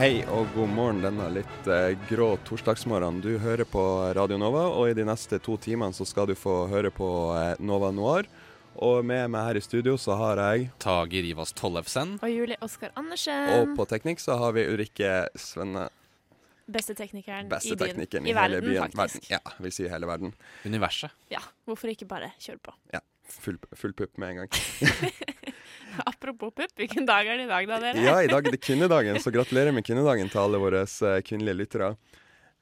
[0.00, 3.18] Hei og god morgen denne litt eh, grå torsdagsmorgenen.
[3.20, 3.82] Du hører på
[4.16, 7.50] Radio Nova, og i de neste to timene så skal du få høre på eh,
[7.60, 8.24] Nova Noir.
[8.80, 12.14] Og med meg her i studio så har jeg Tage Rivas Tollefsen.
[12.24, 13.52] Og Julie Oskar Andersen.
[13.58, 15.90] Og på teknikk så har vi Ulrikke Svenne.
[16.64, 18.00] Beste teknikeren Beste i byen.
[18.00, 18.96] I, i, hele verden, byen.
[18.96, 19.28] faktisk.
[19.28, 19.36] Verden.
[19.36, 20.32] Ja, vil si hele verden.
[20.64, 21.12] Universet.
[21.28, 22.78] Ja, hvorfor ikke bare kjøre på?
[22.96, 24.48] Ja, full, full pupp med en gang.
[26.10, 28.04] Apropos pupp, hvilken dag er det i dag da, dere?
[28.04, 31.58] Ja, i dag er det kvinnedagen, så gratulerer med kvinnedagen til alle våre eh, kvinnelige
[31.62, 31.94] lyttere.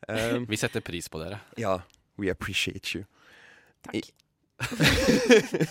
[0.08, 1.42] Um, Vi setter pris på dere.
[1.58, 1.80] ja,
[2.18, 3.04] we appreciate you.
[3.86, 4.10] Takk.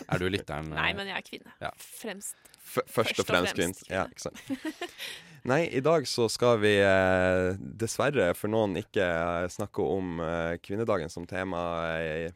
[0.07, 0.69] Er du lytteren?
[0.71, 1.55] Nei, men jeg er kvinne.
[1.59, 1.71] Ja.
[1.75, 2.37] Fremst.
[2.67, 3.91] F først og og fremst fremst kvinne.
[3.91, 5.07] Ja, ikke sant.
[5.47, 10.55] Nei, i dag så skal vi eh, dessverre for noen ikke eh, snakke om eh,
[10.63, 11.61] kvinnedagen som tema
[12.03, 12.27] i,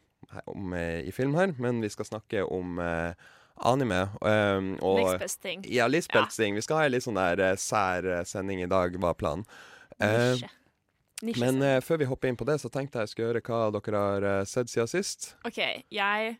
[0.46, 3.12] om, eh, i film her, men vi skal snakke om eh,
[3.56, 4.00] anime.
[4.20, 5.64] Um, og, thing.
[5.68, 6.26] Ja, litt Ja.
[6.28, 9.46] Vi skal ha en litt sånn der eh, sær sending i dag, var planen.
[10.00, 10.50] Uh, Nisje.
[11.22, 13.68] Nisje men eh, før vi hopper inn på det, så tenkte jeg skulle høre hva
[13.76, 15.34] dere har uh, sett siden sist.
[15.46, 15.60] OK,
[15.94, 16.34] jeg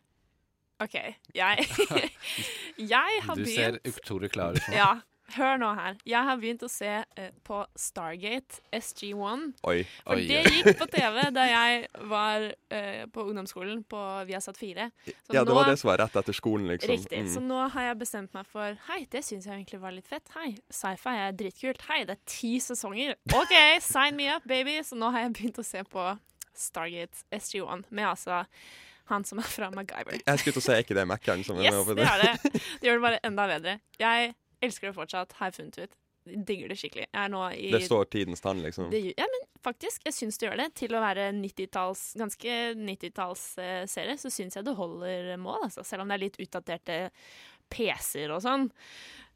[0.83, 0.97] OK,
[1.37, 1.67] jeg
[2.95, 4.67] Jeg har Du ser uktore utrolig klar ut.
[4.75, 4.97] Ja,
[5.33, 5.95] hør nå her.
[6.07, 9.45] Jeg har begynt å se eh, på Stargate SG1.
[9.69, 9.77] Oi.
[10.03, 14.89] For Oi, det gikk på TV da jeg var eh, på ungdomsskolen på Viasat 4.
[15.07, 16.93] Så Ja, det var det som var rett etter skolen, liksom.
[16.93, 17.23] Riktig.
[17.25, 17.31] Mm.
[17.33, 20.27] Så nå har jeg bestemt meg for Hei, det syns jeg egentlig var litt fett.
[20.35, 21.83] Hei, sci-fi er dritkult.
[21.89, 23.17] Hei, det er ti sesonger.
[23.33, 23.57] OK,
[23.93, 24.79] sign me up, baby!
[24.85, 26.07] Så nå har jeg begynt å se på
[26.53, 28.43] Stargate SG1 med altså
[29.11, 30.21] han som er fra MacGyver.
[30.23, 32.05] Jeg skulle til å si, er ikke det Mac-eren som er Yes, med på det
[32.07, 32.51] er det.
[32.79, 33.73] Det gjør det bare enda bedre.
[33.99, 34.31] Jeg
[34.65, 35.99] elsker det fortsatt, har jeg funnet ut.
[36.23, 37.07] Digger det skikkelig.
[37.09, 38.87] Jeg er nå i Det står tidens tann, liksom.
[38.93, 40.69] det, ja, men faktisk, jeg syns det gjør det.
[40.79, 45.83] Til å være 90-talls, ganske 90-tallsserie, så syns jeg det holder mål, altså.
[45.87, 46.99] Selv om det er litt utdaterte
[47.73, 48.69] PC-er og sånn.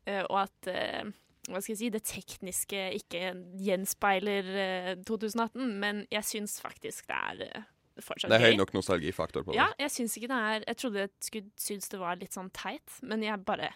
[0.07, 1.09] Eh, og at eh,
[1.47, 3.31] hva skal jeg si, det tekniske ikke
[3.63, 5.73] gjenspeiler eh, 2018.
[5.83, 7.67] Men jeg syns faktisk det er
[8.03, 8.35] fortsatt gøy.
[8.35, 9.59] Det er høy nok nostalgifaktor på det.
[9.59, 12.51] Ja, jeg syns ikke det er Jeg trodde jeg skulle synes det var litt sånn
[12.55, 13.71] teit, men jeg bare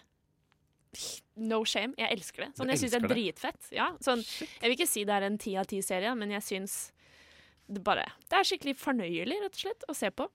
[1.36, 1.94] No shame.
[1.96, 2.50] Jeg elsker det.
[2.58, 3.68] Sånn, jeg syns det er dritfett.
[3.72, 6.74] Ja, sånn, jeg vil ikke si det er en ti av ti-serie, men jeg syns
[7.72, 10.26] det bare Det er skikkelig fornøyelig, rett og slett, å se på.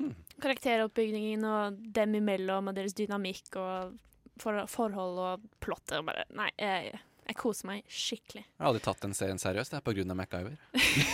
[0.00, 0.14] Hmm.
[0.42, 3.98] Karakteroppbyggingen og dem imellom og deres dynamikk og
[4.40, 6.94] for, forhold og plottet og bare Nei, jeg,
[7.28, 8.42] jeg koser meg skikkelig.
[8.46, 9.70] Jeg har aldri tatt den serien seriøst.
[9.74, 10.56] Det er på grunn av MacGyver.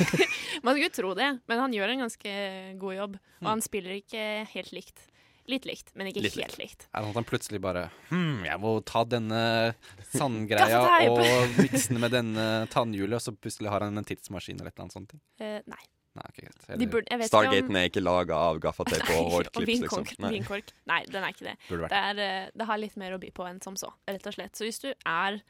[0.64, 2.32] Man skulle tro det, men han gjør en ganske
[2.80, 3.18] god jobb.
[3.20, 3.50] Og Hmm.
[3.52, 4.22] han spiller ikke
[4.54, 5.02] helt likt.
[5.46, 6.86] Litt likt, men ikke Litt helt likt.
[6.90, 9.42] Er det sånn at han plutselig bare Hm, jeg må ta denne
[10.16, 10.80] sandgreia
[11.12, 14.76] og mikse den med denne tannhjulet, og så plutselig har han en tidsmaskin eller et
[14.76, 15.14] eller annet sånt.
[15.38, 15.84] Eh, nei.
[16.16, 16.76] Nei, okay.
[16.80, 20.06] De burde, jeg vet Stargaten er ikke laga av gaffateip og hårklips, liksom.
[20.24, 20.32] Nei.
[20.38, 20.72] vinkork.
[20.88, 21.56] Nei, den er ikke det.
[21.68, 24.36] Det, er, eh, det har litt mer å by på enn som så, rett og
[24.38, 24.56] slett.
[24.56, 25.42] Så hvis du er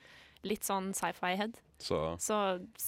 [0.46, 2.36] litt sånn sci-fi-head, Så så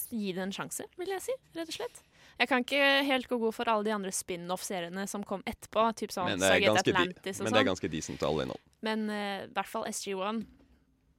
[0.09, 1.35] gi det en sjanse, vil jeg si.
[1.55, 2.03] Rett og slett.
[2.39, 5.83] Jeg kan ikke helt gå god for alle de andre spin-off-seriene som kom etterpå.
[5.99, 7.69] Typ sånn men det er ganske, Atlantis og men det er sånn.
[7.73, 8.61] ganske decent alle innom.
[8.87, 10.39] Men eh, i hvert fall SG1.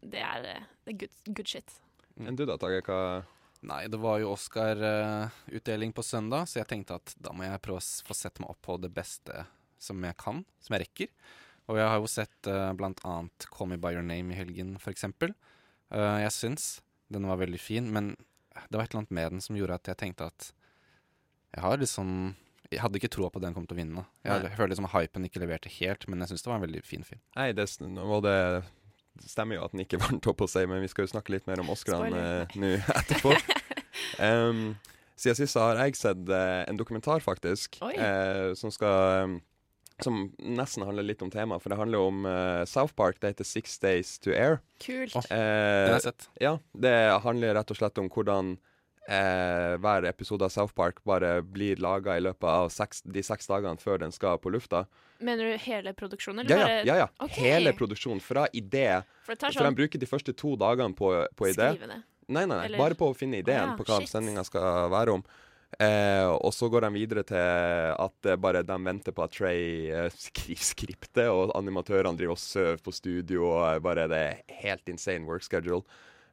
[0.00, 1.74] Det er, uh, good, good shit.
[2.16, 3.00] Men du da, Tage, hva
[3.68, 7.76] Nei, det var jo Oscar-utdeling på søndag, så jeg tenkte at da må jeg prøve
[7.76, 9.44] å s- få sette meg opp på det beste
[9.80, 11.10] som jeg kan, som jeg rekker.
[11.68, 14.78] Og jeg har jo sett uh, blant annet Call Me By Your Name i helgen,
[14.80, 15.34] for eksempel.
[15.92, 18.12] Eh, jeg syns den var veldig fin, men
[18.70, 20.50] det var et eller annet med den som gjorde at jeg tenkte at
[21.54, 22.34] jeg har liksom
[22.70, 24.04] Jeg hadde ikke troa på at den kom til å vinne.
[24.22, 24.50] Jeg Nei.
[24.54, 27.18] føler liksom hypen ikke leverte helt, men jeg syns det var en veldig fin film.
[27.34, 27.66] Nei, det,
[27.98, 28.36] og det
[29.26, 31.48] stemmer jo at den ikke vant opp på seg, men vi skal jo snakke litt
[31.50, 33.34] mer om Oscarene eh, nå etterpå.
[34.28, 34.62] um,
[35.18, 39.40] siden sist har jeg sett eh, en dokumentar, faktisk, eh, som skal um,
[40.00, 43.18] som nesten handler litt om temaet, for det handler om eh, South Park.
[43.20, 44.60] Det heter Six Days to Air.
[44.80, 45.12] Kult.
[45.18, 46.28] Oh, Eh, Den har jeg sett.
[46.40, 46.94] Ja, det
[47.26, 48.54] handler rett og slett om hvordan
[49.08, 53.46] eh, hver episode av South Park bare blir laga i løpet av seks, de seks
[53.50, 54.84] dagene før den skal på lufta.
[55.20, 57.08] Mener du hele produksjonen, Ja, eller ja, ja, ja.
[57.26, 57.44] Okay.
[57.44, 58.20] Hele produksjonen.
[58.24, 59.52] Fra idé For sånn...
[59.52, 61.74] For de bruker de første to dagene på, på idé.
[61.76, 62.02] skrive det.
[62.30, 65.16] Nei, nei, nei, Eller- bare på å finne ideen Ah, på hva sendinga skal være
[65.18, 65.24] om.
[65.78, 69.86] Eh, og så går de videre til at eh, bare de venter på at Trey
[69.90, 74.88] eh, skriver skriptet, og animatørene driver sover på studio, og eh, bare det er helt
[74.90, 75.84] insane work schedule.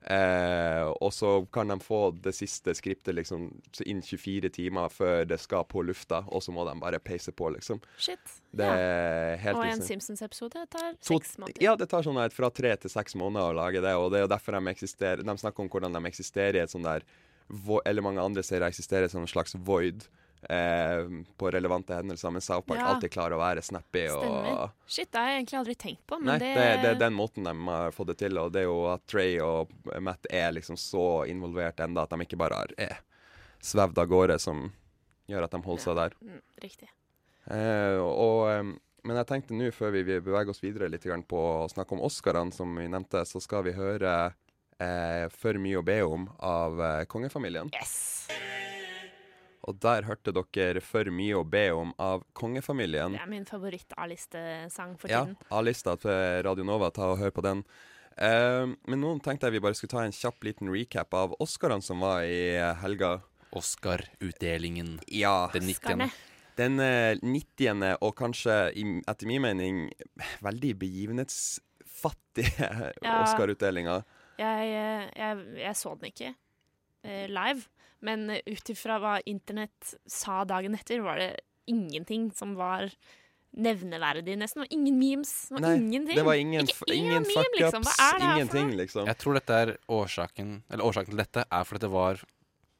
[0.07, 3.47] Eh, og så kan de få det siste skriptet liksom
[3.83, 7.33] inn innen 24 timer før det skal på lufta, og så må de bare peise
[7.35, 7.81] på, liksom.
[7.97, 8.19] Shit.
[8.55, 9.35] Det Ja.
[9.41, 11.61] helt Og en Simpsons-episode tar seks måneder.
[11.61, 14.19] Ja, det tar sånn et fra tre til seks måneder å lage det, og det
[14.19, 17.03] er jo derfor de eksisterer De snakker om hvordan de eksisterer i et sånn der
[17.85, 20.07] Eller mange andre serier eksisterer som en slags void
[20.49, 21.03] eh,
[21.37, 22.85] på relevante hendelser, men South Park Ja.
[22.93, 26.33] alltid klarer å være snappy og Shit, det har jeg egentlig aldri tenkt på, men
[26.33, 28.69] Nei, det, det, det er den måten de har fått det til, og det er
[28.69, 32.75] jo at Trey og Matt er liksom så involvert enda at de ikke bare har
[32.77, 32.99] eh,
[33.63, 34.69] svevd av gårde, som
[35.27, 36.17] gjør at de holder seg der.
[36.23, 36.89] Mm, Riktig.
[37.47, 38.75] Eh, og,
[39.07, 42.03] men jeg tenkte nå, før vi vi beveger oss videre litt på å snakke om
[42.07, 44.33] Oscarene, som vi nevnte, så skal vi høre
[44.79, 47.71] eh, 'For mye å be om' av eh, kongefamilien.
[47.73, 48.27] Yes!
[49.67, 53.11] Og der hørte dere 'For mye å be om' av kongefamilien.
[53.11, 55.35] Det er min favoritt-A-listesang for Ja, tiden.
[55.51, 57.63] A-lista til Radio Nova, ta og hør på den.
[58.17, 61.83] Uh, men nå tenkte jeg vi bare skulle ta en kjapp liten recap av Oscarene
[61.83, 63.21] som var i eh, helga.
[63.53, 64.99] Oscar-utdelingen.
[65.07, 66.09] Ja, Den 90.
[66.57, 67.97] Den eh, 90.
[68.01, 68.71] og kanskje,
[69.07, 69.91] etter min mening,
[70.41, 73.21] veldig begivenhetsfattige Ja.
[73.23, 74.03] Oscar-utdelinga.
[74.37, 76.35] Jeg, eh, jeg, jeg så den ikke
[77.03, 77.61] eh, live,
[78.01, 81.31] men eh, ut ifra hva internett sa dagen etter, var det
[81.67, 82.89] ingenting som var
[83.57, 84.63] nevneverdig, nesten.
[84.65, 85.31] Og ingen memes.
[85.51, 86.15] Og Nei, ingenting.
[86.19, 87.57] det var ingen, Ikke f- ingen fuckups.
[87.57, 87.87] liksom.
[88.21, 89.07] ingenting, liksom.
[89.09, 92.21] Jeg tror dette er årsaken Eller årsaken til dette er fordi det var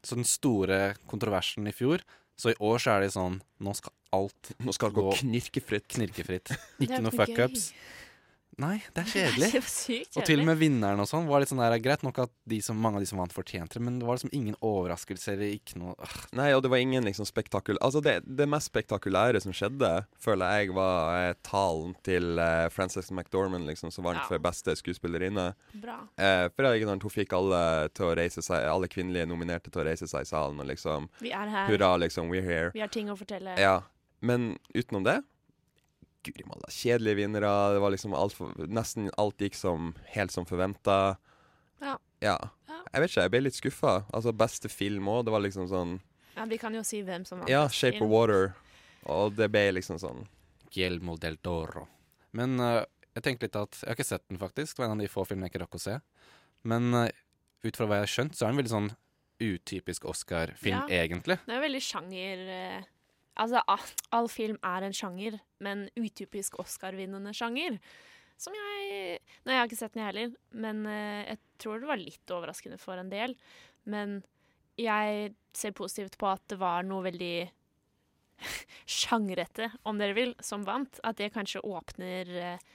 [0.06, 2.04] så den store kontroversen i fjor.
[2.38, 5.88] Så i år så er det sånn Nå skal alt Nå skal gå knirkefritt.
[5.96, 6.52] knirkefritt.
[6.86, 7.72] Ikke noe fuckups.
[8.64, 9.48] Nei, det er kjedelig.
[9.54, 12.02] Det er sykt Og til og med vinneren og sånn var litt sånn der Greit
[12.02, 14.34] nok at de som, mange av de som vant, fortjente det, men det var liksom
[14.34, 15.44] ingen overraskelser.
[15.46, 16.16] Ikke noe øh.
[16.40, 17.78] Nei, og det var ingen liksom spektakul...
[17.86, 23.12] Altså, det, det mest spektakulære som skjedde, føler jeg var eh, talen til eh, Frances
[23.14, 24.26] McDormand, liksom, som vant Ja.
[24.26, 25.52] for beste skuespillerinne.
[25.78, 26.00] Bra.
[26.18, 27.62] Eh, for jeg, hun fikk alle
[27.94, 31.12] til å reise seg Alle kvinnelige nominerte til å reise seg i salen, og liksom
[31.22, 31.70] Vi er her.
[31.70, 32.72] Hurra, liksom, we're here.
[32.74, 33.54] Vi har ting å fortelle.
[33.62, 33.84] Ja.
[34.26, 35.20] Men utenom det
[36.28, 36.70] Guri malla.
[36.74, 37.52] Kjedelige vinnere.
[37.76, 41.18] Det var liksom alt for, Nesten alt gikk som helt som forventa.
[41.82, 41.98] Ja.
[42.24, 42.38] ja.
[42.94, 43.96] Jeg vet ikke, jeg ble litt skuffa.
[44.16, 45.26] Altså, beste film òg.
[45.28, 45.98] Det var liksom sånn
[46.38, 47.50] Ja, vi kan jo si hvem som vant.
[47.52, 48.54] Ja, 'Shape of Water'.
[49.08, 50.26] Og det ble liksom sånn
[50.74, 51.88] Guillermo del Doro.
[52.36, 52.84] Men uh,
[53.16, 54.76] jeg tenkte litt at Jeg har ikke sett den, faktisk.
[54.76, 56.00] Det var en av de få filmene jeg ikke rakk å se.
[56.68, 57.08] Men uh,
[57.64, 58.92] ut fra hva jeg har skjønt, så er den veldig sånn
[59.38, 61.04] utypisk Oscar-film, Ja.
[61.06, 61.38] egentlig.
[61.46, 62.84] Det er veldig sjanger eh,
[63.38, 63.62] Altså,
[64.16, 67.78] all film er en sjanger, men utypisk Oscar-vinnende sjanger.
[68.38, 71.90] Som jeg Nei, jeg har ikke sett den, jeg heller, men eh, jeg tror det
[71.90, 73.34] var litt overraskende for en del.
[73.90, 74.20] Men
[74.78, 77.48] jeg ser positivt på at det var noe veldig
[79.00, 81.02] sjangrete, om dere vil, som vant.
[81.08, 82.68] At det kanskje åpner eh,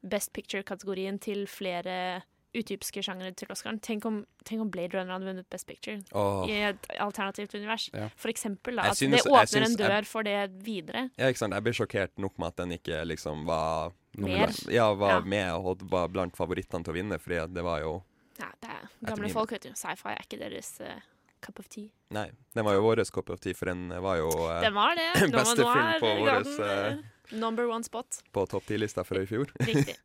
[0.00, 2.22] Best Picture-kategorien til flere
[2.56, 3.78] utypiske sjangere til Oscaren.
[3.84, 6.42] Tenk om, tenk om Blade Runner hadde vunnet Best Picture oh.
[6.50, 7.88] i et alternativt univers.
[7.94, 8.08] Ja.
[8.18, 8.80] For eksempel.
[8.80, 11.08] Da, at synes- det åpner synes- en dør for det videre.
[11.16, 11.54] Ja, ikke sant.
[11.54, 14.50] Jeg blir sjokkert nok med at den ikke liksom var Mer.
[14.66, 15.20] Ja, var Ja.
[15.20, 18.02] med og var blant favorittene til å vinne, fordi det var jo
[18.40, 19.70] Ja, det er gamle folk, vet du.
[19.74, 20.98] Sci-fi er ikke deres uh,
[21.40, 21.90] cup of tea.
[22.10, 24.96] Nei, den var jo vår cup of tea, for den var jo uh, den var
[24.96, 25.10] det.
[25.32, 26.98] Beste film på vår eh,
[27.32, 28.22] number one spot.
[28.32, 29.52] på topp ti-lista fra i fjor.
[29.60, 29.96] Riktig.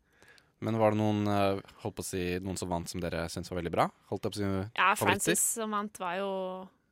[0.65, 3.51] Men var det noen øh, holdt på å si, noen som vant som dere syntes
[3.53, 3.86] var veldig bra?
[4.10, 4.95] Holdt på å si Ja?
[4.98, 6.31] Frances som vant, var jo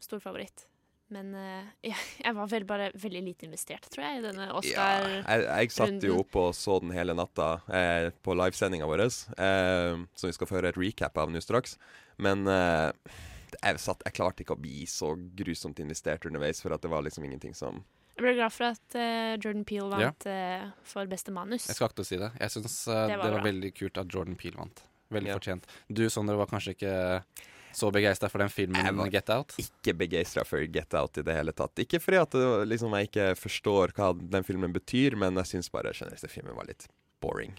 [0.03, 0.67] stor favoritt.
[1.13, 4.55] Men uh, jeg, jeg var vel bare veldig lite investert, tror jeg, i denne Ja,
[4.59, 5.09] Oscar.
[5.19, 9.99] jeg, jeg satt jo oppe og så den hele natta eh, på livesendinga vår, eh,
[10.13, 11.77] som vi skal føre et recap av nå straks.
[12.21, 13.17] Men eh,
[13.59, 17.05] jeg, satt, jeg klarte ikke å bli så grusomt investert underveis, for at det var
[17.05, 20.09] liksom ingenting som Jeg ble glad for at uh, Jordan Peel Ja.
[20.11, 21.65] vant eh, for beste manus.
[21.67, 22.29] Jeg skal akte å si det.
[22.39, 24.83] Jeg syns uh, Det det var var, veldig kult at Jordan Peel vant.
[25.13, 25.39] Veldig Ja.
[25.39, 25.65] fortjent.
[25.89, 26.93] Du, Sondre, var kanskje ikke
[27.73, 29.55] så begeistra for den filmen Jeg var- Get Out?
[29.57, 31.73] ikke begeistra for Get Out i det hele tatt.
[31.81, 35.71] Ikke fordi at det, liksom, jeg ikke forstår hva den filmen betyr, men jeg syns
[35.73, 36.87] bare generelt filmen var litt
[37.19, 37.57] boring.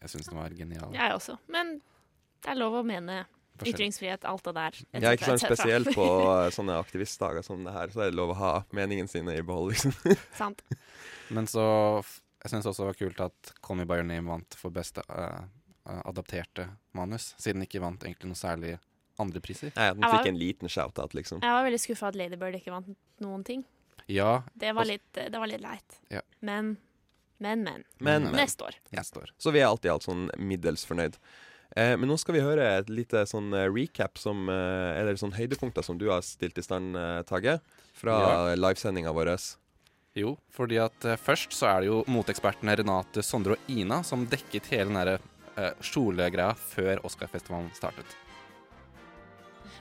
[0.00, 0.92] Jeg syns den var genial.
[0.94, 1.36] Jeg også.
[1.48, 1.80] Men
[2.42, 3.24] det er lov å mene.
[3.64, 4.78] Ytringsfrihet, alt det der.
[4.94, 5.40] et Ja, ikke sant?
[5.42, 5.56] cetera.
[5.56, 6.06] Spesielt på
[6.56, 9.72] sånne aktivistdager som det her, så er det lov å ha meningen sine i behold,
[9.74, 9.92] liksom.
[10.42, 10.62] Sant.
[11.30, 11.64] Men så
[12.42, 15.02] Jeg syns også det var kult at Call Me By Your Name vant for beste
[15.12, 15.42] uh,
[16.08, 18.78] adapterte manus, siden den ikke vant egentlig noe særlig
[19.20, 19.72] andre priser.
[19.76, 21.42] Nei, den fikk en liten shout-out, liksom.
[21.44, 23.66] Jeg var veldig skuffa at Ladybird ikke vant noen ting.
[24.08, 25.98] Ja, Det var Altså- litt, det var litt leit.
[26.10, 26.22] Ja.
[26.40, 26.78] Men,
[27.38, 27.84] men, men.
[28.00, 28.32] Men, Men-.
[28.40, 28.74] Neste år.
[28.96, 29.30] neste år.
[29.36, 31.18] Så vi er alltid alt sånn middels fornøyd.
[31.76, 35.36] Eh, men nå skal vi høre et lite sånn eh, recap som eh, Eller sånn
[35.36, 37.60] høydepunkter som du har stilt i stand, eh, Tage.
[37.94, 38.54] Fra Ja.
[38.58, 39.34] livesendinga vår.
[40.16, 44.66] Jo, fordi at først så er det jo motekspertene Renate, Sondre og Ina som dekket
[44.72, 45.20] hele den derre
[45.84, 48.16] kjolegreia før Oscarfestivalen startet.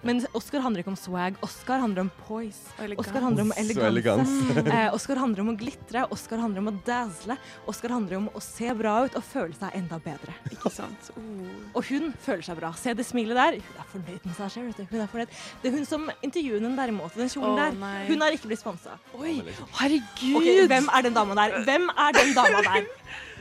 [0.01, 1.37] Men Oscar handler ikke om swag.
[1.43, 2.71] Oscar handler om poise.
[2.97, 3.87] Oscar handler om eleganse.
[3.87, 4.35] elegans.
[4.79, 6.05] Eh, Oscar handler om å glitre.
[6.13, 7.35] Oscar handler om å dazzle.
[7.67, 10.35] Oscar handler om å se bra ut og føle seg enda bedre.
[10.53, 11.09] Ikke sant?
[11.17, 11.49] Oh.
[11.79, 12.71] Og hun føler seg bra.
[12.79, 13.59] Se det smilet der.
[13.59, 14.83] Hun er fornøyd med seg selv.
[14.93, 15.35] Hun er fornøyd.
[15.63, 17.17] Det er hun som intervjuer den derimot.
[17.17, 17.77] Den kjolen oh, der.
[17.81, 18.05] nei.
[18.11, 18.99] Hun har ikke blitt sponsa.
[19.17, 19.39] Oi,
[19.81, 20.39] herregud!
[20.39, 21.59] Okay, hvem er den dama der?
[21.67, 22.87] Hvem er den dama der?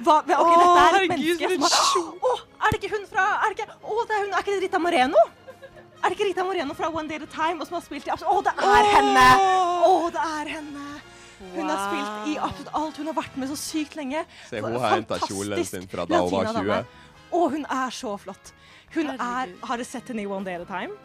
[0.07, 3.25] Hva, ok, dette er et herregud, menneske som har Å, er det ikke hun fra
[3.43, 5.25] Er det ikke, å, det er hun, er ikke det Rita Moreno?
[5.99, 8.07] Er det ikke Rita Moreno fra One Day at a Time og som har spilt
[8.07, 9.27] i absolutt Å, det er henne!
[9.89, 10.87] Å, det er henne!
[11.39, 12.97] Hun har spilt i absolutt alt.
[12.99, 14.25] Hun har vært med så sykt lenge.
[14.49, 16.97] Se, hun har henta kjolen sin fra da hun var 20.
[17.29, 18.55] Å, hun er så flott.
[18.95, 20.97] Hun er Har dere sett henne i One Day at a Time?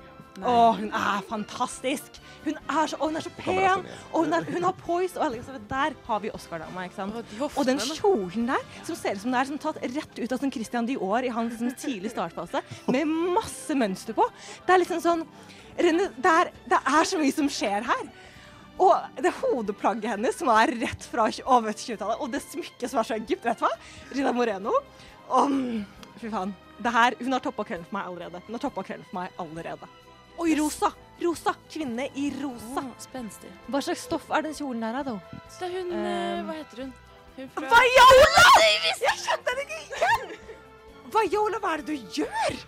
[0.41, 2.17] Å, hun er fantastisk.
[2.43, 3.59] Hun er så, hun er så pen.
[3.61, 3.85] sånn.
[4.11, 5.19] Og hun, er, hun har poise.
[5.21, 6.87] Og liksom, der har vi Oscar-dama.
[6.87, 7.19] ikke sant?
[7.29, 10.35] De Og den kjolen der, som ser ut som det er som tatt rett ut
[10.35, 14.25] av sånn Christian Dior i hans liksom, tidlig startfase, med masse mønster på.
[14.65, 15.27] Det er liksom sånn
[15.73, 18.03] Rene, det, er, det er så mye som skjer her.
[18.83, 23.09] Og det hodeplagget hennes, som er rett fra over 20-tallet, og det smykket som er
[23.09, 23.71] så Egypt, vet du hva?
[24.13, 24.75] Rina Moreno.
[25.33, 25.57] Og,
[26.21, 26.53] fy faen.
[26.77, 28.41] Det her, hun har toppa kvelden for meg allerede.
[28.45, 29.89] Hun har toppa kvelden for meg allerede.
[30.37, 30.91] Oi, rosa!
[31.21, 31.53] Rosa!
[31.69, 32.81] Kvinne i rosa.
[32.81, 33.51] Oh, spenstig.
[33.69, 35.15] Hva slags stoff er den kjolen der, da?
[35.59, 36.93] Det er hun um, Hva heter hun?
[37.37, 38.49] Hun fra Viola!
[39.03, 40.35] Jeg skjønte det ikke igjen!
[41.13, 42.59] Viola, hva er det du gjør?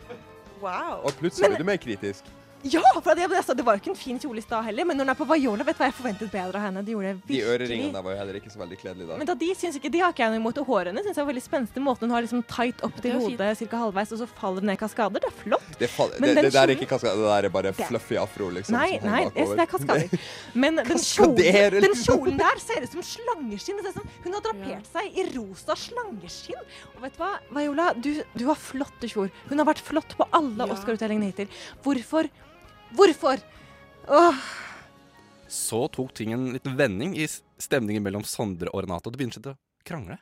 [0.62, 1.04] Wow.
[1.04, 2.30] Og plutselig er du mer kritisk.
[2.66, 4.98] Ja, for det, sa, det var jo ikke en fin kjole i stad heller, men
[4.98, 6.82] når hun er på Viola, vet du hva jeg forventet bedre av henne?
[6.82, 7.52] De gjorde det De virkelig.
[7.54, 9.18] øreringene der var jo heller ikke så veldig kledelige da.
[9.22, 10.58] Men da de syns ikke, de har ikke jeg noe imot.
[10.64, 11.84] Og hårene syns jeg var veldig spenstig.
[11.86, 13.82] Måten hun har liksom tight opp til hodet ca.
[13.84, 15.22] halvveis, og så faller det ned kaskader.
[15.22, 15.68] Det er flott.
[15.78, 17.86] Det, fall, Men det, den det der er ikke kaskader, det der er bare Det-
[17.92, 18.80] fluffy afro, liksom.
[18.80, 20.18] Nei, nei, det er kaskader.
[20.66, 22.18] Men den kjolen, den liksom.
[22.18, 23.78] kjolen der ser ut som slangeskinn.
[23.78, 26.66] Det ser ut som hun har drapert seg i rosa slangeskinn.
[26.96, 29.30] Og vet du hva, Viola, du, du har flotte kjoler.
[29.54, 30.74] Hun har vært flott på alle Ja.
[30.74, 31.48] Oscar-utdelingene hittil.
[31.86, 32.32] Hvorfor?
[32.96, 33.42] Hvorfor?
[34.08, 34.36] Åh,
[35.48, 37.28] Så tok ting en liten vending i
[37.62, 40.18] stemningen mellom Sondre og Renate, og det begynte å krangle.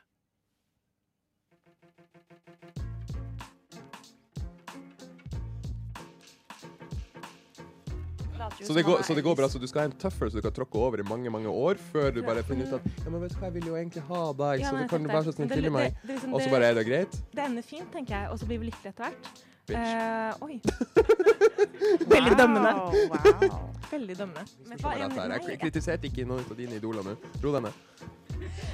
[8.62, 10.44] Så det, går, så det går bra, så du skal ha en tøffel så du
[10.44, 13.22] kan tråkke over i mange mange år før du bare finner ut at Ja, men
[13.22, 15.10] vet du hva, jeg vil jo egentlig ha deg, Ja, så nei, du kan du
[15.12, 15.96] være så snill til meg.
[16.10, 17.18] liksom Og så bare er det greit?
[17.32, 19.44] Det ender fint, tenker jeg, og så blir vi lykkelige etter hvert.
[19.64, 19.78] Bitch.
[19.78, 20.60] Eh, oi.
[22.14, 22.72] Veldig dømmende.
[22.74, 23.70] Wow.
[23.90, 24.44] Veldig dømmende.
[24.68, 25.36] Men hva, dette her.
[25.48, 27.16] Jeg kritiserte ikke noen av dine idoler nå.
[27.40, 27.78] Ro deg ned.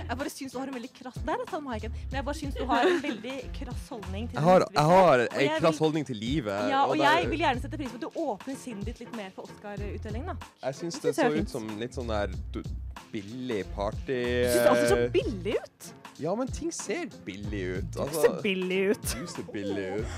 [0.09, 1.83] Jeg bare syns du har en veldig krass Der er Hayek.
[1.93, 5.19] Men jeg bare syns du har en veldig krass holdning til Jeg har, jeg har
[5.29, 6.69] en krass holdning til livet.
[6.71, 9.15] Ja, og og jeg vil gjerne sette pris på at du åpner sinnet ditt litt
[9.17, 10.27] mer for Oscar-utdelingen.
[10.27, 10.35] da.
[10.67, 12.62] Jeg syns Det det så ut som litt sånn der du,
[13.12, 15.81] billig party Du syns alltid så billig ut.
[16.21, 17.85] Ja, men ting ser billig ut.
[17.95, 19.03] Du Altså, ser billig ut.
[19.17, 20.07] du ser billig ut.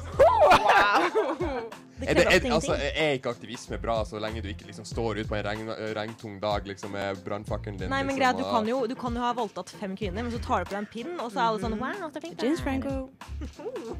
[1.91, 5.22] Det Er, det, er, altså, er ikke aktivisme bra så lenge du ikke liksom står
[5.22, 7.92] ute på en regn, regntung dag liksom, med brannfakkelen din?
[7.92, 10.34] Nei, men liksom, greit, du kan, jo, du kan jo ha voldtatt fem kvinner, men
[10.34, 12.42] så tar du på deg en pinn, og så er alle sånn wow, så flink.
[12.42, 13.08] James Franco.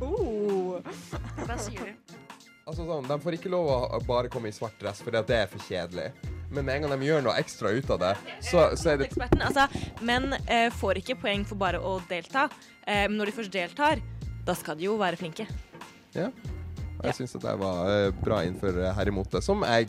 [1.47, 2.17] Hva sier du?
[2.63, 5.51] Altså sånn, De får ikke lov å bare komme i svart dress, for det er
[5.51, 6.11] for kjedelig.
[6.53, 8.13] Men med en gang de gjør noe ekstra ut av det,
[8.45, 9.09] så, så er det
[9.41, 9.65] altså,
[10.05, 12.49] menn eh, får ikke poeng for bare å delta,
[12.85, 14.03] eh, men når de først deltar,
[14.45, 15.47] da skal de jo være flinke.
[16.13, 16.29] Ja.
[17.03, 19.89] Og Jeg syns det var eh, bra innenfor imot herremote, som jeg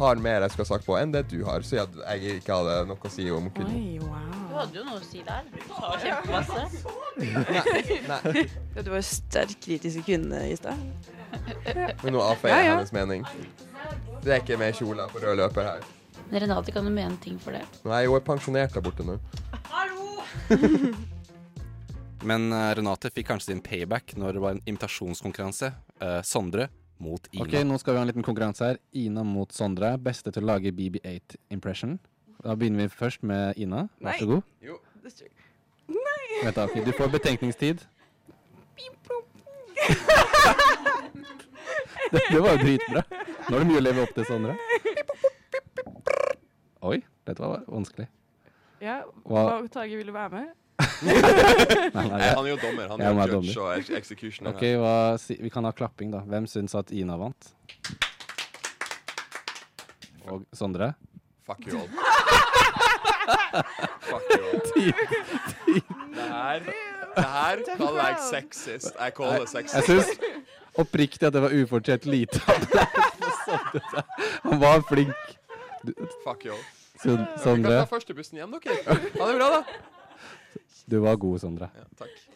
[0.00, 1.88] har mer jeg skal ha sagt på enn det du har, så jeg,
[2.20, 3.76] jeg ikke hadde noe å si om kvinnen.
[3.76, 5.44] Oi, Du hadde jo noe å si der.
[5.52, 6.84] Du sa kjempemasse.
[8.10, 8.44] Nei,
[8.76, 10.80] Ja, Du var jo sterk kritisk kvinne i stad.
[12.02, 12.76] men nå avfeier jeg Ja, ja.
[12.78, 13.24] hennes mening.
[14.24, 15.84] Det er ikke mer kjoler på rød løper her.
[16.30, 17.62] Men Renate kan du mene ting for det.
[17.88, 19.16] Nei, hun er pensjonert der borte nå.
[19.72, 20.20] Hallo!
[22.30, 25.72] Men eh, Renate fikk kanskje sin payback når det var en invitasjonskonkurranse.
[26.00, 26.68] Eh, Sondre
[27.00, 27.44] mot Ina.
[27.44, 28.78] Ok, nå skal vi ha en liten konkurranse her.
[28.96, 29.94] Ina mot Sondre.
[30.00, 31.98] Beste til å lage BB8-impression.
[32.44, 33.86] Da begynner vi først med Ina.
[34.00, 34.42] Vær så god.
[34.64, 34.78] Jo.
[36.42, 36.66] Vent da.
[36.72, 37.82] Du får betenkningstid.
[42.10, 43.02] det, det var jo dritbra.
[43.48, 44.56] Nå er det mye å leve opp til, Sondre.
[46.90, 48.06] Oi, dette var vanskelig.
[48.80, 50.52] Ja, Hva- hva Tage ville være med?
[51.96, 52.88] Nei, han er jo dommer.
[52.92, 53.60] Han Jeg er jo judge dommer.
[53.64, 54.50] og ex- executioner.
[54.54, 56.20] Ok, hva, si, Vi kan ha klapping, da.
[56.30, 57.50] Hvem syns at Ina vant?
[60.30, 60.92] Og Sondre?
[61.46, 61.88] Fuck you all.
[64.10, 64.60] Fuck you all.
[64.70, 68.92] Det her, det her kaller jeg sexist.
[69.00, 69.86] Jeg kaller det Jeg sexist.
[69.86, 70.08] syns
[70.78, 72.38] oppriktig at det var ufortjent lite
[74.46, 75.14] Han var flink.
[75.86, 75.92] Du,
[76.24, 76.64] Fuck you all.
[77.00, 77.56] Sondre?
[77.56, 78.76] Vi kan ta første bussen hjem, dere.
[78.84, 79.60] Ha det bra, da.
[80.90, 81.70] Du var god, Sondre.
[81.76, 82.26] Ja, takk.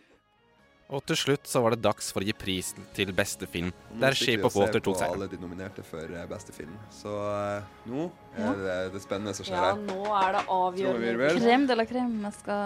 [0.95, 4.13] Og til slutt så var det dags for å gi prisen til beste film, der
[4.13, 6.27] Nå sitter vi Shape og of Water se på tok alle de nominerte for eh,
[6.31, 6.75] beste film.
[6.93, 8.51] Så uh, nå Ja.
[8.53, 9.65] er det det spennende som skjer her.
[9.65, 11.31] Ja, nå er det avgjørende.
[11.41, 12.13] Krem de la krem.
[12.29, 12.61] Jeg skal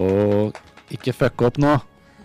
[0.00, 0.58] Og
[0.96, 1.76] ikke fucke opp nå.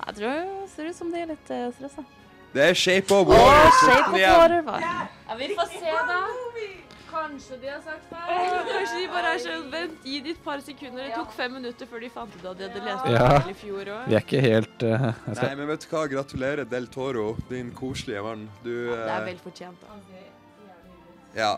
[0.00, 2.06] Jeg tror det ser ut som de er litt uh, stressa.
[2.54, 3.66] Det er Shape of Water!
[3.66, 4.14] Oh, Shape of.
[4.14, 4.62] Water?
[4.82, 6.20] Ja, vi får se, da.
[7.10, 8.50] Kanskje de har sagt feil.
[8.70, 11.08] Kanskje de bare er sånn Vent, gi det et par sekunder.
[11.08, 13.56] Det tok fem minutter før de fant ut at de hadde lest Ja, det i
[13.60, 14.04] fjor òg.
[14.06, 15.40] vi er ikke helt uh, skal...
[15.42, 16.04] Nei, men vet du hva?
[16.14, 18.46] Gratulerer, Del Toro, din koselige mann.
[18.64, 19.98] Du Det er eh, vel fortjent, da.
[21.36, 21.52] Ja.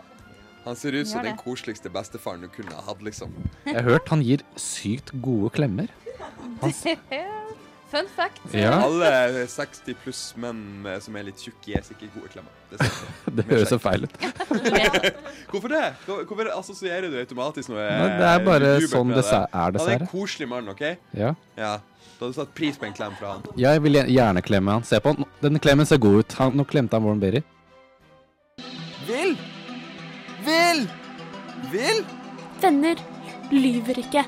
[0.63, 3.35] Han ser ut som den koseligste bestefaren du kunne ha hatt, liksom.
[3.67, 5.91] Jeg har hørt han gir sykt gode klemmer.
[7.93, 8.41] Fun fact.
[8.57, 8.73] Ja.
[8.87, 12.53] Alle 60 pluss menn som er litt tjukke, er sikkert gode klemmer.
[12.71, 12.89] Det.
[13.37, 14.15] Det høres så feil ut.
[15.53, 15.83] Hvorfor det?
[16.07, 20.09] Hvorfor assosierer du automatisk noe Nei, det er bare sånn det er, Han er en
[20.09, 20.81] koselig mann, OK?
[21.19, 21.35] Ja.
[21.59, 21.75] Ja.
[22.17, 23.45] Du hadde satt pris på en klem fra han.
[23.61, 24.87] Jeg vil gjerne klemme han.
[24.89, 25.29] Se på han.
[25.43, 26.37] Denne klemmen ser god ut.
[26.39, 27.43] Han, nå klemte han Warren Berry.
[29.09, 29.35] Vil!
[30.47, 30.87] Vil!
[31.75, 32.01] Vil!
[32.63, 33.05] Venner
[33.53, 34.25] lyver ikke.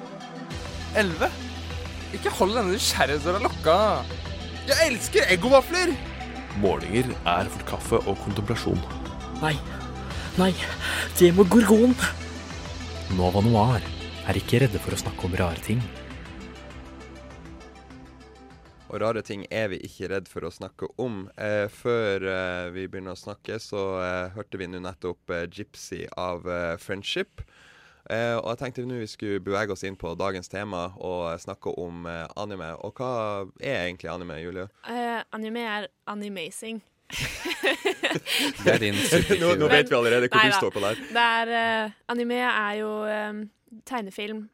[0.98, 1.30] Elleve?
[2.14, 3.78] Ikke hold denne nysgjerrighetsdøra lukka.
[4.68, 5.90] Jeg elsker eggovafler!
[6.62, 8.78] Målinger er for kaffe og kontemplasjon.
[9.42, 9.56] Nei.
[10.38, 10.52] Nei,
[11.18, 11.96] det må gorgon.
[13.18, 13.82] Nova Noir
[14.30, 15.82] er ikke redde for å snakke om rare ting.
[18.94, 21.24] Og rare ting er vi ikke redd for å snakke om.
[21.34, 26.06] Eh, før eh, vi begynner å snakke, så eh, hørte vi nå nettopp eh, 'Gypsy'
[26.14, 27.42] av eh, 'Friendship'.
[28.10, 31.72] Eh, og jeg tenkte nå vi skulle bevege oss inn på dagens tema og snakke
[31.80, 32.72] om eh, anime.
[32.84, 33.10] Og hva
[33.64, 34.66] er egentlig anime, Julie?
[34.88, 36.82] Eh, anime er animazing.
[38.64, 38.96] Det er din
[39.40, 41.00] Nå- nå vet vi allerede hvor du står på der.
[41.14, 43.42] Det er, eh, anime er jo eh,
[43.88, 44.44] tegnefilm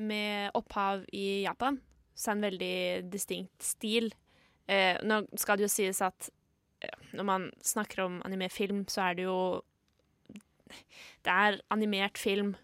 [0.00, 1.80] med opphav i Japan.
[2.14, 4.10] Så en veldig distinkt stil.
[4.70, 6.30] Eh, nå skal det jo sies at
[7.12, 9.38] når man snakker om animefilm, så er det jo
[11.24, 12.54] Det er animert film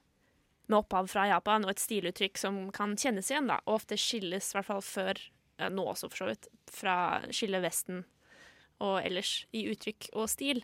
[0.66, 3.60] med opphav fra Japan, og et stiluttrykk som kan kjennes igjen, da.
[3.66, 5.22] Og ofte skilles, i hvert fall før,
[5.72, 6.96] nå også for så vidt, fra
[7.34, 8.04] skille Vesten
[8.84, 10.60] og ellers i uttrykk og stil.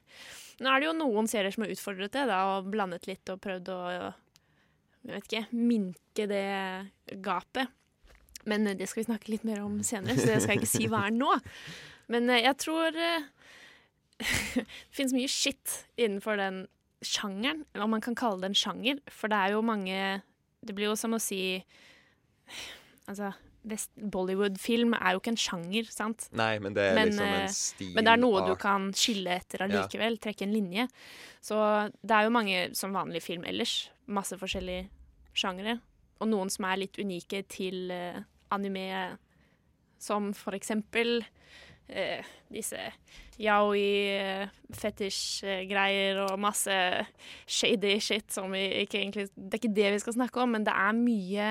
[0.60, 3.40] Nå er det jo noen serier som har utfordret det, da, og blandet litt og
[3.40, 3.80] prøvd å
[5.02, 7.70] jeg vet ikke, minke det gapet.
[8.46, 10.74] Men eh, det skal vi snakke litt mer om senere, så det skal jeg ikke
[10.76, 11.32] si hva er nå.
[12.12, 13.26] Men eh, jeg tror eh,
[14.54, 16.64] det finnes mye skitt innenfor den
[17.06, 20.22] sjangeren, eller om man kan kalle det en sjanger, for det er jo mange
[20.62, 21.64] Det blir jo som å si
[23.10, 23.32] Altså,
[23.96, 26.26] Bollywood-film er jo ikke en sjanger, sant?
[26.34, 28.88] Nei, men det er Men, liksom eh, en stil Men det er noe du kan
[28.92, 29.86] skille etter Ja.
[29.86, 30.88] trekke en linje.
[31.40, 31.56] Så
[32.02, 33.90] det er jo mange som vanlig film ellers.
[34.06, 34.88] Masse forskjellige
[35.34, 35.80] sjangere.
[36.20, 39.18] Og noen som er litt unike til eh, anime,
[39.98, 41.22] som for eksempel
[41.88, 42.78] eh, disse
[43.42, 46.76] yaoi-fetisj-greier og masse
[47.46, 50.64] shady shit som vi ikke egentlig Det er ikke det vi skal snakke om, men
[50.66, 51.48] det er mye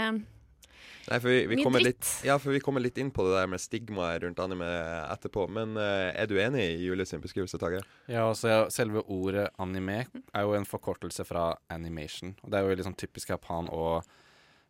[1.09, 1.97] Nei, for vi, vi, Mye kommer dritt.
[1.97, 4.67] litt, ja, for vi kommer litt inn på det der med stigmaet rundt anime
[5.09, 5.47] etterpå.
[5.49, 7.81] Men eh, er du enig i Julie sin beskrivelse, Tage?
[8.05, 12.35] Ja, altså Selve ordet anime er jo en forkortelse fra animation.
[12.43, 13.85] Og Det er jo sånn typisk Japan å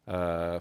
[0.07, 0.57] eh,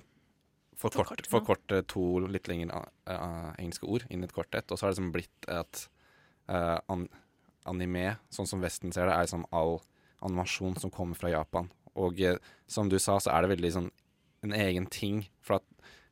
[0.80, 4.70] forkorte, Forkorte for forkorte to litt lengre uh, engelske ord inn i et kort ett.
[4.70, 5.82] Og så har det liksom blitt et
[6.50, 7.06] uh, an,
[7.68, 9.78] anime, sånn som Vesten ser det, er liksom all
[10.24, 11.70] animasjon som kommer fra Japan.
[12.00, 12.38] Og uh,
[12.70, 13.90] som du sa, så er det veldig sånn
[14.42, 15.24] en egen ting.
[15.44, 15.66] For at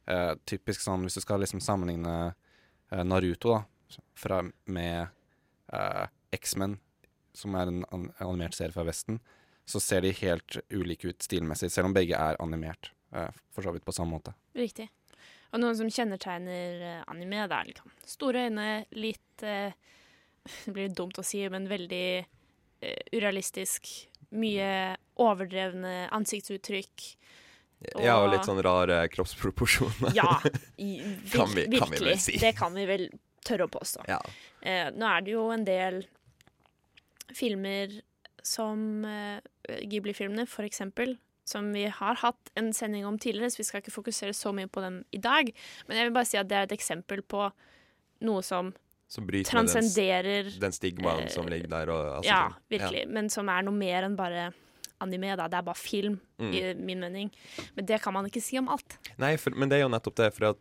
[0.09, 3.63] eh, typisk sånn hvis du skal liksom sammenligne eh, Naruto da,
[4.19, 5.09] fra, med
[5.73, 6.05] eh,
[6.37, 6.79] X-Men,
[7.37, 9.21] som er en an animert serie fra Vesten,
[9.69, 12.93] så ser de helt ulike ut stilmessig, selv om begge er animert.
[13.15, 14.35] Eh, for så vidt på samme måte.
[14.59, 14.89] Riktig.
[15.53, 19.77] Og noen som kjennetegner eh, anime, det er liksom store øyne, litt eh,
[20.65, 23.89] Det blir dumt å si, men veldig eh, urealistisk.
[24.39, 27.05] Mye overdrevne ansiktsuttrykk.
[28.01, 30.13] Ja, og litt sånn rare kroppsproporsjoner.
[30.17, 30.39] Ja,
[30.81, 32.09] i, vir kan, vi, kan vi virkelig.
[32.09, 32.39] vel si.
[32.41, 33.09] Det kan vi vel
[33.47, 34.05] tørre å påstå.
[34.11, 34.19] Ja.
[34.61, 36.03] Eh, nå er det jo en del
[37.37, 38.01] filmer
[38.45, 39.39] som eh,
[39.85, 41.17] Ghibli-filmene, for eksempel,
[41.49, 44.69] som vi har hatt en sending om tidligere, så vi skal ikke fokusere så mye
[44.71, 45.51] på den i dag.
[45.89, 47.49] Men jeg vil bare si at det er et eksempel på
[48.29, 48.73] noe som
[49.09, 51.89] Som bryter transcenderer den, den stigmaen eh, som ligger der.
[51.95, 52.81] Og, altså, Ja, virkelig.
[52.93, 53.05] virkelig.
[53.17, 54.51] Men som er noe mer enn bare
[55.01, 55.37] anime.
[55.39, 55.47] Da.
[55.49, 56.53] Det er bare film, Mm.
[56.55, 57.31] i min mening.
[57.77, 58.99] Men det kan man ikke si om alt.
[59.19, 60.33] Nei, for, men det er jo nettopp det.
[60.35, 60.55] For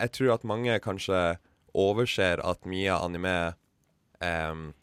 [0.00, 1.38] jeg tror at mange kanskje
[1.74, 3.54] overser at mye av anime
[4.20, 4.74] um,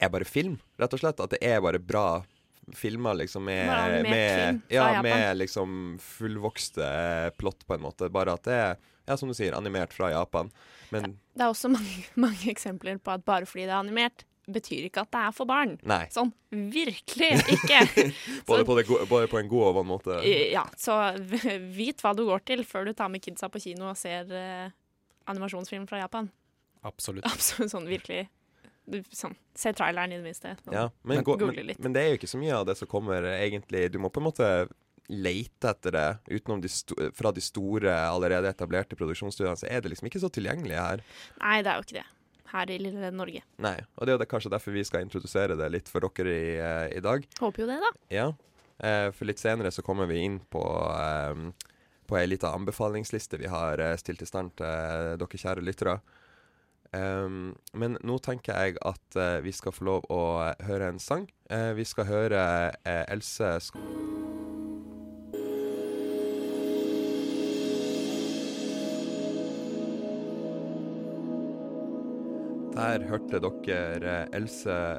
[0.00, 1.20] er bare film, rett og slett.
[1.20, 2.24] At det er bare bra
[2.72, 8.08] filma liksom med, med, med, ja, med liksom fullvokste eh, plott, på en måte.
[8.12, 10.52] Bare at det er, ja, som du sier, animert fra Japan.
[10.94, 14.90] Men Det er også mange, mange eksempler på at bare fordi det er animert, betyr
[14.90, 15.76] ikke at det er for barn.
[15.88, 16.04] Nei.
[16.12, 17.82] Sånn virkelig ikke.
[18.48, 20.20] både, på det, både på en god og vond måte.
[20.24, 21.00] Ja, så
[21.74, 24.72] vit hva du går til før du tar med kidsa på kino og ser eh,
[25.32, 26.30] animasjonsfilm fra Japan.
[26.84, 27.24] Absolutt.
[27.24, 28.26] Absolutt sånn virkelig
[29.12, 30.56] sånn, Se traileren, i det minste.
[30.64, 32.90] Sånn, Ja, men, gå, men, men det er jo ikke så mye av det som
[32.90, 34.48] kommer egentlig Du må på en måte
[35.12, 36.70] lete etter det utenom de
[37.12, 41.02] fra de store, allerede etablerte produksjonsstudiene, så er det liksom ikke så tilgjengelig her.
[41.42, 42.06] Nei, det er jo ikke det.
[42.54, 43.42] Her i lille Norge.
[43.60, 46.96] Nei, og det er kanskje derfor vi skal introdusere det litt for dere i, eh,
[46.96, 47.26] i dag.
[47.40, 47.92] Håper jo det, da.
[48.14, 48.26] Ja,
[48.78, 51.70] eh, for litt senere så kommer vi inn på eh,
[52.04, 55.98] på ei lita anbefalingsliste vi har stilt i stand til dere kjære lyttere.
[56.94, 60.20] Um, men nå tenker jeg at uh, vi skal få lov å
[60.62, 61.26] høre en sang.
[61.50, 62.42] Uh, vi skal høre
[62.86, 63.80] eh, Else Sk
[72.74, 74.98] Der hørte dere Else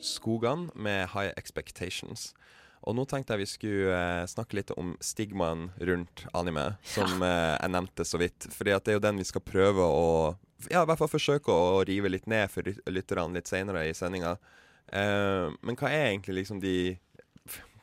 [0.00, 2.32] Skogan med 'High Expectations'.
[2.86, 7.56] Og nå tenkte jeg vi skulle eh, snakke litt om stigmaen rundt anime, som eh,
[7.58, 8.46] jeg nevnte så vidt.
[8.54, 10.04] Fordi at det er jo den vi skal prøve å
[10.70, 13.94] Ja, i hvert fall forsøke å rive litt ned for lyt- lytterne litt senere i
[13.94, 14.36] sendinga.
[14.86, 16.76] Eh, men hva er egentlig liksom de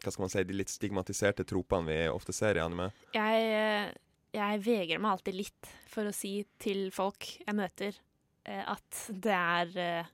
[0.04, 2.90] Hva skal man si, de litt stigmatiserte tropene vi ofte ser i anime?
[3.16, 3.92] Jeg, eh,
[4.36, 8.00] jeg vegrer meg alltid litt for å si til folk jeg møter,
[8.48, 10.12] eh, at det er eh,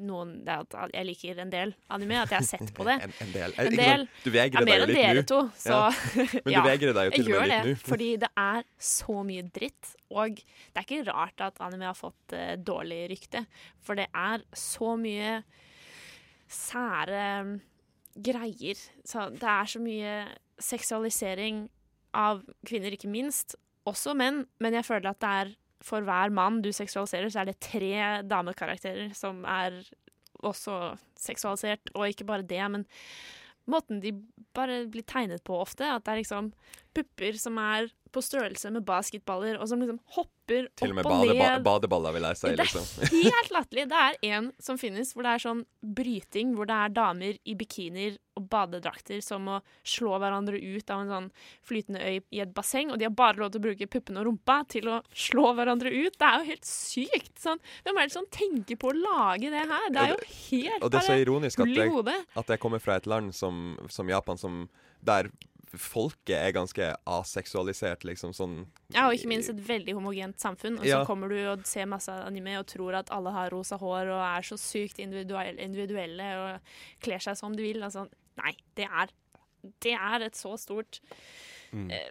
[0.00, 2.98] noen det er at Jeg liker en del anime, at jeg har sett på det.
[3.06, 3.54] En, en del.
[3.58, 4.04] En del.
[4.24, 5.88] Du vegrer deg mer enn dere to, så Ja.
[6.44, 7.82] Men du ja, vegrer deg jo til og med litt det, nå.
[7.88, 9.92] fordi det er så mye dritt.
[10.12, 13.44] Og det er ikke rart at anime har fått uh, dårlig rykte,
[13.82, 15.40] for det er så mye
[16.52, 17.54] sære mm,
[18.28, 18.86] greier.
[19.08, 20.16] Så det er så mye
[20.62, 21.66] seksualisering
[22.16, 23.56] av kvinner, ikke minst.
[23.88, 25.54] Også menn, men jeg føler at det er
[25.86, 27.94] for hver mann du seksualiserer, så er det tre
[28.28, 29.80] damekarakterer som er
[30.42, 31.92] også seksualisert.
[31.94, 32.86] Og ikke bare det, men
[33.70, 34.14] måten de
[34.56, 35.86] bare blir tegnet på ofte.
[35.86, 36.52] At det er liksom
[36.96, 41.12] pupper som er på størrelse med basketballer, og som liksom hopper Til og med Til
[41.12, 42.50] og badeba badeballer, vil jeg si.
[42.50, 43.06] Det er liksom.
[43.28, 43.86] helt latterlig.
[43.92, 47.56] Det er en som finnes hvor det er sånn bryting, hvor det er damer i
[47.58, 51.28] bikinier og badedrakter som må slå hverandre ut av en sånn
[51.68, 54.28] flytende øy i et basseng, og de har bare lov til å bruke puppene og
[54.30, 56.16] rumpa til å slå hverandre ut.
[56.16, 57.34] Det er jo helt sykt.
[57.42, 59.88] Sånn, Hvem er det som tenker på å lage det her?
[59.92, 62.96] Det er jo helt Og det er så ironisk at jeg, at jeg kommer fra
[63.00, 64.64] et land som, som Japan, som,
[65.04, 65.30] der
[65.78, 70.78] folket er ganske aseksualisert, liksom sånn Ja, og ikke minst et veldig homogent samfunn.
[70.78, 71.04] Og så Ja.
[71.04, 74.42] kommer du og ser masse anime og tror at alle har rosa hår og er
[74.42, 76.60] så sykt individuelle, og
[77.02, 77.82] kler seg som de vil.
[77.82, 78.08] Altså,
[78.38, 79.08] nei, det er,
[79.80, 81.00] det er et så stort
[81.72, 81.90] Mm.
[81.90, 82.10] eh,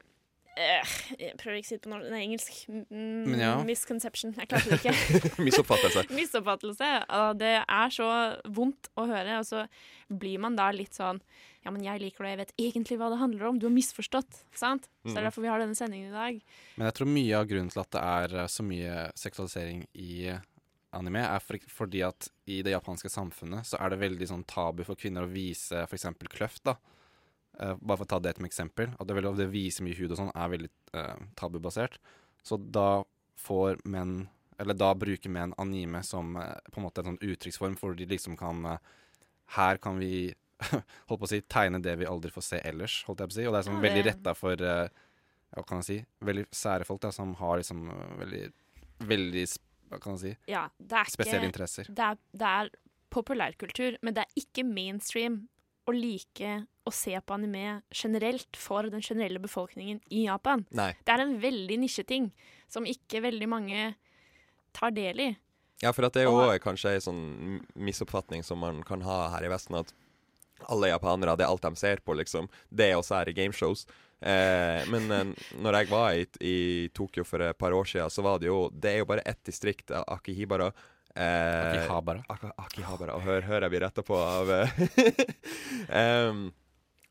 [0.57, 0.83] eh,
[1.19, 2.65] Jeg prøver ikke å si det på nor- nei, engelsk.
[2.91, 3.63] Mm, ja.
[3.63, 4.33] Misconception.
[4.35, 5.37] Jeg klarte det ikke.
[5.45, 6.07] Misoppfattelse.
[6.17, 6.89] Misoppfattelse.
[7.09, 9.67] Og det er så vondt å høre, og så
[10.09, 11.21] blir man da litt sånn
[11.61, 13.57] Ja, men jeg liker det, jeg vet egentlig hva det handler om.
[13.61, 14.39] Du har misforstått.
[14.57, 14.87] Sant?
[15.03, 16.39] Så det er derfor vi har denne sendingen i dag.
[16.77, 20.15] Men jeg tror mye av grunnen til at det er eh, så mye seksualisering i
[20.97, 24.81] anime, er for, fordi at i det japanske samfunnet så er det veldig sånn tabu
[24.87, 26.09] for kvinner å vise f.eks.
[26.33, 26.65] kløft.
[26.67, 26.75] da.
[27.61, 28.91] Uh, bare for å ta det som eksempel.
[28.97, 32.01] At det, veldig, det å vise mye hud og sånn er veldig uh, tabubasert.
[32.41, 33.03] Så da
[33.37, 34.23] får menn
[34.61, 38.35] Eller da bruker menn anime som på en måte en sånn uttrykksform, hvor de liksom
[38.37, 38.65] kan
[39.55, 40.33] Her kan vi
[41.09, 43.39] holdt på å si, tegne det vi aldri får se ellers, holdt jeg på å
[43.39, 43.47] si.
[43.47, 44.87] Og det er sånn Ja, det- veldig retta for uh,
[45.55, 48.43] hva kan jeg si, veldig sære folk da, som har liksom øh, veldig,
[49.09, 49.45] veldig
[49.91, 51.89] hva kan jeg si, Ja, det er ikke, spesielle interesser.
[51.91, 52.69] Det er, det er
[53.11, 55.41] populærkultur, men det er ikke mainstream
[55.89, 56.53] å like
[56.87, 60.63] å se på anime generelt for den generelle befolkningen i Japan.
[60.77, 60.93] Nei.
[61.03, 62.29] Det er en veldig nisjeting
[62.71, 63.89] som ikke veldig mange
[64.77, 65.29] tar del i.
[65.81, 67.23] Ja, for at det er jo kanskje en sånn
[67.75, 69.91] misoppfatning som man kan ha her i Vesten, at
[70.69, 72.49] alle japanere, det er alt de ser på, liksom.
[72.69, 73.85] Det er også her i gameshows.
[74.21, 76.57] Eh, men eh, når jeg var i, i
[76.93, 79.41] Tokyo for et par år siden, så var det jo Det er jo bare ett
[79.47, 80.71] distrikt, Akihibara.
[81.15, 82.23] Eh, Akihabara.
[82.29, 83.15] Ak Akihabara.
[83.17, 84.51] Og hør, hør jeg blir retta på av
[86.29, 86.51] um,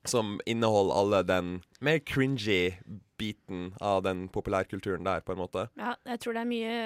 [0.06, 2.76] Som inneholder alle den mer cringy
[3.20, 5.66] biten av den populærkulturen der, på en måte.
[5.76, 6.76] Ja, jeg tror det er mye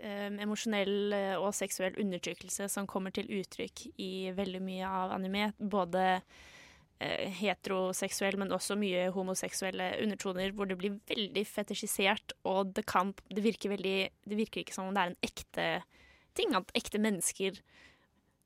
[0.00, 5.50] eh, emosjonell eh, og seksuell undertrykkelse som kommer til uttrykk i veldig mye av anime.
[5.58, 12.86] Både eh, heteroseksuell, men også mye homoseksuelle undertoner, hvor det blir veldig fetisjisert, og det
[12.88, 15.68] kan Det virker veldig Det virker ikke som om det er en ekte
[16.38, 17.58] ting, at ekte mennesker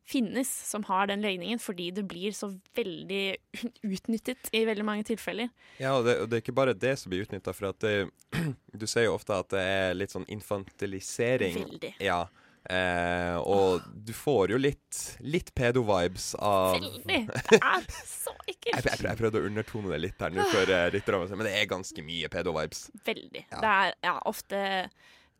[0.09, 3.37] finnes som har den legningen, fordi det blir så veldig
[3.93, 5.51] utnyttet i veldig mange tilfeller.
[5.79, 8.11] Ja, og det, og det er ikke bare det som blir utnytta, for at det,
[8.83, 11.61] du ser jo ofte at det er litt sånn infantilisering.
[11.63, 11.95] Veldig.
[12.03, 12.25] Ja.
[12.71, 17.23] Eh, og du får jo litt, litt pedo-vibes av Veldig.
[17.49, 18.87] Det er så ekkelt.
[18.87, 21.67] jeg, jeg prøvde å undertone det litt her nå før eh, lytterne, men det er
[21.71, 22.85] ganske mye pedo-vibes.
[23.09, 23.43] Veldig.
[23.49, 23.59] Ja.
[23.59, 24.63] Det er ja, ofte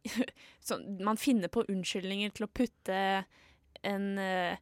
[0.67, 2.99] sånn Man finner på unnskyldninger til å putte
[3.89, 4.57] en, eh,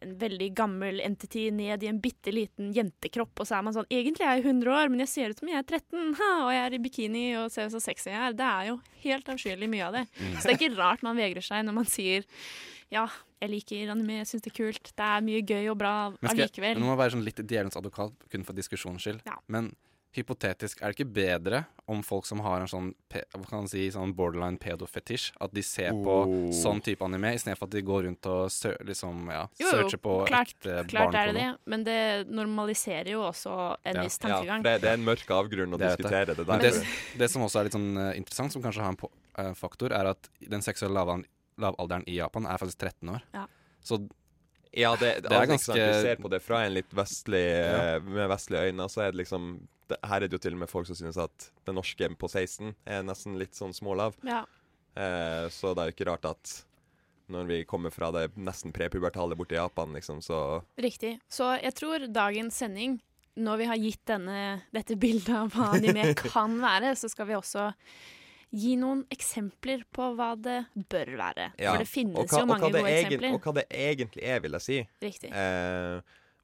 [0.00, 3.88] en veldig gammel entity ned i en bitte liten jentekropp, og så er man sånn
[3.90, 6.52] Egentlig er jeg 100 år, men jeg ser ut som jeg er 13, ha, og
[6.54, 8.36] jeg er i bikini og ser så sexy jeg er.
[8.38, 10.04] Det er jo helt avskyelig mye av det.
[10.18, 10.36] Mm.
[10.36, 12.28] Så det er ikke rart man vegrer seg når man sier
[12.90, 13.04] ja,
[13.40, 15.92] jeg liker anime, jeg syns det er kult, det er mye gøy og bra
[16.26, 16.80] allikevel.
[16.80, 19.22] nå må jeg være sånn litt djevelens advokat, kun for diskusjonens skyld.
[19.28, 19.36] Ja.
[19.46, 19.70] Men
[20.12, 23.84] hypotetisk, er det ikke bedre om folk som har en sånn, hva kan man si,
[23.94, 26.50] sånn borderline pedofetisj, at de ser på Oh.
[26.54, 29.98] sånn type anime, istedenfor at de går rundt og sø liksom, ja, Jo, jo, searcher
[30.02, 34.02] på klart, ekte klart er det det, men det normaliserer jo også en Ja.
[34.02, 34.64] viss tankegang.
[34.64, 36.58] Ja, det, det er en mørk avgrunn å Det diskutere det der.
[36.58, 36.86] det,
[37.18, 39.92] det som også er litt sånn uh, interessant, som kanskje har en på, eh, faktor,
[39.92, 41.26] er at den seksuelle lavalderen,
[41.58, 43.22] lavalderen i Japan er faktisk 13 år.
[43.34, 43.46] Ja.
[43.82, 44.08] Så
[44.72, 47.96] Ja, det, Det er altså, ganske- Du ser på det fra en litt vestlig Ja.
[47.96, 50.62] eh, med vestlige øyne, så er det liksom det, Her er det jo til og
[50.62, 54.16] med folk som synes at den norske på 16 er nesten litt sånn smålav.
[54.26, 54.42] Ja.
[54.96, 56.56] Eh, så det er jo ikke rart at
[57.30, 60.38] når vi kommer fra det nesten prepubertale borti Japan, liksom, så
[60.82, 61.12] Riktig.
[61.30, 62.96] Så jeg tror dagens sending,
[63.38, 64.40] når vi har gitt denne,
[64.74, 67.68] dette bildet av hva anime kan være, så skal vi også
[68.50, 70.56] gi noen eksempler på hva det
[70.90, 71.52] bør være.
[71.62, 71.70] ja.
[71.76, 73.36] For det finnes hva- jo mange gode egen- eksempler.
[73.38, 74.80] Og hva det egentlig er, vil jeg si.
[75.06, 75.30] Riktig.
[75.30, 76.00] Eh,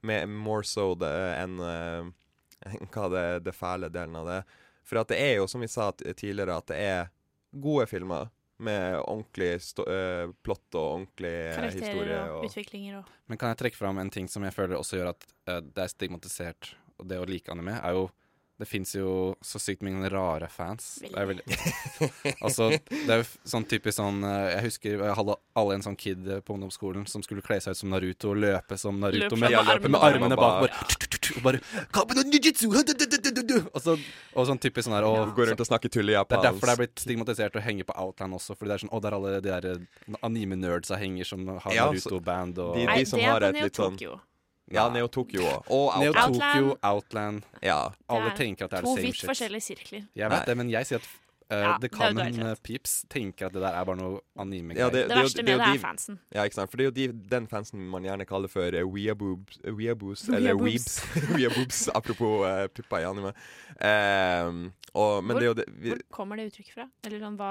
[0.06, 2.12] med more so enn enn
[2.92, 4.40] hva det, det fæle delen av det.
[4.87, 7.09] For at det er jo, som vi sa tidligere, at det er
[7.57, 8.29] gode filmer
[8.62, 12.05] med ordentlig sto eh, plott og ordentlig Karakterer historie.
[12.07, 14.79] Karakterer og Og, utviklinger og Men kan jeg trekke fram en ting som jeg føler
[14.79, 18.07] også gjør at uh, det er stigmatisert, og det å like anime, er jo
[18.59, 20.97] det fins jo så sykt mange rare fans.
[21.03, 21.45] Det er veldig,
[22.47, 25.99] altså, det er jo sånn typisk sånn eh, Jeg husker jeg hadde alle en sånn
[26.01, 29.37] kid eh, på ungdomsskolen som skulle kle seg ut som Naruto og løpe som Naruto
[29.37, 30.64] Løpe med, med med, armene armene bak.
[30.71, 31.07] bak.
[31.45, 31.61] Bare,
[31.99, 32.23] og bare
[33.66, 33.97] og, så,
[34.33, 36.71] og sånn typisk sånn der og, Går rundt og snakker tull i Det er derfor
[36.71, 38.57] det er blitt stigmatisert å henge på Outland også.
[38.57, 42.62] Fordi det er sånn, å, der alle de der eh, anime-nerdsa henger som har Naruto-band
[42.62, 44.01] og de, Nei, de som det har et litt sånn.
[44.72, 45.68] Ja, Neo Tokyo òg.
[45.70, 47.88] Og Neo Tokyo, Outland Ja.
[48.09, 50.02] Alle er tenker at det er To the same vidt forskjellige sirkler.
[50.16, 50.38] Jeg Nei.
[50.38, 53.62] vet det, men jeg sier at uh, Ja, The det Common Peeps tenker at det
[53.62, 54.81] der er bare noe anime-greier.
[54.85, 56.18] Ja, det- Det det, verste er med det er fansen.
[56.35, 56.70] Ja, ikke sant?
[56.70, 60.29] For det er jo de, den fansen man gjerne kaller for uh, weaboobs, uh, weaboos,
[60.29, 60.98] eller weebs.
[61.38, 63.33] weaboobs, apropos uh, pupper i anime.
[63.81, 66.87] Ehm, og, men Hvor- det det vi, Hvor kommer det uttrykket fra?
[67.04, 67.50] Eller sånn hva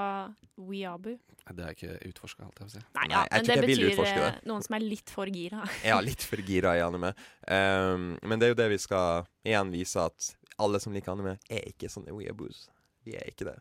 [0.58, 1.12] weabu?
[1.46, 2.80] Det er ikke utforska, alt jeg vil si.
[2.96, 4.30] Nei, Nei, ja, jeg men det jeg betyr utforske det.
[4.34, 5.60] eh, noen som er litt for gira.
[5.86, 7.12] Ja, litt for gira i anime.
[7.46, 11.36] Um, men det er jo det vi skal igjen vise, at alle som liker anime,
[11.48, 12.64] er ikke sånne weaboos.
[13.06, 13.56] Vi er ikke det.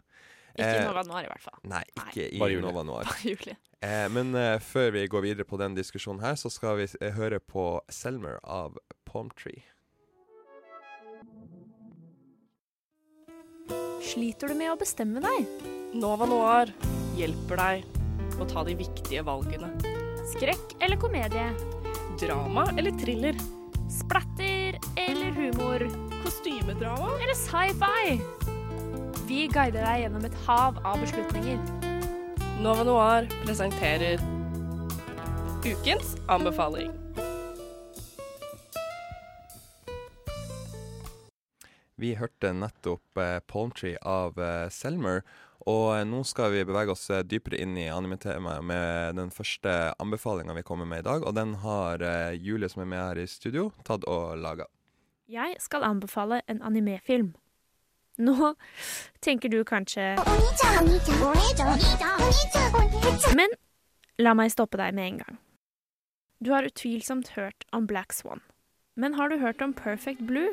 [0.56, 1.60] Ikke Eh, i Nova Noir, i hvert fall.
[1.67, 2.63] Nei, ikke i Bare Julie.
[2.63, 3.10] Nova Noir.
[3.84, 7.12] Eh, men eh, før vi går videre på den diskusjonen her, så skal vi eh,
[7.13, 9.62] høre på Selmer av Palm Tree.
[14.06, 15.48] Sliter du med å bestemme deg?
[15.98, 16.70] Nova Noir
[17.18, 19.72] hjelper deg å ta de viktige valgene.
[20.36, 21.48] Skrekk eller komedie?
[22.22, 23.39] Drama eller thriller?
[23.89, 25.88] Splatter eller humor?
[26.22, 27.15] Kostymedrama?
[27.18, 28.20] Eller sci-fi?
[29.26, 31.58] Vi guider deg gjennom et hav av beslutninger.
[32.62, 34.22] Nova Noir presenterer
[35.65, 36.94] ukens anbefaling.
[41.96, 45.22] Vi hørte nettopp eh, Palm Tree av eh, Selmer,
[45.64, 49.94] og eh, nå skal vi bevege oss eh, dypere inn i anime-temaet med den første
[50.04, 53.22] anbefalinga vi kommer med i dag, og den har eh, Julie, som er med her
[53.24, 54.68] i studio, tatt og laga.
[55.32, 57.32] Jeg skal anbefale en animefilm.
[58.20, 58.54] Nå
[59.26, 60.14] tenker du kanskje
[63.36, 63.56] Men
[64.24, 65.42] la meg stoppe deg med en gang.
[66.40, 68.44] Du har utvilsomt hørt om Black Swan.
[68.96, 70.52] Men har du hørt om Perfect Blue?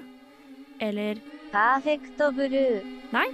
[0.82, 2.82] Eller Perfect blue.
[3.14, 3.28] Nei?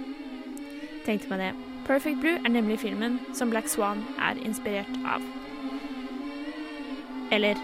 [1.05, 1.51] Tenkte meg det.
[1.89, 5.23] Perfect Blue er nemlig filmen som Black Swan er inspirert av.
[7.33, 7.57] Eller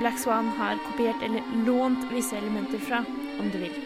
[0.00, 3.04] Black Swan har kopiert eller lånt visse elementer fra,
[3.38, 3.78] om du vil.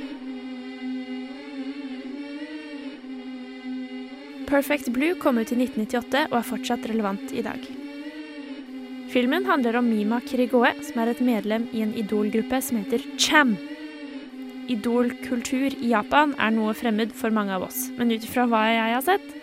[4.49, 7.61] Perfect Blue kom ut i 1998 og er fortsatt relevant i dag.
[9.13, 13.59] Filmen handler om Mima Kirigoe, som er et medlem i en idolgruppe som heter Cham.
[14.73, 18.95] Idolkultur i Japan er noe fremmed for mange av oss, men ut ifra hva jeg
[18.97, 19.37] har sett,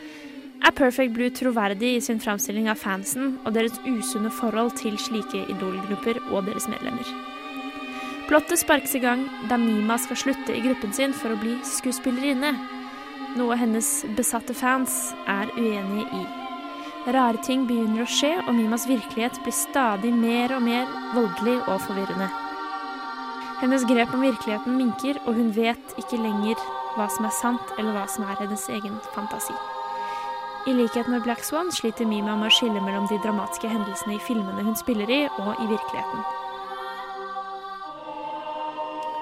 [0.64, 5.42] Er Perfect Blue troverdig i sin framstilling av fansen og deres usunne forhold til slike
[5.52, 7.10] idolgrupper og deres medlemmer?
[8.30, 12.54] Plottet sparkes i gang da Mima skal slutte i gruppen sin for å bli skuespillerinne,
[13.36, 16.24] noe hennes besatte fans er uenige i.
[17.12, 21.84] Rare ting begynner å skje, og Mimas virkelighet blir stadig mer og mer voldelig og
[21.90, 22.32] forvirrende.
[23.64, 26.60] Hennes grep om virkeligheten minker, og hun vet ikke lenger
[26.98, 29.56] hva som er sant, eller hva som er hennes egen fantasi.
[30.68, 34.24] I likhet med Black Swan sliter Mima med å skille mellom de dramatiske hendelsene i
[34.28, 36.26] filmene hun spiller i, og i virkeligheten.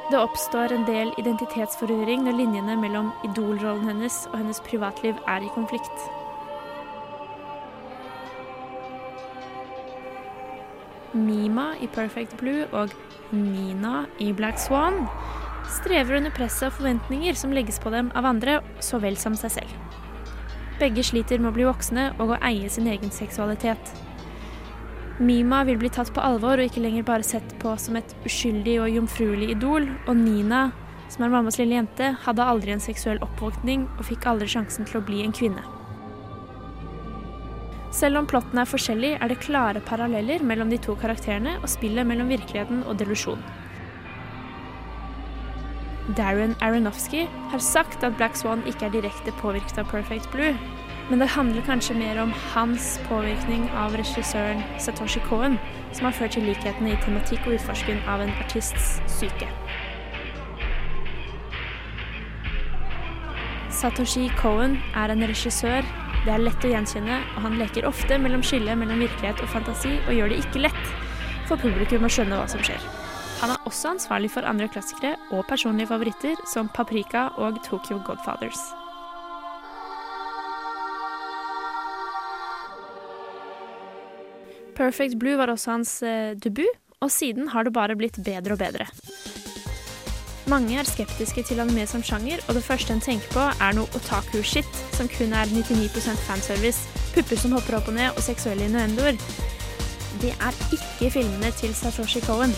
[0.09, 5.53] Det oppstår en del identitetsforvirring når linjene mellom idolrollen hennes og hennes privatliv er i
[5.53, 6.09] konflikt.
[11.13, 12.93] Mima i Perfect Blue og
[13.35, 15.03] Nina i Black Swan
[15.71, 19.53] strever under presset og forventninger som legges på dem av andre så vel som seg
[19.59, 19.73] selv.
[20.79, 23.91] Begge sliter med å bli voksne og å eie sin egen seksualitet.
[25.21, 28.79] Mima vil bli tatt på alvor og ikke lenger bare sett på som et uskyldig
[28.81, 30.71] og jomfruelig idol, og Nina,
[31.13, 34.97] som er mammas lille jente, hadde aldri en seksuell oppvåkning og fikk aldri sjansen til
[34.97, 35.80] å bli en kvinne.
[37.91, 42.07] Selv om plottene er forskjellig, er det klare paralleller mellom de to karakterene og spillet
[42.07, 43.43] mellom virkeligheten og delusjon.
[46.17, 50.55] Darren Aronofsky har sagt at Black Swan ikke er direkte påvirket av Perfect Blue,
[51.09, 55.59] men det handler kanskje mer om hans påvirkning av regissøren Satoshi Cohen,
[55.91, 59.49] som har ført til likhetene i tematikk og utforsken av en artists syke.
[63.71, 65.83] Satoshi Cohen er en regissør
[66.21, 69.95] det er lett å gjenkjenne, og han leker ofte mellom skillet mellom virkelighet og fantasi,
[70.05, 70.91] og gjør det ikke lett
[71.49, 72.83] for publikum å skjønne hva som skjer.
[73.41, 78.61] Han er også ansvarlig for andre klassikere og personlige favoritter som Paprika og Tokyo Godfathers.
[84.77, 86.69] Perfect Blue var også hans eh, debut,
[87.01, 88.85] og siden har det bare blitt bedre og bedre.
[90.49, 93.89] Mange er skeptiske til anime som sjanger, og det første en tenker på, er noe
[93.97, 99.19] otaku-shit, som kun er 99% fanservice, pupper som hopper opp og ned, og seksuelle innuendoer.
[100.21, 102.55] Det er ikke filmene til Satoshi Cohen.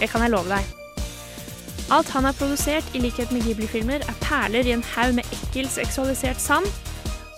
[0.00, 0.64] Det kan jeg love deg.
[1.92, 5.68] Alt han har produsert, i likhet med Ghibli-filmer, er perler i en haug med ekkel,
[5.68, 6.66] seksualisert sand.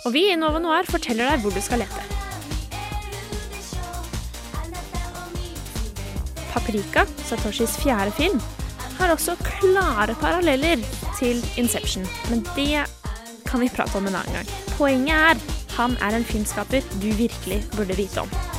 [0.04, 2.02] Og vi i Nova Noir forteller deg hvor du skal lete.
[6.52, 8.38] Paprika, Satoshis fjerde film,
[8.98, 10.82] har også klare paralleller
[11.18, 12.84] til Inception, men det
[13.46, 14.48] kan vi prate om en annen gang.
[14.78, 18.53] Poenget er han er en filmskaper du virkelig burde vite om.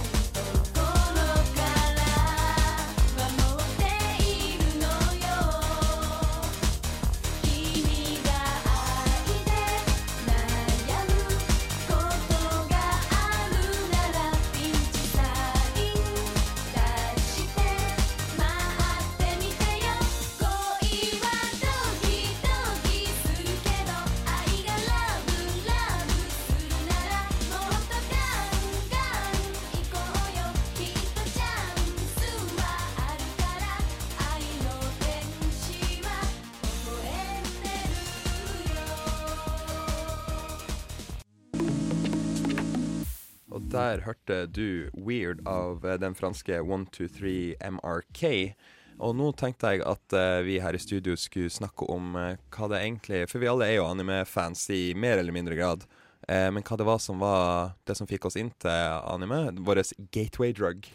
[43.96, 48.56] Der hørte du 'Weird' av eh, den franske 123 MRK.
[49.00, 52.70] Og nå tenkte jeg at uh, vi her i studio skulle snakke om uh, hva
[52.72, 55.84] det egentlig For vi alle er jo anime-fans i mer eller mindre grad.
[56.30, 59.52] Uh, men hva det var som var det som fikk oss inn til anime?
[59.68, 59.84] Vår
[60.16, 60.88] gateway drug.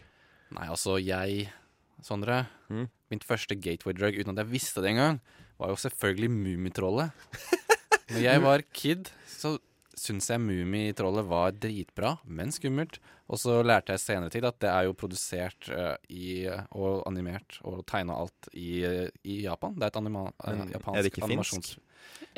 [0.57, 1.51] Nei, altså, jeg,
[2.05, 2.87] Sondre Mm.
[3.11, 5.17] Mitt første gateway drug, uten at jeg visste det engang,
[5.59, 7.11] var jo selvfølgelig Mummitrollet.
[8.15, 9.57] Når jeg var kid, så
[10.01, 12.97] syns jeg Mummitrollet var dritbra, men skummelt.
[13.31, 17.59] Og så lærte jeg senere tid at det er jo produsert uh, i, og animert
[17.69, 18.81] og tegna alt i,
[19.29, 19.77] i Japan.
[19.77, 21.75] Det er et anima, eh, Men japansk er det ikke animasjons...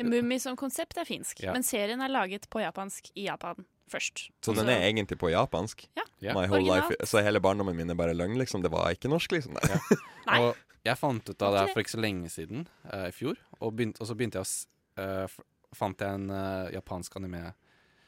[0.03, 1.53] Mummi som konsept er finsk, Ja.
[1.55, 4.25] men serien er laget på japansk i Japan først.
[4.43, 5.85] Så den er egentlig på japansk?
[5.95, 6.33] Ja, Ja.
[6.35, 8.61] My whole life, så hele barndommen min er bare løgn, liksom?
[8.63, 9.55] Det var ikke norsk, liksom?
[10.27, 10.39] Nei.
[10.39, 13.39] Og jeg fant ut av det her for ikke så lenge siden, uh, i fjor.
[13.61, 15.39] Og, begynt, og så begynte jeg å eh, f-
[15.77, 17.53] fant jeg en uh, japansk anime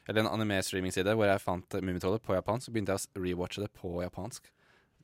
[0.08, 2.66] Eller en anime-streamingside hvor jeg fant Mummitrollet på japansk.
[2.68, 4.50] Så begynte jeg å rewatche det på japansk.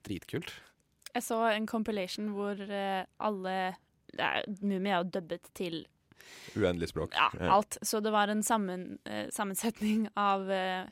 [0.07, 0.53] Dritkult.
[1.15, 3.57] Jeg så en compilation hvor uh, alle
[4.19, 5.83] er- Mummi er jo dubbet til
[6.57, 7.15] Uendelig språk.
[7.19, 7.79] ja, alt.
[7.83, 10.47] Så det var en sammen, uh, sammensetning av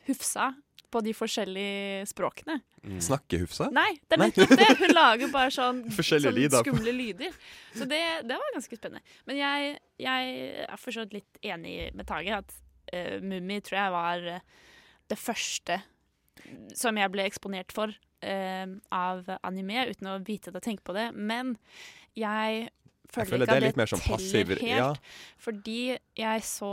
[0.09, 0.51] Hufsa
[0.91, 2.59] på de forskjellige språkene.
[3.03, 3.69] Snakke Hufsa?
[3.75, 4.69] Nei, det er nettopp det!
[4.81, 6.65] Hun lager bare sånn, sånn lyder.
[6.65, 7.37] skumle lyder.
[7.77, 9.17] Så det, det var ganske spennende.
[9.29, 10.35] Men jeg, jeg
[10.67, 14.45] er for så vidt litt enig med Tage at uh, Mummi tror jeg var eh,
[15.11, 15.81] det første
[16.79, 20.97] som jeg ble eksponert for uh, av anime, uten å vite det og tenke på
[20.97, 21.11] det.
[21.15, 21.55] Men
[22.19, 22.71] jeg
[23.11, 24.67] føler, føler ikke at litt mer sånn teller helt.
[24.69, 24.91] ja.
[25.43, 25.81] Fordi
[26.19, 26.73] jeg så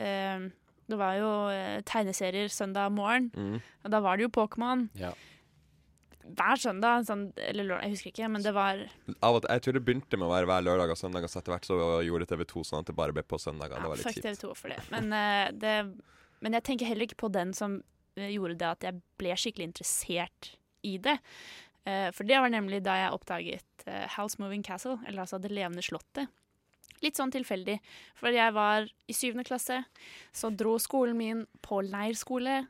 [0.00, 0.48] eh,
[0.90, 3.60] Det var jo eh, tegneserier søndag morgen, Mm.
[3.84, 4.88] og da var det jo Pokémon.
[4.98, 5.12] Ja.
[6.30, 8.82] Hver søndag, sånn, eller lørdag, jeg husker ikke, men det var
[9.24, 11.32] Av og til, jeg tror det begynte med å være hver lørdag og søndag, og
[11.32, 13.80] så etter hvert så gjorde TV2 sånn at det bare ble på søndager.
[13.80, 14.26] det var litt kjipt.
[14.28, 14.78] TV2 for det.
[14.92, 15.74] Men, eh, det.
[16.44, 17.80] men jeg tenker heller ikke på den som
[18.16, 20.52] eh, gjorde det at jeg ble skikkelig interessert
[20.86, 21.16] i det.
[21.88, 25.50] Eh, for det var nemlig da jeg oppdaget eh, House Moving Castle, eller altså Det
[25.50, 26.28] levende slottet.
[27.04, 27.78] Litt sånn tilfeldig.
[28.18, 29.82] For jeg var i syvende klasse,
[30.36, 32.62] så dro skolen min på leirskole.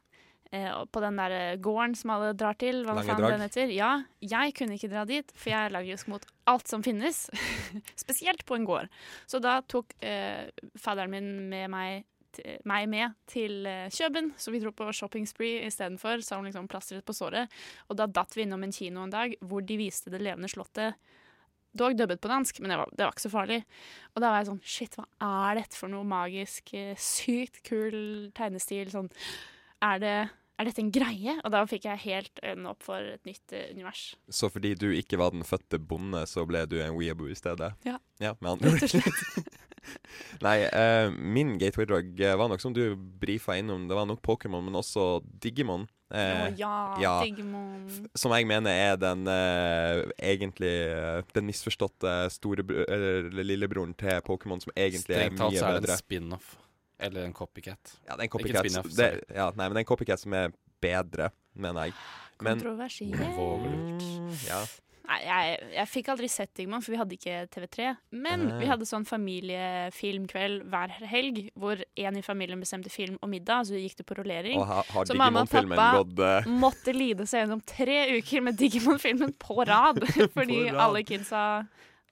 [0.52, 2.82] Eh, på den der eh, gården som alle drar til.
[2.82, 3.70] Hva faen den heter.
[3.70, 7.28] Ja, jeg kunne ikke dra dit, for jeg er allergisk mot alt som finnes.
[8.02, 8.90] Spesielt på en gård.
[9.30, 12.02] Så da tok eh, fadderen min med meg,
[12.66, 17.06] meg med til eh, Kjøben, så vi dro på shopping spree istedenfor, som liksom plastret
[17.06, 17.46] på såret.
[17.86, 20.98] Og da datt vi innom en kino en dag hvor de viste Det levende slottet.
[21.76, 23.60] Dog dubbet på dansk, men det var, det var ikke så farlig.
[24.14, 25.06] Og da var jeg sånn Shit, hva
[25.50, 28.90] er dette for noe magisk, eh, sykt kul tegnestil?
[28.92, 29.10] Sånn
[29.80, 30.16] Er det
[30.60, 31.36] er dette en greie?
[31.40, 34.10] Og da fikk jeg helt øynene opp for et nytt uh, univers.
[34.28, 37.72] Så fordi du ikke var den fødte bonde, så ble du en weeaboo i stedet?
[37.86, 37.96] Ja.
[38.20, 39.48] ja med andre ord.
[40.44, 42.92] Nei, uh, min gateway drug var nok som du
[43.22, 43.88] brifa innom.
[43.88, 45.88] Det var nok Pokémon, men også Digimon.
[46.10, 47.84] Eh, ja, ja, Digimon.
[48.18, 50.00] Som jeg mener er den eh,
[50.32, 55.60] egentlig eh, Den misforståtte store eller lillebroren til Pokémon, som egentlig er Strengt talt mye
[55.60, 55.94] så er det bedre.
[55.94, 56.48] en spin-off.
[57.00, 57.94] Eller en copycat.
[58.08, 58.66] Ja, det er en copycat.
[58.66, 60.50] spin-off, det, ja, nei, men det er en copycat som er
[60.82, 61.94] bedre, mener jeg.
[62.40, 63.20] Men Kontroversielt.
[63.20, 64.64] Mm, ja.
[65.10, 67.86] Nei, jeg, jeg fikk aldri sett Digimon, for vi hadde ikke TV3.
[68.14, 68.58] Men Nei.
[68.60, 73.80] vi hadde sånn familiefilmkveld hver helg, hvor en i familien bestemte film og middag, så
[73.80, 74.60] gikk det på rullering.
[74.60, 76.50] Og ha- har så mamma og pappa gått, uh...
[76.62, 79.98] måtte lide seg gjennom tre uker med Digimon-filmen på rad,
[80.36, 80.78] fordi rad.
[80.86, 81.44] alle kidsa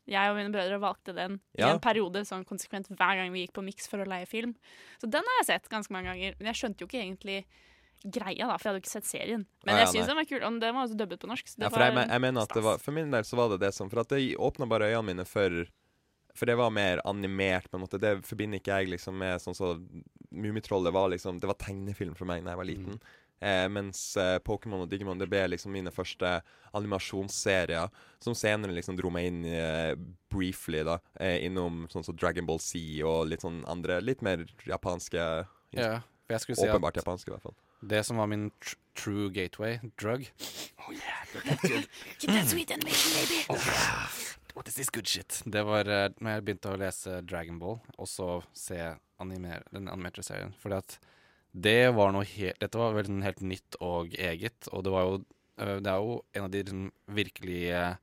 [0.09, 3.53] jeg og mine brødre valgte den i en periode sånn konsekvent hver gang vi gikk
[3.59, 4.55] på Mix for å leie film.
[4.97, 6.39] Så den har jeg sett ganske mange ganger.
[6.39, 7.43] Men jeg skjønte jo ikke egentlig
[8.05, 9.47] greia, da, for jeg hadde jo ikke sett serien.
[9.67, 11.47] Men Ah, ja, jeg syns den var kul, og den var også dubbet på norsk.
[11.49, 13.37] Så det Ja, for jeg, men- jeg mener at det var For min del så
[13.37, 15.67] var det det som For at det åpna bare øynene mine for
[16.35, 17.99] For det var mer animert, på en måte.
[17.99, 19.73] Det forbinder ikke jeg liksom med sånn så
[20.31, 23.01] Mummitrollet var liksom Det var tegnefilm for meg da jeg var liten.
[23.41, 26.43] Eh, mens eh, Pokémon og Digimon det ble liksom mine første
[26.75, 27.89] animasjonsserier,
[28.21, 29.95] som senere liksom dro meg inn eh,
[30.33, 34.45] briefly, da, eh, innom sånn som Dragon Ball Z og litt sånn andre, litt mer
[34.67, 35.47] japanske
[35.77, 37.55] Ja, for jeg skulle si Åpenbart at japanske, i hvert fall.
[37.81, 40.25] Det som var min tr true gateway drug
[42.19, 43.45] Get that sweet animation, baby!
[44.55, 45.43] What is this good shit?
[45.47, 48.81] Det var uh, når jeg begynte å lese Dragon Ball, og så se
[49.23, 50.51] animer den animerte serien.
[50.59, 50.97] Fordi at
[51.53, 55.15] det var noe helt Dette var veldig helt nytt og eget, og det var jo
[55.63, 57.95] øh, Det er jo en av de liksom, virkelig eh,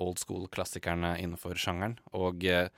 [0.00, 1.96] old school-klassikerne innenfor sjangeren.
[2.12, 2.68] Og eh,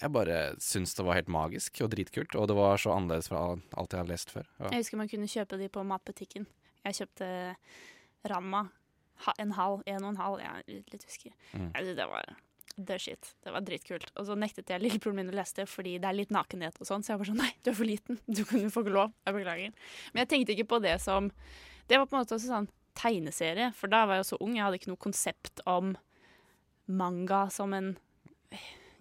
[0.00, 3.42] jeg bare syns det var helt magisk og dritkult, og det var så annerledes fra
[3.54, 4.48] alt jeg har lest før.
[4.58, 4.72] Ja.
[4.72, 6.48] Jeg husker man kunne kjøpe de på matbutikken.
[6.84, 7.28] Jeg kjøpte
[8.30, 8.66] Ranma.
[9.38, 10.40] En halv, en og en halv.
[10.42, 11.34] Jeg er litt, husker.
[11.54, 11.70] Mm.
[11.70, 12.34] Jeg Det var
[12.76, 13.34] the shit.
[13.44, 14.10] Det var dritkult.
[14.18, 16.88] Og så nektet jeg lillebroren min å lese det fordi det er litt nakenhet og
[16.88, 17.04] sånn.
[17.06, 18.18] Så jeg var sånn nei, du er for liten.
[18.26, 19.12] Du kan jo få ikke lov.
[19.24, 19.92] Jeg beklager.
[20.12, 21.30] Men jeg tenkte ikke på det som
[21.86, 24.54] Det var på en måte også sånn tegneserie, for da var jeg så ung.
[24.56, 25.94] Jeg hadde ikke noe konsept om
[26.86, 27.94] manga som en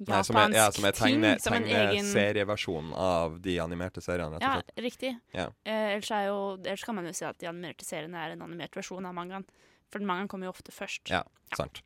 [0.10, 1.44] Nei, som er, ja, som er tegne, ting.
[1.44, 5.14] Som en egen serieversjon av de animerte seriene, Ja, riktig.
[5.36, 5.48] Ja.
[5.64, 8.46] Eh, ellers, er jo, ellers kan man jo si at de animerte seriene er en
[8.46, 9.48] animert versjon av mangaen.
[9.94, 11.10] For mangaen kommer jo ofte først.
[11.14, 11.24] Ja,
[11.56, 11.84] sant.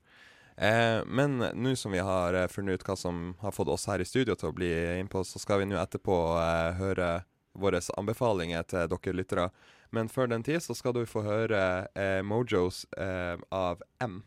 [0.57, 4.01] Eh, men nå som vi har eh, funnet ut hva som har fått oss her
[4.01, 7.09] i studio til å bli innpå, så skal vi nå etterpå eh, høre
[7.57, 9.49] våre anbefalinger til dere lyttere.
[9.93, 11.61] Men før den tid så skal du få høre
[11.95, 14.24] eh, Mojos eh, av M.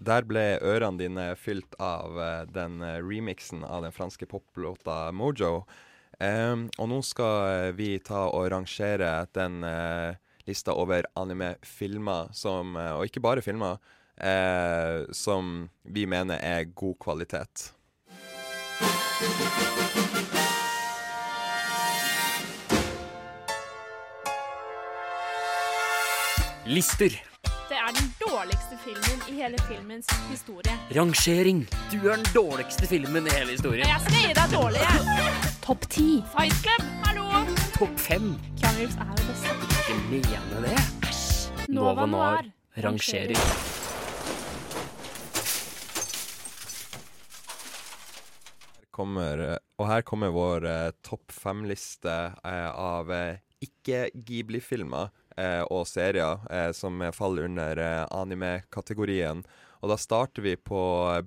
[0.00, 5.66] Der ble ørene dine fylt av eh, den eh, remixen av den franske poplåta Mojo.
[6.20, 10.12] Um, og nå skal eh, vi ta og rangere den uh,
[10.44, 13.80] lista over anime-filmer som uh, Og ikke bare filmer,
[14.20, 17.72] Uh, som vi mener er god kvalitet.
[26.68, 27.29] Lister.
[28.40, 30.72] Dårligste filmen i hele filmens historie.
[30.90, 31.66] Rangering.
[31.92, 33.84] Du er den dårligste filmen i hele historien.
[33.84, 35.50] Jeg skal gi deg dårlig, jeg.
[35.66, 36.06] Topp ti.
[36.32, 37.26] Fight Club, hallo!
[37.74, 38.30] Topp fem.
[38.62, 39.58] Keanu Reeves er det beste.
[39.76, 40.78] Ikke mene det.
[41.10, 41.68] Æsj.
[41.68, 42.48] Nova Noir.
[42.80, 43.36] rangerer.
[48.90, 55.29] kommer, eh, og her kommer vår eh, topp fem-liste eh, av eh, ikke-Ghibli-filmer eh,
[55.70, 59.44] og serier eh, som faller under eh, anime-kategorien.
[59.80, 60.80] Og da starter vi på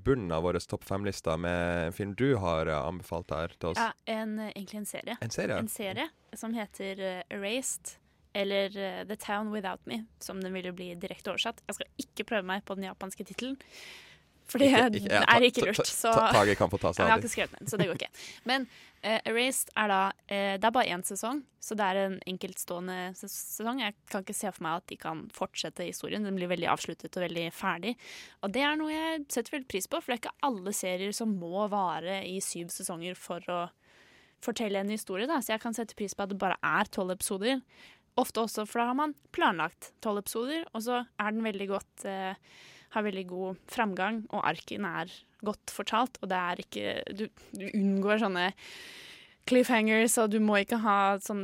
[0.06, 3.82] bunnen av vår topp fem-lista med en film du har eh, anbefalt her til oss.
[3.82, 5.18] Ja, en, eh, egentlig en serie.
[5.26, 5.58] En serie?
[5.58, 6.08] En serie
[6.38, 7.96] som heter eh, Erased,
[8.38, 11.66] eller eh, The Town Without Me, som den vil bli direkte oversatt.
[11.68, 13.58] Jeg skal ikke prøve meg på den japanske tittelen.
[14.48, 15.88] For det Ikke- ikke- ja, ta- er ikke lurt.
[15.88, 17.26] Så ta- Tage kan få ta seg av men Jeg har det.
[17.26, 18.10] ikke skrevet den, så det går ikke.
[18.46, 18.68] Men
[19.06, 23.16] uh, Erased er da uh, Det er bare én sesong, så det er en enkeltstående
[23.16, 23.80] sesong.
[23.80, 26.24] Jeg kan ikke se for meg at de kan fortsette historien.
[26.24, 27.96] Den blir veldig avsluttet og veldig ferdig.
[28.44, 31.14] Og det er noe jeg setter veldig pris på, for det er ikke alle serier
[31.14, 33.70] som må vare i syv sesonger for å
[34.44, 35.26] fortelle en historie.
[35.26, 35.40] Da.
[35.40, 37.62] Så jeg kan sette pris på at det bare er tolv episoder.
[38.20, 42.04] Ofte også, for da har man planlagt tolv episoder, og så er den veldig godt
[42.06, 42.36] eh,
[42.94, 45.14] har veldig god framgang, og arken er
[45.44, 48.52] godt fortalt, og det er ikke Du, du unngår sånne
[49.50, 51.44] cliffhangers, og du må ikke ha sånn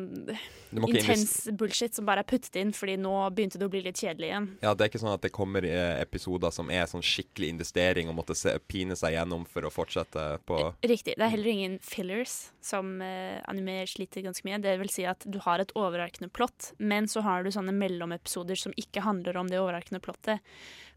[0.72, 4.30] intens bullshit som bare er puttet inn, fordi nå begynte det å bli litt kjedelig
[4.30, 4.48] igjen.
[4.64, 8.12] Ja, Det er ikke sånn at det kommer eh, episoder som er sånn skikkelig investering
[8.12, 11.18] og måtte se, pine seg gjennom for å fortsette på Riktig.
[11.18, 14.62] Det er heller ingen fillers, som eh, anime sliter ganske mye.
[14.64, 18.60] Det vil si at du har et overarkende plott, men så har du sånne mellomepisoder
[18.60, 20.46] som ikke handler om det overarkende plottet,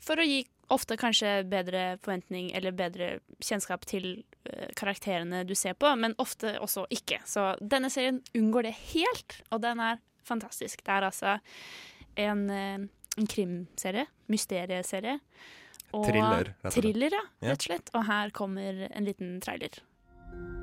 [0.02, 0.42] for å gi
[0.72, 3.08] ofte kanskje bedre forventning eller bedre
[3.42, 4.31] kjennskap til eh,
[4.76, 7.20] karakterene du ser på, men ofte også ikke.
[7.26, 10.82] Så denne serien unngår det helt, og den er fantastisk.
[10.84, 11.38] Det er altså
[12.16, 12.78] en, eh,
[13.18, 15.18] en krimserie, mysterieserie.
[15.92, 16.76] Og Thriller, rett og slett.
[16.82, 17.48] Thriller, ja, Ja.
[17.50, 17.90] rett og slett.
[17.94, 19.68] Og her kommer en liten trailer.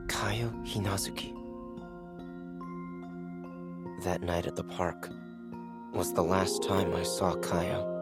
[0.07, 1.34] Kayo Hinazuki.
[4.03, 5.09] That night at the park
[5.93, 7.99] was the last time I saw Kayo.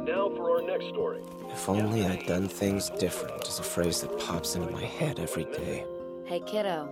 [0.00, 1.20] And now for our next story.
[1.50, 5.44] If only I'd done things different is a phrase that pops into my head every
[5.44, 5.84] day.
[6.24, 6.88] Hey, kiddo.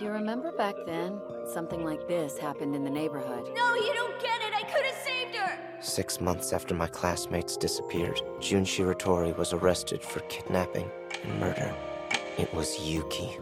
[0.00, 1.20] You remember back then?
[1.52, 3.50] Something like this happened in the neighborhood.
[3.56, 4.54] No, you don't get it.
[4.54, 5.58] I could have saved her.
[5.80, 10.88] Six months after my classmates disappeared, Jun Shiratori was arrested for kidnapping
[11.24, 11.74] and murder.
[12.38, 13.36] It was Yuki,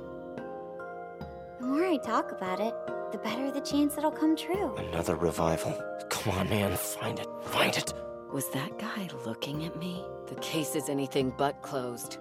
[1.61, 2.75] The more I talk about it,
[3.13, 4.75] the better the chance it'll come true.
[4.77, 5.75] another revival.
[6.09, 7.93] Come on, man, find it, find it.
[8.33, 10.03] Was that guy looking at me?
[10.29, 12.19] The case is anything but closed.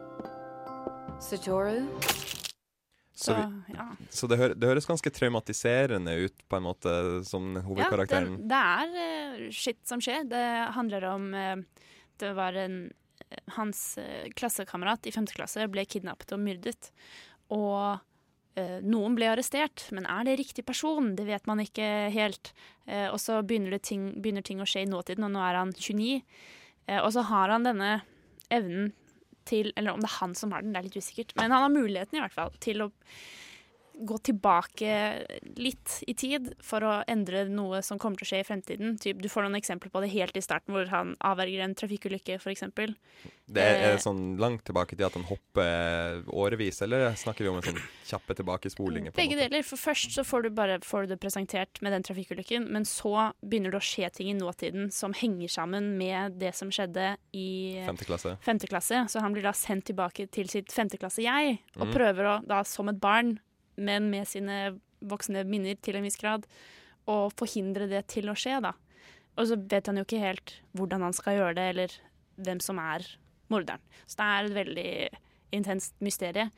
[1.20, 1.88] Satoru?
[3.14, 3.96] Så, vi, Så, ja.
[4.10, 6.94] så det, hø det høres ganske traumatiserende ut, på en måte,
[7.26, 8.38] som hovedkarakteren.
[8.38, 10.28] Ja, det, det er uh, shit som skjer.
[10.30, 10.46] Det
[10.78, 11.86] handler om uh,
[12.22, 12.78] Det var en
[13.30, 16.92] eh, Hans uh, klassekamerat i femte klasse ble kidnappet og myrdet.
[17.50, 17.98] Og
[18.86, 21.14] noen ble arrestert, men er det riktig person?
[21.18, 22.54] Det vet man ikke helt.
[22.88, 25.74] Eh, og så begynner, ting, begynner ting å skje i nåtiden, og nå er han
[25.76, 26.22] 29.
[26.88, 27.98] Eh, og så har han denne
[28.54, 28.94] evnen
[29.46, 31.36] til Eller om det er han som har den, det er litt usikkert.
[31.38, 32.88] Men han har muligheten i hvert fall til å
[34.04, 35.26] gå tilbake
[35.58, 38.98] litt i tid for å endre noe som kommer til å skje i fremtiden.
[39.00, 42.36] Typ, du får noen eksempler på det helt i starten, hvor han avverger en trafikkulykke,
[42.42, 42.66] f.eks.
[43.46, 47.46] Det er, er Eh, det sånn langt tilbake til at han hopper årevis, eller snakker
[47.46, 47.80] vi om en sånn
[48.10, 49.14] kjappe tilbakespolinger?
[49.16, 49.64] Begge deler.
[49.66, 53.32] For først så får du bare får du det presentert med den trafikkulykken, men så
[53.46, 57.48] begynner det å skje ting i nåtiden som henger sammen med det som skjedde i
[57.86, 58.36] Femte klasse.
[58.46, 59.06] femte klasse.
[59.12, 61.94] Så han blir da sendt tilbake til sitt femteklasse-jeg, og Mm.
[61.94, 63.40] prøver å da som et barn,
[63.78, 66.46] men med sine voksne minner til en viss grad,
[67.08, 68.74] og forhindre det til å skje, da.
[69.38, 71.96] Og så vet han jo ikke helt hvordan han skal gjøre det, eller
[72.38, 73.06] hvem som er
[73.52, 73.82] morderen.
[74.08, 74.92] Så det er et veldig
[75.56, 76.50] intenst mysterie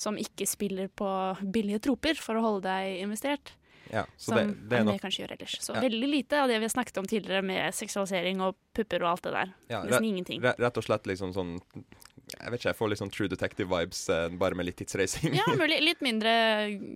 [0.00, 1.08] som ikke spiller på
[1.52, 3.52] billige troper for å holde deg investert.
[3.92, 5.54] Ja, så som det, det er nok kanskje gjør ellers.
[5.60, 5.82] Så Ja.
[5.84, 9.22] veldig lite av det vi har snakket om tidligere med seksualisering og pupper og alt
[9.22, 9.52] det der.
[9.68, 10.42] ja, Nesten ingenting.
[10.42, 11.60] Rett og slett liksom sånn
[12.42, 15.34] Jeg vet ikke, jeg får litt sånn True Detective-vibes, eh, bare med litt tidsreising.
[15.38, 15.78] Ja, mulig.
[15.88, 16.32] Litt mindre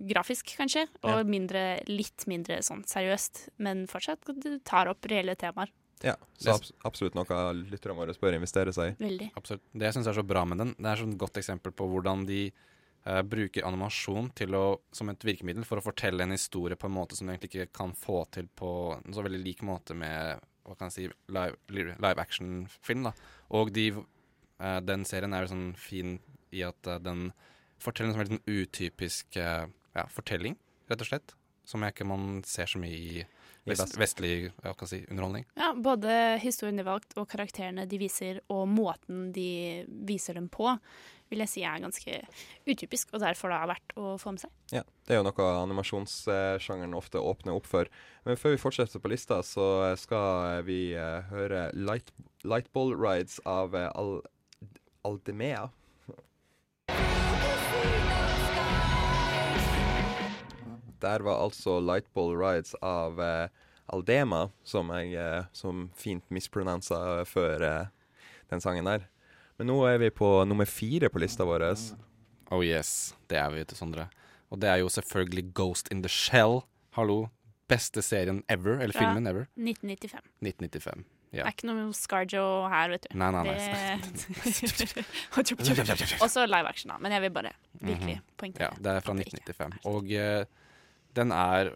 [0.09, 0.87] grafisk, kanskje.
[1.03, 1.23] Og Ja.
[1.23, 3.47] mindre, litt mindre sånn seriøst.
[3.63, 5.71] Men fortsatt du tar opp reelle temaer.
[6.03, 7.25] Ja, så abs absolutt noe
[7.57, 8.97] lytterne våre bør investere seg i.
[9.01, 9.31] Veldig.
[9.39, 9.63] Absolutt.
[9.73, 11.87] Det jeg syns er så bra med den, det er sånn et godt eksempel på
[11.89, 12.41] hvordan de
[13.07, 16.93] eh, bruker animasjon til å, som et virkemiddel for å fortelle en historie på en
[16.99, 18.69] måte som du egentlig ikke kan få til på
[18.99, 23.07] en så veldig lik måte med hva kan jeg si, live, live action-film.
[23.07, 23.13] da.
[23.55, 23.87] Og de,
[24.59, 26.17] eh, den serien er jo sånn fin
[26.55, 27.31] i at uh, den
[27.81, 29.65] forteller en sånn veldig sånn utypisk uh,
[29.97, 30.57] ja, fortelling,
[30.91, 31.35] rett og slett.
[31.67, 33.25] Som jeg ikke man ser så mye i
[33.67, 35.43] vest, vestlig jeg si, underholdning.
[35.59, 40.71] Ja, både historien de valgt, og karakterene de viser, og måten de viser dem på,
[41.27, 42.21] vil jeg si er ganske
[42.63, 44.53] utypisk, og derfor da er verdt å få med seg.
[44.77, 47.91] Ja, Det er jo noe animasjonssjangeren ofte åpner opp for.
[48.23, 52.15] Men før vi fortsetter på lista, så skal vi høre Light,
[52.47, 54.21] Lightball Rides av Al
[55.05, 55.67] Aldemea.
[60.99, 63.49] Der var altså Lightball Rides av eh,
[63.93, 67.91] Aldema, som jeg eh, som fint misprononsa før eh,
[68.49, 69.05] den sangen der.
[69.57, 71.67] Men nå er vi på nummer fire på lista vår.
[72.53, 74.07] Oh yes, det er vi, vet du, Sondre.
[74.49, 76.61] Og det er jo selvfølgelig Ghost in the Shell.
[76.97, 77.27] Hallo.
[77.67, 79.49] Beste serien ever, eller Fra filmen ever.
[79.59, 80.23] 1995.
[80.41, 81.16] 1995.
[81.43, 83.17] Det er ikke noe Scarjo her, vet du.
[83.17, 83.97] Nei, nei, nei.
[84.01, 85.05] Det-
[86.25, 86.97] Også live action, da.
[87.01, 88.23] Men jeg vil bare virkelig Mhm.
[88.37, 88.69] poengtere.
[88.69, 89.79] Ja, det er fra 1995.
[89.85, 90.45] Og uh,
[91.15, 91.73] den er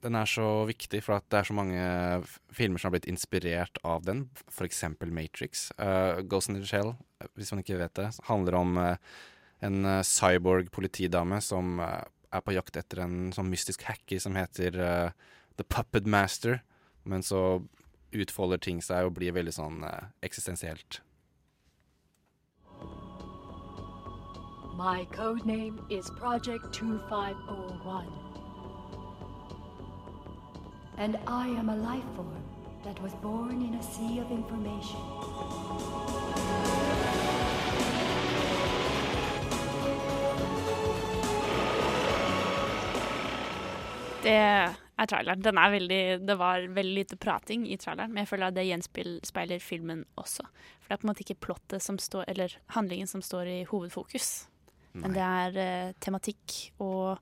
[0.00, 2.24] den er så viktig, for at det er så mange
[2.54, 4.28] filmer som har blitt inspirert av den.
[4.48, 4.84] F.eks.
[5.02, 5.72] Matrix.
[5.76, 6.92] Uh, Ghost in the Shell,
[7.34, 8.94] hvis man ikke vet det, handler om uh,
[9.60, 14.70] en cyborg politidame som er på jakt etter en sånn mystisk hacker som heter
[15.56, 16.60] The Puppet Master.
[17.04, 17.66] Men så
[18.12, 21.00] utfolder ting seg og blir veldig sånn eh, eksistensielt.
[24.78, 28.06] My code name is Project 2501.
[30.98, 32.44] And I am a life form
[32.84, 35.00] that was born in a sea of information.
[44.22, 45.42] Det er traileren.
[45.44, 48.66] Den er veldig, det var veldig lite prating i traileren, men jeg føler at det
[48.68, 50.46] gjenspeiler filmen også.
[50.80, 53.58] For det er på en måte ikke plottet som står, eller handlingen som står i
[53.70, 54.48] hovedfokus.
[54.98, 57.20] Men det er eh, tematikk og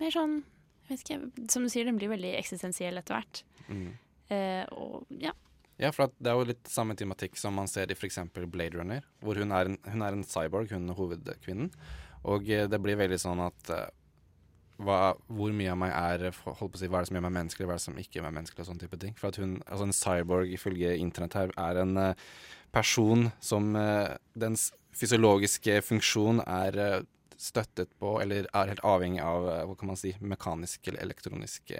[0.00, 0.40] mer sånn
[0.90, 3.44] jeg vet ikke, Som du sier, den blir veldig eksistensiell etter hvert.
[3.70, 3.92] Mm.
[4.34, 5.30] Eh, og ja.
[5.80, 8.18] Ja, for det er jo litt samme tematikk som man ser i f.eks.
[8.50, 11.70] Blade Runner, hvor hun er, en, hun er en cyborg, hun er hovedkvinnen.
[12.28, 13.86] Og eh, det blir veldig sånn at eh,
[14.84, 17.18] hva, hvor mye av meg er eh, holdt på å si, Hva er det som
[17.18, 19.14] gjør meg menneskelig, hva er det som ikke gjør meg menneskelig, og sånne type ting.
[19.18, 22.26] For at hun, altså En cyborg ifølge internett her er en eh,
[22.74, 27.04] person som eh, dens fysiologiske funksjon er
[27.40, 31.70] støttet på, eller er helt avhengig av hva kan man si, mekanisk eller elektronisk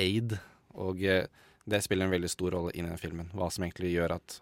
[0.00, 0.38] aid.
[0.80, 3.28] Og det spiller en veldig stor rolle i den filmen.
[3.36, 4.38] Hva som egentlig gjør at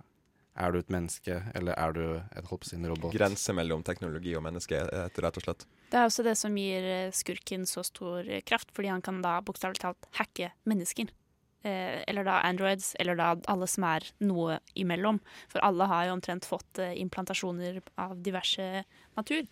[0.57, 3.15] er du et menneske, eller er du et holdt på robot?
[3.15, 5.67] Grense mellom teknologi og menneske, eh, rett og slett.
[5.91, 9.23] Det er også det som gir eh, skurken så stor eh, kraft, fordi han kan
[9.25, 11.13] da bokstavelig talt hacke mennesker.
[11.67, 15.21] Eh, eller da androids, eller da alle som er noe imellom.
[15.53, 18.85] For alle har jo omtrent fått implantasjoner av diverse
[19.17, 19.47] natur.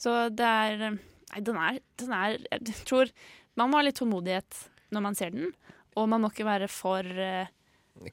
[0.00, 1.00] Så det er
[1.32, 3.08] Nei, den er, den er Jeg tror
[3.56, 5.52] man må ha litt tålmodighet når man ser den,
[5.96, 7.48] og man må ikke være for eh,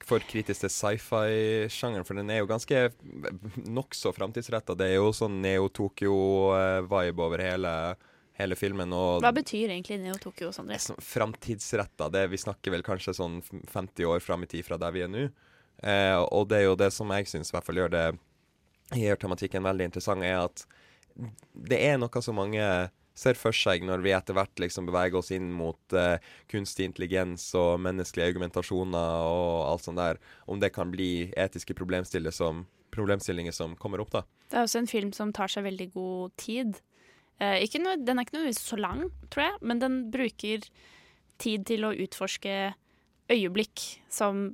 [0.05, 2.89] for kritisk til sci-fi-sjangeren, for den er jo ganske
[3.65, 4.75] nokså framtidsretta.
[4.77, 7.73] Det er jo sånn Neo-Tokyo-vibe over hele,
[8.39, 8.93] hele filmen.
[9.23, 10.79] Hva betyr egentlig Neo Tokyo, Sondre?
[10.81, 12.09] sånn framtidsretta.
[12.13, 15.11] Det Vi snakker vel kanskje sånn 50 år fram i tid fra der vi er
[15.11, 15.29] nå.
[15.79, 18.07] Eh, og det er jo det som jeg syns i hvert fall gjør det
[18.97, 20.65] gjør tematikken veldig interessant, er at
[21.53, 22.63] det er noe så mange
[23.19, 26.17] ser for seg når vi etter hvert liksom beveger oss inn mot eh,
[26.51, 32.35] kunstig intelligens og menneskelige argumentasjoner og alt sånt der, om det kan bli etiske problemstillinger
[32.35, 32.63] som,
[32.95, 34.23] problemstillinger som kommer opp, da.
[34.49, 36.79] Det er også en film som tar seg veldig god tid.
[37.39, 40.65] Eh, ikke noe, den er ikke nødvendigvis så lang, tror jeg, men den bruker
[41.39, 42.55] tid til å utforske
[43.29, 44.49] øyeblikk som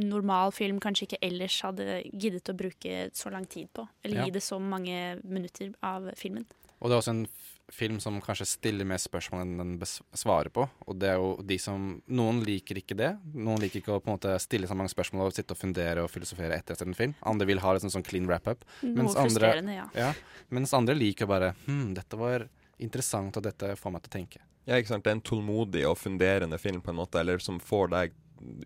[0.00, 3.84] normal film kanskje ikke ellers hadde giddet å bruke så lang tid på.
[4.02, 4.24] Eller Ja.
[4.24, 6.46] gi det så mange minutter av filmen.
[6.80, 7.28] Og det er også en
[7.72, 9.72] film som kanskje stiller mer spørsmål enn den
[10.14, 10.66] svarer på.
[10.86, 13.12] Og det er jo de som Noen liker ikke det.
[13.34, 16.04] Noen liker ikke å på en måte stille så mange spørsmål og sitte og fundere
[16.04, 17.14] og filosofere etter etter en film.
[17.24, 18.64] Andre vil ha en sånn, clean wrap-up.
[18.82, 20.12] Mens andre- frustrerende, ja.
[20.50, 22.48] Mens andre liker bare Hm, dette var
[22.78, 24.38] interessant, og dette får meg til å tenke.
[24.66, 25.04] Ja, ikke sant.
[25.04, 28.12] Det er en tålmodig og funderende film, på en måte, eller som får deg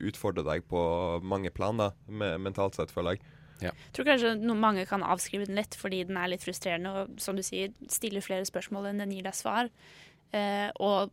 [0.01, 3.21] utfordrer deg på mange planer, mentalt sett, føler jeg.
[3.63, 7.17] Jeg tror kanskje noen, mange kan avskrive den lett fordi den er litt frustrerende og
[7.23, 9.73] som du sier, stiller flere spørsmål enn den gir deg svar.
[10.37, 11.11] Eh, og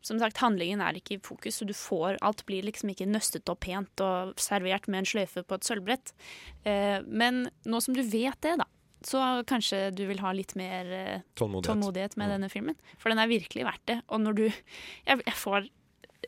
[0.00, 3.50] som sagt, handlingen er ikke i fokus, så du får Alt blir liksom ikke nøstet
[3.52, 6.14] opp pent og servert med en sløyfe på et sølvbrett.
[6.64, 8.66] Eh, men nå som du vet det, da,
[9.06, 12.16] så kanskje du vil ha litt mer eh, Tålmodighet.
[12.20, 12.80] med denne filmen.
[13.00, 14.00] For den er virkelig verdt det.
[14.08, 15.68] Og når du Jeg, jeg får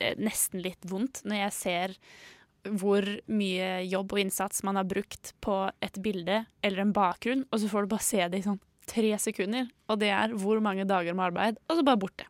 [0.00, 1.96] eh, nesten litt vondt når jeg ser
[2.68, 7.62] hvor mye jobb og innsats man har brukt på et bilde eller en bakgrunn, og
[7.62, 8.60] så får du bare se det i sånn
[8.90, 9.70] tre sekunder.
[9.90, 12.28] Og det er hvor mange dager med arbeid, og så bare borte.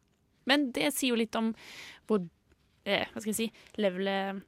[0.49, 1.53] Men det sier jo litt om
[2.11, 2.25] hvor
[2.83, 4.41] eh, Hva skal jeg si Levelet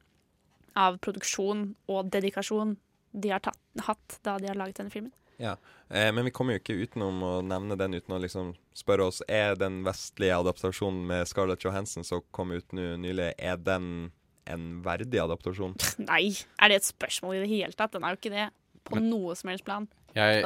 [0.75, 2.75] av produksjon og dedikasjon
[3.15, 5.13] de har tatt, hatt da de har laget denne filmen.
[5.39, 5.55] Ja,
[5.87, 9.21] eh, Men vi kommer jo ikke utenom å nevne den uten å liksom spørre oss
[9.27, 14.11] Er den vestlige adaptasjonen med Scarlett Johansson som kom ut nylig, er den
[14.51, 15.75] en verdig adaptasjon?
[16.05, 16.29] Nei,
[16.61, 17.93] er det et spørsmål i det hele tatt?
[17.95, 18.47] Den er jo ikke det
[18.85, 19.87] på Men- noe som helst plan.
[20.15, 20.45] Jeg,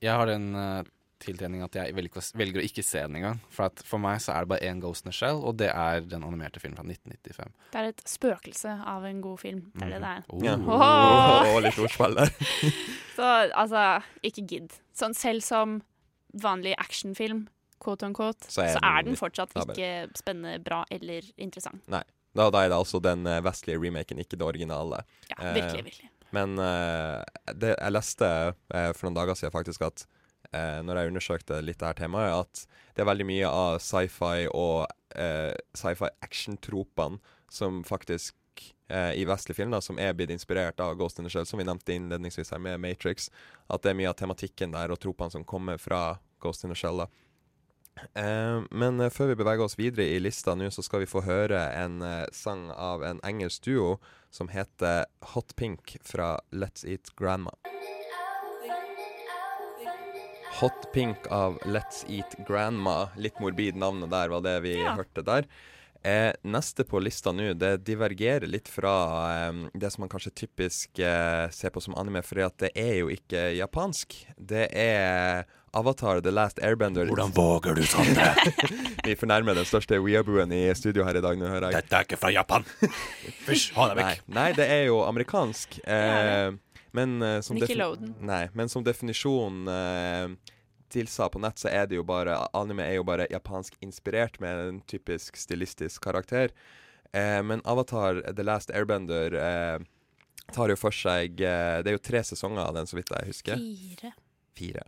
[0.00, 0.82] jeg har den uh,
[1.22, 3.40] tiltrening at jeg velger, velger å ikke se den engang.
[3.52, 5.68] For at for meg så er det bare én Ghost in a Shell, og det
[5.70, 7.52] er den animerte filmen fra 1995.
[7.74, 9.62] Det er et spøkelse av en god film.
[9.76, 10.26] Det er det det er.
[10.46, 10.56] Ja.
[10.58, 11.50] Åh!
[11.52, 12.32] Og litt ordspill der.
[13.18, 13.84] Så altså,
[14.26, 14.78] ikke gidd.
[14.96, 15.80] Sånn selv som
[16.42, 17.46] vanlig actionfilm,
[17.82, 21.84] quote on quote, Så så er er, den den fortsatt ikke spennende, bra eller interessant.
[21.92, 22.04] Nei.
[22.32, 25.02] Da, da er det altså den eh, vestlige remaken, ikke det originale.
[25.28, 26.10] Ja, Eh, virkelig, virkelig.
[26.32, 27.20] Men eh,
[27.52, 28.28] det, jeg leste
[28.72, 30.06] for noen dager siden faktisk at
[30.52, 34.46] eh, når jeg undersøkte litt det her temaet, at det er veldig mye av sci-fi
[34.48, 37.20] og eh, sci-fi action-tropene
[37.52, 38.36] som faktisk
[38.92, 41.94] i vestlige filmer som er blitt inspirert av Ghost in the Shell, som vi nevnte
[41.94, 43.30] innledningsvis her med Matrix.
[43.72, 46.76] At det er mye av tematikken der og tropene som kommer fra Ghost in the
[46.76, 47.00] Shell.
[47.00, 47.06] da.
[48.14, 51.22] Eh, men eh, før vi beveger oss videre i lista nå, så skal vi få
[51.26, 53.98] høre en eh, sang av en engelsk duo
[54.32, 57.52] som heter Hot Pink fra Let's Eat Grandma.
[60.60, 63.10] Hot Pink av Let's Eat Grandma.
[63.16, 64.94] Litt morbid navnet der, var det vi Ja.
[64.96, 65.46] hørte der.
[66.04, 68.94] Eh, neste på lista nå, det divergerer litt fra
[69.48, 73.10] eh, det som man kanskje typisk eh, ser på som anime, for det er jo
[73.12, 74.16] ikke japansk.
[74.36, 77.06] Det er Avatar The Last Airbender.
[77.08, 78.32] Hvordan våger du, Sandre?
[79.06, 81.82] vi fornærmer den største weeabooen i studio her i dag, nå hører jeg.
[81.82, 82.66] Dette er ikke fra Japan.
[83.46, 84.26] Fysj, ha deg vekk.
[84.36, 85.78] nei, det er jo amerikansk.
[85.84, 86.52] Eh,
[86.92, 87.56] men, eh, som
[88.20, 90.34] nei, men som definisjon eh,
[90.92, 94.66] tilsa på nett, så er det jo bare Anime er jo bare japansk inspirert med
[94.68, 96.52] en typisk stilistisk karakter.
[97.12, 99.78] Eh, men Avatar The Last Airbender eh,
[100.52, 103.32] tar jo for seg eh, Det er jo tre sesonger av den, så vidt jeg
[103.32, 103.60] husker.
[103.60, 104.12] Fire.
[104.56, 104.86] Fire.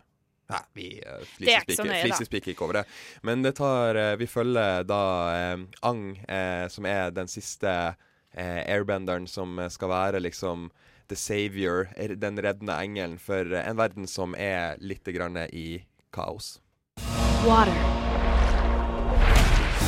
[0.52, 1.60] Nei, vi uh, da.
[1.64, 2.86] flisespiker ikke over det.
[3.24, 7.72] Men det tar uh, Vi følger da eh, Ang, uh, som er den siste
[8.34, 10.70] eh, airbenderen som eh, skal være liksom
[11.08, 16.60] the savior, den reddende engelen for eh, en verden som er litt grann i kaos.
[17.44, 17.74] Water.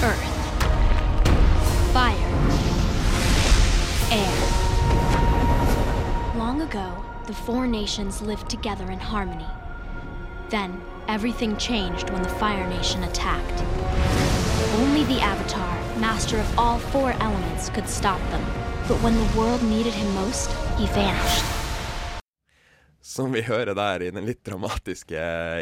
[0.05, 0.33] Earth.
[1.93, 2.33] Fire.
[4.13, 4.37] Air.
[6.39, 6.93] Long ago,
[7.27, 9.47] the four nations lived together in harmony.
[10.49, 13.65] Then, everything changed when the Fire Nation attacked.
[14.79, 18.45] Only the Avatar, master of all four elements, could stop them.
[18.87, 21.45] But when the world needed him most, he vanished.
[23.01, 25.19] Som vi hører der i den litt dramatiske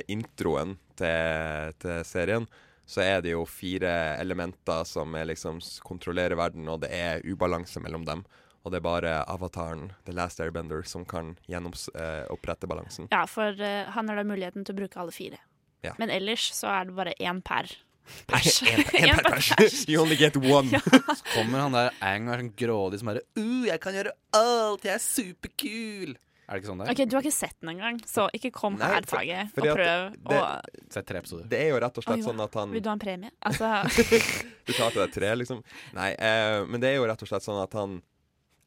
[0.09, 2.47] introen til, til serien,
[2.85, 8.05] så er det jo fire elementer som liksom kontrollerer verden, og det er ubalanse mellom
[8.05, 8.25] dem.
[8.65, 13.11] Og det er bare avataren, The Last Airbender, som kan gjenopprette balansen.
[13.13, 15.41] Ja, for eh, han har da muligheten til å bruke alle fire.
[15.85, 15.93] Ja.
[16.01, 17.69] Men ellers så er det bare én per
[18.31, 18.63] pers.
[18.65, 19.83] En, en En per pers.
[19.91, 20.81] You only get one.
[20.81, 24.15] Så kommer han der Ang og er sånn grådig som bare uh, 'Jeg kan gjøre
[24.41, 26.17] alt, jeg er superkul'.
[26.45, 26.93] Er det ikke sånn det er?
[26.93, 29.77] Ok, Du har ikke sett den engang, så ikke kom Nei, her, Tage, og prøv
[29.77, 31.47] det- å Sett tre episoder.
[31.49, 33.31] Det er jo rett og slett Oi, sånn at han Vil du ha en premie?
[33.41, 33.71] Altså
[34.67, 35.63] Du klarte deg tre, liksom?
[35.97, 38.03] Nei, eh, men det er jo rett og slett sånn at han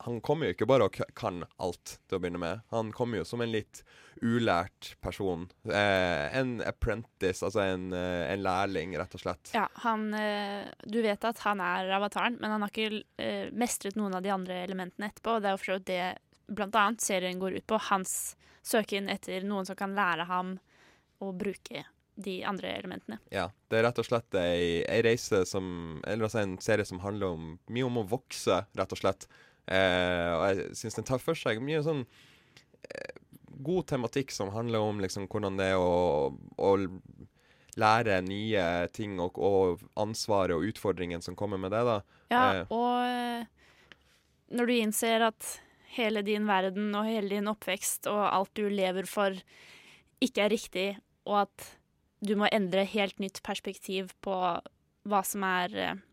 [0.06, 2.62] Han kommer jo ikke bare og kan alt til å begynne med.
[2.74, 3.82] Han kommer jo som en litt
[4.22, 5.48] ulært person.
[5.66, 9.52] Eh, en apprentice, altså en, eh, en lærling, rett og slett.
[9.58, 13.98] Ja, han eh, Du vet at han er avataren, men han har ikke eh, mestret
[13.98, 15.38] noen av de andre elementene etterpå.
[15.38, 17.82] Og det er jo for så vidt det blant annet serien går ut på.
[17.90, 18.16] Hans
[18.68, 20.58] søken etter noen som kan lære ham
[21.24, 21.86] å bruke
[22.18, 23.20] de andre elementene.
[23.30, 27.02] Ja, det er rett og slett ei, ei reise som Eller altså en serie som
[27.04, 29.28] handler om mye om å vokse, rett og slett.
[29.68, 32.06] Eh, og jeg syns den tar for seg mye sånn
[32.88, 33.18] eh,
[33.68, 36.72] god tematikk som handler om liksom hvordan det er å, å
[37.78, 38.66] lære nye
[38.96, 42.02] ting, og, og ansvaret og utfordringen som kommer med det, da.
[42.34, 45.58] Ja, Eh, og når du innser at
[45.98, 49.36] hele din verden og hele din oppvekst og alt du lever for,
[50.24, 50.88] ikke er riktig,
[51.28, 51.70] og at
[52.26, 54.36] du må endre helt nytt perspektiv på
[55.08, 56.04] hva som er eh,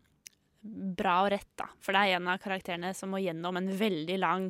[0.65, 1.67] bra og rett, da.
[1.79, 4.47] For det er en av karakterene som må gjennom en veldig lang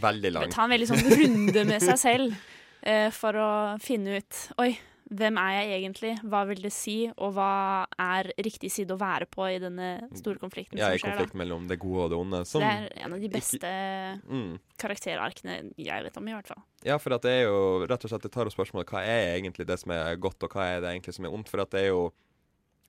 [0.00, 0.50] veldig lang.
[0.50, 2.38] Ta en veldig sånn runde med seg selv
[2.82, 3.50] eh, for å
[3.82, 4.70] finne ut Oi,
[5.10, 6.12] hvem er jeg egentlig?
[6.22, 6.94] Hva vil det si?
[7.18, 10.98] Og hva er riktig side å være på i denne store konflikten ja, som da
[11.00, 11.38] Ja, konflikt da?
[11.42, 12.42] mellom det gode og det onde.
[12.46, 13.72] som Det er en av de ikke- beste
[14.30, 14.58] Mm.
[14.78, 16.62] karakterarkene jeg vet om, i hvert fall.
[16.86, 19.36] Ja, for at det er jo rett og slett Det tar opp spørsmålet hva er
[19.38, 21.48] egentlig det som er godt, og hva er det egentlig som er ondt.
[21.50, 22.12] For at det er jo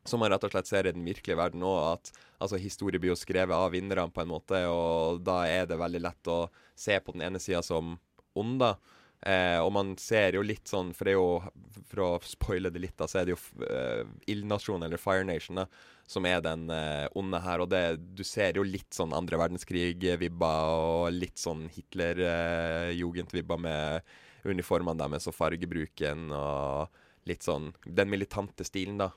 [0.07, 3.13] som man rett og slett ser i den virkelige verden òg, at altså, historie blir
[3.13, 6.39] jo skrevet av vinnerne på en måte, og da er det veldig lett å
[6.77, 7.95] se på den ene sida som
[8.37, 8.75] ond, da.
[9.21, 12.79] Eh, og man ser jo litt sånn, for det er jo For å spoile det
[12.81, 14.01] litt, da, så er det jo eh,
[14.33, 15.67] Ildnasjonen, eller Fire Nation, da,
[16.09, 17.61] som er den eh, onde her.
[17.61, 17.83] Og det,
[18.17, 24.15] du ser jo litt sånn andre verdenskrig-vibber, og litt sånn Hitler-jugend-vibber med
[24.49, 29.11] uniformene deres og fargebruken og litt sånn den militante stilen, da.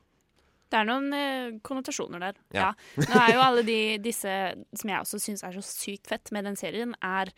[0.73, 2.41] Det er noen eh, konnotasjoner der.
[2.57, 2.73] Ja.
[2.73, 3.07] Ja.
[3.11, 4.33] Nå er jo alle de, disse
[4.75, 7.31] som jeg også syns er så sykt fett med den serien, er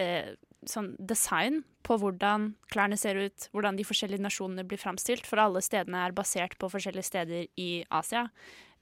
[0.00, 0.34] eh,
[0.68, 5.26] sånn design på hvordan klærne ser ut, hvordan de forskjellige nasjonene blir framstilt.
[5.28, 8.26] For alle stedene er basert på forskjellige steder i Asia.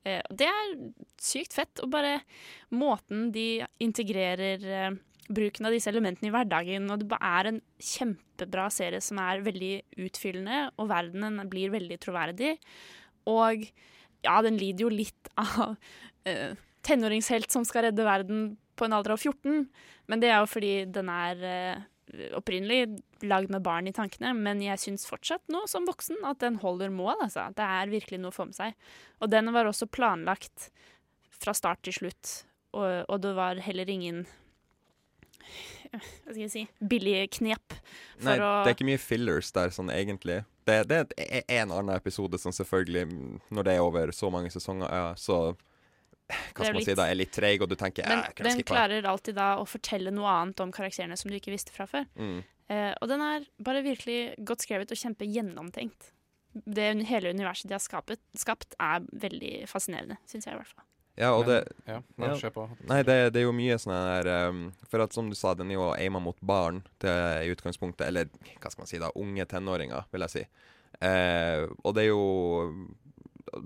[0.06, 0.76] Eh, det er
[1.20, 1.82] sykt fett.
[1.82, 2.20] Og bare
[2.74, 4.90] måten de integrerer eh,
[5.32, 6.88] bruken av disse elementene i hverdagen.
[6.92, 9.74] Og det er en kjempebra serie som er veldig
[10.06, 12.56] utfyllende, og verdenen blir veldig troverdig.
[13.30, 13.64] Og
[14.22, 16.52] ja, den lider jo litt av uh,
[16.86, 18.44] tenåringshelt som skal redde verden
[18.78, 19.66] på en alder av 14.
[20.10, 21.82] Men det er jo fordi den er uh,
[22.38, 24.34] opprinnelig lagd med barn i tankene.
[24.36, 27.16] Men jeg syns fortsatt nå som voksen at den holder mål.
[27.28, 27.48] Altså.
[27.56, 28.78] Det er virkelig noe å få med seg.
[29.22, 30.70] Og den var også planlagt
[31.42, 32.36] fra start til slutt.
[32.72, 34.24] Og, og det var heller ingen
[35.92, 39.72] hva skal jeg si billige knep for Nei, å det er ikke mye fillers der,
[39.74, 40.38] sånn egentlig.
[40.64, 44.52] Det, det er en annen episode som selvfølgelig, mm, når det er over så mange
[44.54, 44.88] sesonger,
[45.18, 45.40] så
[46.54, 47.08] Hva skal man si da?
[47.10, 50.14] Er litt treig, og du tenker Men eh, jeg den klarer alltid da å fortelle
[50.14, 52.06] noe annet om karakterene som du ikke visste fra før.
[52.16, 52.40] Mm.
[52.72, 56.12] Eh, og den er bare virkelig godt skrevet og kjempegjennomtenkt.
[56.52, 60.88] Det hele universet de har skapet, skapt, er veldig fascinerende, syns jeg i hvert fall.
[61.14, 62.64] Ja, og Men- det ja, bare Se på.
[62.88, 65.70] Nei, det, det er jo mye sånn her um, For at som du sa, den
[65.70, 68.06] er jo aima mot barn det er i utgangspunktet.
[68.08, 68.30] Eller
[68.62, 70.44] hva skal man si, da, unge tenåringer, vil jeg si.
[71.02, 72.88] Uh, og det er jo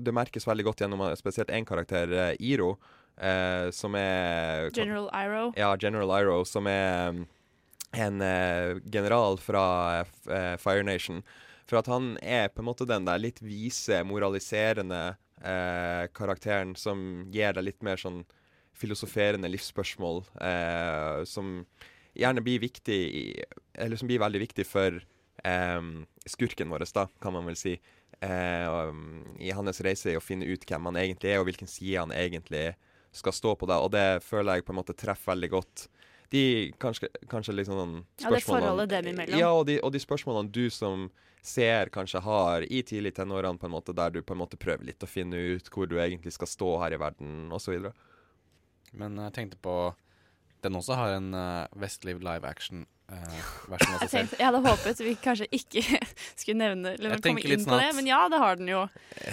[0.02, 2.72] Det merkes veldig godt gjennom eh, spesielt én karakter, uh, Iro,
[3.22, 5.52] uh, som er General Iro.
[5.56, 7.26] Ja, General Iro, som er um,
[7.96, 10.04] en eh, general fra
[10.58, 11.22] Fire Nation.
[11.70, 15.16] For at han er på en måte den der litt vise, moraliserende
[15.46, 18.24] eh, karakteren som gir deg litt mer sånn
[18.76, 21.60] filosoferende livsspørsmål, eh, som
[22.16, 23.26] gjerne blir viktig i,
[23.76, 24.98] Eller som blir veldig viktig for
[25.44, 25.80] eh,
[26.26, 27.76] skurken vår, da, kan man vel si.
[28.20, 31.68] Eh, um, I hans reise i å finne ut hvem han egentlig er, og hvilken
[31.68, 32.70] side han egentlig
[33.12, 33.68] skal stå på.
[33.68, 33.80] Da.
[33.84, 35.86] Og det føler jeg på en måte treffer veldig godt.
[36.34, 39.38] De kanskje, kanskje liksom sånn Ja, det forholdet dem imellom.
[39.38, 41.06] Ja, og de, og de spørsmålene du som
[41.46, 44.88] ser kanskje har i tidlig tenårene, på en måte, der du på en måte prøver
[44.88, 47.92] litt å finne ut hvor du egentlig skal stå her i verden, osv.
[48.96, 49.94] Men jeg tenkte på
[50.64, 55.48] Den også har en uh, Vestliv live action-versjon Jeg, tenkte, jeg hadde håpet vi kanskje
[55.54, 55.82] ikke
[56.40, 58.86] skulle nevne eller komme inn på det, men ja, det har den jo.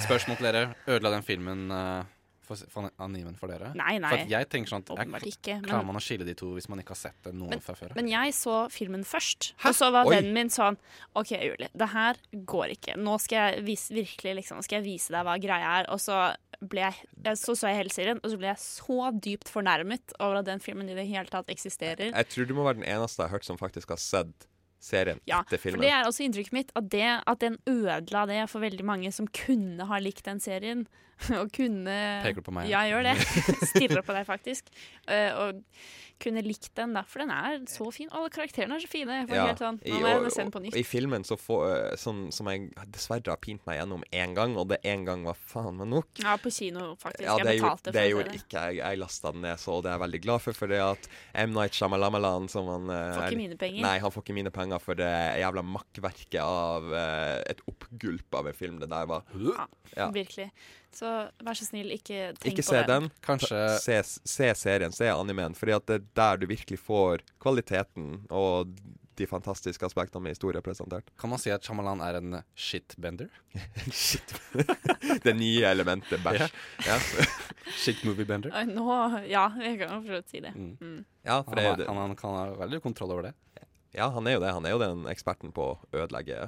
[0.06, 0.66] Spørsmål til dere.
[0.86, 2.04] Ødela den filmen uh,
[2.54, 3.74] for, for animen for dere?
[3.76, 4.12] Nei, nei.
[4.14, 6.52] For jeg tenker sånn at Åpenbart jeg, ikke, men- Klarer man å skille de to
[6.54, 7.96] hvis man ikke har sett det noen Men, fra før?
[7.98, 10.16] men jeg så filmen først, og så var Oi.
[10.16, 10.78] vennen min sånn
[11.20, 12.22] OK, Julie, det her
[12.54, 12.96] går ikke.
[13.02, 15.90] Nå skal jeg vise, virkelig liksom, nå skal jeg vise deg hva greia er.
[15.94, 16.22] Og så,
[16.64, 20.40] ble jeg, så så jeg hele serien, og så ble jeg så dypt fornærmet over
[20.40, 22.14] at den filmen i det hele tatt eksisterer.
[22.14, 24.48] Jeg tror du må være den eneste jeg har hørt som faktisk har sett
[24.84, 28.42] serien Ja, etter for det er også inntrykket mitt, at, det, at den ødela det
[28.52, 30.86] for veldig mange som kunne ha likt den serien.
[31.42, 32.70] Og kunne Peker du på meg?
[32.72, 33.18] Ja, jeg gjør det.
[33.74, 34.72] Stirrer på deg, faktisk.
[35.08, 35.62] Uh, og
[36.24, 37.02] kunne likt den, da.
[37.10, 38.08] For den er så fin.
[38.16, 39.16] Alle karakterene er så fine.
[39.28, 40.78] Helt sånn, i- Nå må jeg og- den på og nytt.
[40.80, 44.56] I filmen så får, øh, sånn, som jeg dessverre har pint meg gjennom én gang,
[44.56, 46.08] og det én gang var faen meg nok.
[46.24, 47.26] Ja, på kino, faktisk.
[47.26, 48.12] Ja, det jeg gjorde, betalte det for det.
[48.14, 48.40] gjorde det.
[48.44, 48.78] ikke jeg.
[48.78, 50.54] Jeg lasta den ned, så det er jeg veldig glad for.
[50.54, 51.54] For det at M.
[51.54, 53.82] Night Shyamalan som han øh, Får ikke mine penger.
[53.82, 55.12] Nei, han får ikke mine penger for det
[55.44, 56.94] jævla makkverket av
[57.50, 59.24] et oppgulp av en film det der var.
[59.98, 60.10] Ja.
[60.14, 60.52] Virkelig.
[60.94, 61.10] Så
[61.44, 63.08] vær så snill, ikke tenk Ikke på se den.
[63.26, 65.56] Kanskje Se, se serien, se animen.
[65.58, 68.74] Fordi at det er der du virkelig får kvaliteten og
[69.16, 71.12] de fantastiske aspektene med historie presentert.
[71.22, 73.30] Kan man si at Shyamalan er en shitbender?
[73.92, 74.34] Shit.
[75.24, 76.48] det nye elementet bæsj.
[76.88, 76.98] Ja.
[77.84, 78.56] Shit movie bender?
[78.70, 78.88] Nå,
[79.30, 80.56] ja, jeg kan jo for så vidt si det.
[80.58, 80.74] Mm.
[80.82, 81.06] Mm.
[81.22, 83.36] Ja, for han, det er han, han kan ha veldig kontroll over det.
[83.94, 84.52] Ja, han er jo det.
[84.58, 86.48] Han er jo den eksperten på å ødelegge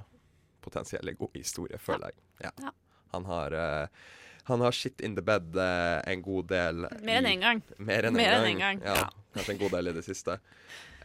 [0.66, 2.24] potensielle gode historier, føler jeg.
[2.48, 2.52] Ja.
[2.66, 2.74] Ja.
[3.14, 4.06] Han har eh,
[4.46, 7.62] han har shit in the bed eh, en god del Mer enn én en gang.
[7.78, 8.50] Mer enn en Mer gang.
[8.54, 9.08] en gang, Ja.
[9.36, 10.40] Kanskje en god del i det siste.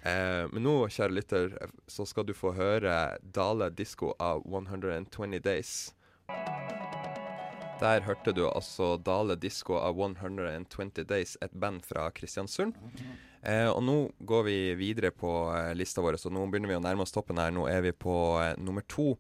[0.03, 1.57] Eh, men nå, kjære lytter,
[1.91, 5.95] så skal du få høre Dale Disco av 120 Days.
[7.81, 12.77] Der hørte du altså Dale Disco av 120 Days, et band fra Kristiansund.
[13.43, 13.95] Eh, og nå
[14.29, 17.41] går vi videre på eh, lista vår, så nå begynner vi å nærme oss toppen
[17.41, 17.55] her.
[17.57, 19.15] Nå er vi på eh, nummer to.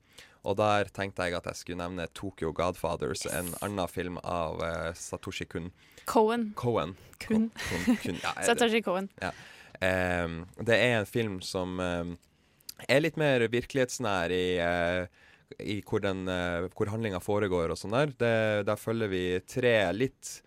[0.48, 4.90] Og der tenkte jeg at jeg skulle nevne Tokyo Godfathers, en annen film av uh,
[4.96, 5.68] Satoshi Kun.
[6.08, 6.50] Cohen.
[6.56, 6.96] Cohen.
[7.20, 7.50] Kun.
[7.52, 9.10] Kun, kun ja, Satoshi Cohen.
[9.20, 9.34] Ja.
[9.80, 12.14] Um, det er en film som um,
[12.88, 17.96] er litt mer virkelighetsnær i, uh, i hvor, den, uh, hvor handlinga foregår og sånn
[17.96, 18.14] der.
[18.16, 18.36] Det,
[18.68, 20.40] der følger vi tre litt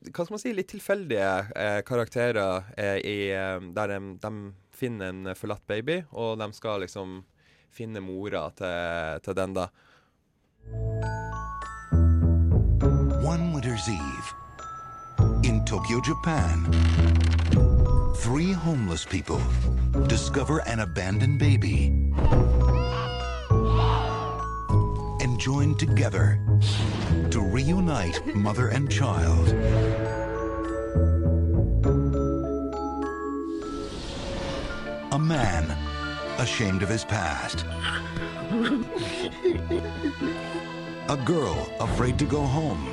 [0.00, 3.18] hva skal man si, litt tilfeldige eh, karakterer eh, i,
[3.76, 4.30] der de, de
[4.72, 7.18] finner en forlatt baby, og de skal liksom
[7.70, 9.66] finne mora til, til den, da.
[13.22, 14.28] One winter's eve,
[15.44, 16.66] in Tokyo, Japan,
[18.16, 19.40] three homeless people
[20.08, 21.86] discover an abandoned baby
[25.22, 26.38] and join together
[27.30, 29.48] to reunite mother and child.
[35.12, 35.89] A man
[36.40, 37.66] ashamed of his past.
[41.08, 42.88] A girl afraid to go home.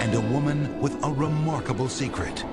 [0.00, 2.44] And a woman with a remarkable secret.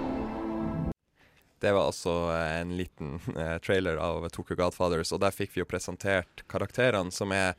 [1.60, 5.60] Det var altså eh, en liten eh, trailer av Tokyo Godfathers, og der fikk vi
[5.60, 7.52] jo presentert karakterene, som er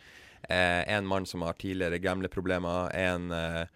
[0.49, 3.67] eh, en mann som har tidligere gambleproblemer, en eh,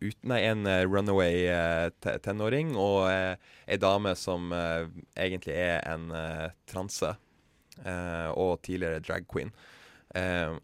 [0.00, 3.34] ut, nei, en eh, runaway eh, te tenåring og uh,
[3.70, 6.10] ei dame som egentlig er en
[6.68, 7.14] transe,
[8.36, 9.52] og tidligere drag queen.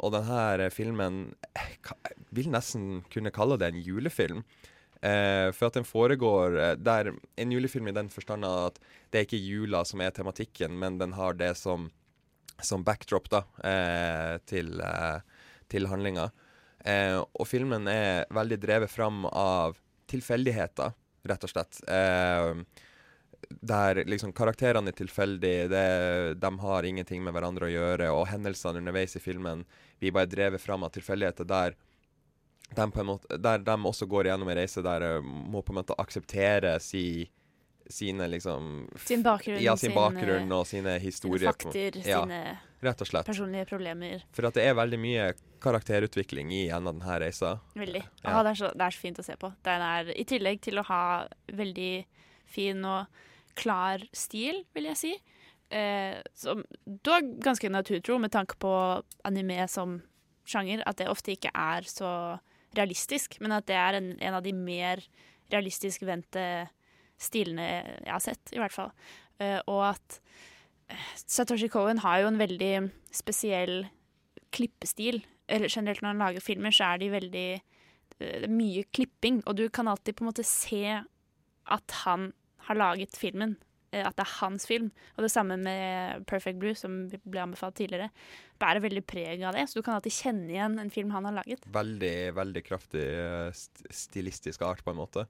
[0.03, 1.21] Og denne filmen
[1.55, 4.43] Jeg vil nesten kunne kalle det en julefilm.
[5.07, 8.79] Eh, for at den foregår der En julefilm i den forstand at
[9.13, 11.91] det er ikke jula som er tematikken, men den har det som,
[12.63, 15.21] som backdrop da, eh, til, eh,
[15.69, 16.31] til handlinga.
[16.87, 19.79] Eh, og filmen er veldig drevet fram av
[20.11, 20.93] tilfeldigheter,
[21.27, 21.81] rett og slett.
[21.91, 22.53] Eh,
[23.61, 25.87] der liksom karakterene er tilfeldige, det,
[26.41, 29.65] de har ingenting med hverandre å gjøre, og hendelsene underveis i filmen
[30.01, 31.77] blir bare drevet fram av tilfeldigheter der
[32.75, 37.29] der de også går gjennom en reise der de må på en måte akseptere si,
[37.87, 41.53] sine liksom Sin bakgrunn, Ja, sin bakgrunn eh, og sine Sine historier.
[41.53, 43.29] Sine fakter, ja, sine rett og slett.
[43.29, 44.25] personlige problemer.
[44.37, 45.31] For at det er veldig mye
[45.63, 47.57] karakterutvikling i gjennom denne reisa.
[47.79, 48.03] Veldig.
[48.23, 48.35] Ja.
[48.35, 49.53] Ah, det, er så, det er så fint å se på.
[49.67, 51.05] Den er, I tillegg til å ha
[51.53, 51.95] veldig
[52.51, 53.25] fin og
[53.57, 55.15] klar stil, vil jeg si.
[55.75, 58.73] Eh, som dog ganske naturtro med tanke på
[59.27, 59.99] anime som
[60.47, 60.85] sjanger.
[60.87, 62.11] At det ofte ikke er så
[62.77, 65.03] realistisk, men at det er en, en av de mer
[65.53, 66.67] realistisk vendte
[67.17, 68.93] stilene jeg har sett, i hvert fall.
[69.41, 70.21] Eh, og at
[71.27, 72.73] Satoshi Cohen har jo en veldig
[73.15, 73.87] spesiell
[74.55, 75.23] klippestil.
[75.49, 77.49] Eller generelt når han lager filmer, så er de veldig
[78.17, 80.79] det er mye klipping, og du kan alltid på en måte se
[81.69, 82.31] at han
[82.65, 83.57] har laget filmen.
[83.93, 84.87] eh, At det er hans film.
[85.19, 88.09] Og det samme med Perfect Blue, som ble anbefalt tidligere.
[88.59, 91.37] Bærer veldig preg av det, så du kan alltid kjenne igjen en film han har
[91.43, 91.67] laget.
[91.75, 93.51] Veldig, veldig kraftig eh,
[93.93, 95.27] stilistisk art, på en måte.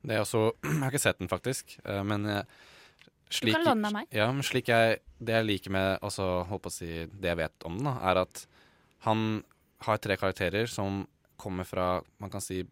[0.00, 1.76] Det er også Jeg har ikke sett den, faktisk.
[1.84, 2.46] men Men
[3.30, 4.06] eh, du kan låne den av meg.
[4.10, 7.36] Ja, men slik jeg, det jeg liker med altså, holdt på å si, det jeg
[7.36, 8.46] vet om den, da, er at
[9.06, 9.42] han
[9.86, 11.06] har tre karakterer som
[11.36, 12.62] kommer fra man kan si,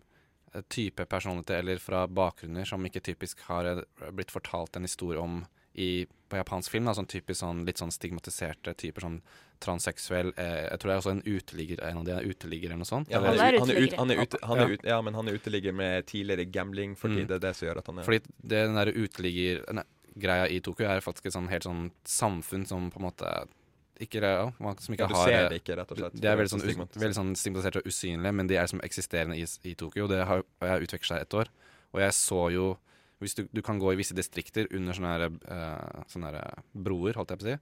[0.55, 5.21] eh, type personligheter eller fra bakgrunner som ikke typisk har eh, blitt fortalt en historie
[5.21, 5.43] om
[5.75, 6.85] i, på japansk film.
[6.87, 9.17] Da, sånn typisk sånn, litt sånn stigmatiserte typer, sånn
[9.65, 12.81] transseksuell eh, Jeg tror det er også en uteligger, en av de er uteligger eller
[12.83, 13.11] noe sånt.
[13.11, 14.75] Ja, eller- han er, ut, han er, ut, han er, ute, han er Ja.
[14.75, 17.27] ut, ja, men han er uteligger med tidligere gambling fordi Mm.
[17.29, 18.93] det er det som gjør at han er Fordi det, den der
[20.15, 23.31] uteligger-greia i Tokyo er faktisk et sånn helt sånn samfunn som på en måte
[24.01, 24.51] ikke, ja,
[24.81, 26.15] som ikke Ja, du har ser det ikke, rett og slett.
[26.21, 29.37] Det er veldig sånn, us- veldig sånn stigmatisert og usynlig, men de er som eksisterende
[29.39, 30.09] i, i Tokyo.
[30.09, 31.49] Det har, og jeg har utviklet seg et år.
[31.95, 32.77] Og jeg så jo
[33.23, 37.15] hvis du, du kan gå i visse distrikter under sånne, her, uh, sånne her broer,
[37.15, 37.55] holdt jeg på å si.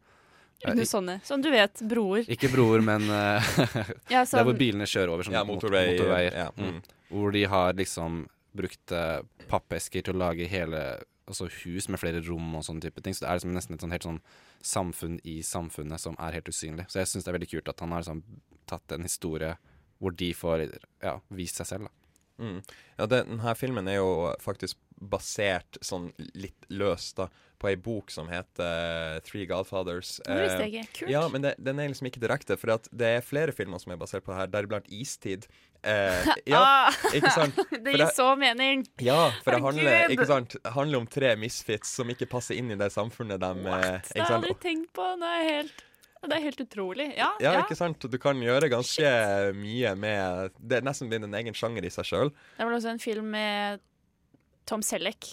[0.63, 1.15] Eh, Under sånne.
[1.23, 2.25] Sånn du vet, broer.
[2.33, 3.39] Ikke broer, men uh,
[4.11, 6.33] Ja, Der hvor sånn- bilene kjører over sånne Ja, mot- motorvei, motorveier.
[6.33, 6.73] ja, mm.
[6.81, 6.83] Mm.
[7.13, 8.23] Hvor de har liksom
[8.57, 9.21] brukt uh,
[9.53, 10.81] pappesker til å lage hele
[11.27, 13.15] altså hus med flere rom og sånne type ting.
[13.15, 14.23] Så det er liksom nesten et sånn helt sånn
[14.73, 16.89] samfunn i samfunnet som er helt usynlig.
[16.91, 18.23] Så jeg syns det er veldig kult at han har liksom
[18.71, 19.55] tatt en historie
[20.03, 20.67] hvor de får
[21.03, 21.93] ja, vist seg selv.
[22.43, 22.59] Mm.
[22.99, 27.29] Ja, denne filmen er jo faktisk basert sånn litt løst da
[27.63, 30.17] på ei bok som heter Three Godfathers.
[30.27, 31.07] Kult.
[31.11, 34.01] Ja, men det, den er liksom ikke direkte, for det er flere filmer som er
[34.01, 35.47] basert på det her, deriblant Istid.
[35.83, 37.57] Eh, ja, Ah, ikke sant?
[37.87, 38.85] det gir så mening!
[39.03, 42.79] Ja, for det handler, ikke sant, handler om tre misfits som ikke passer inn i
[42.79, 45.07] det samfunnet de eh, Det har jeg aldri tenkt på.
[45.23, 45.83] Det er helt,
[46.23, 47.09] det er helt utrolig.
[47.19, 47.63] Ja, Ja, ja.
[47.65, 48.07] ikke sant?
[48.11, 49.15] Du kan gjøre ganske
[49.59, 52.31] mye med Det er nesten blitt en egen sjanger i seg sjøl.
[52.59, 53.83] Det var også en film med
[54.71, 55.33] Tom Selleck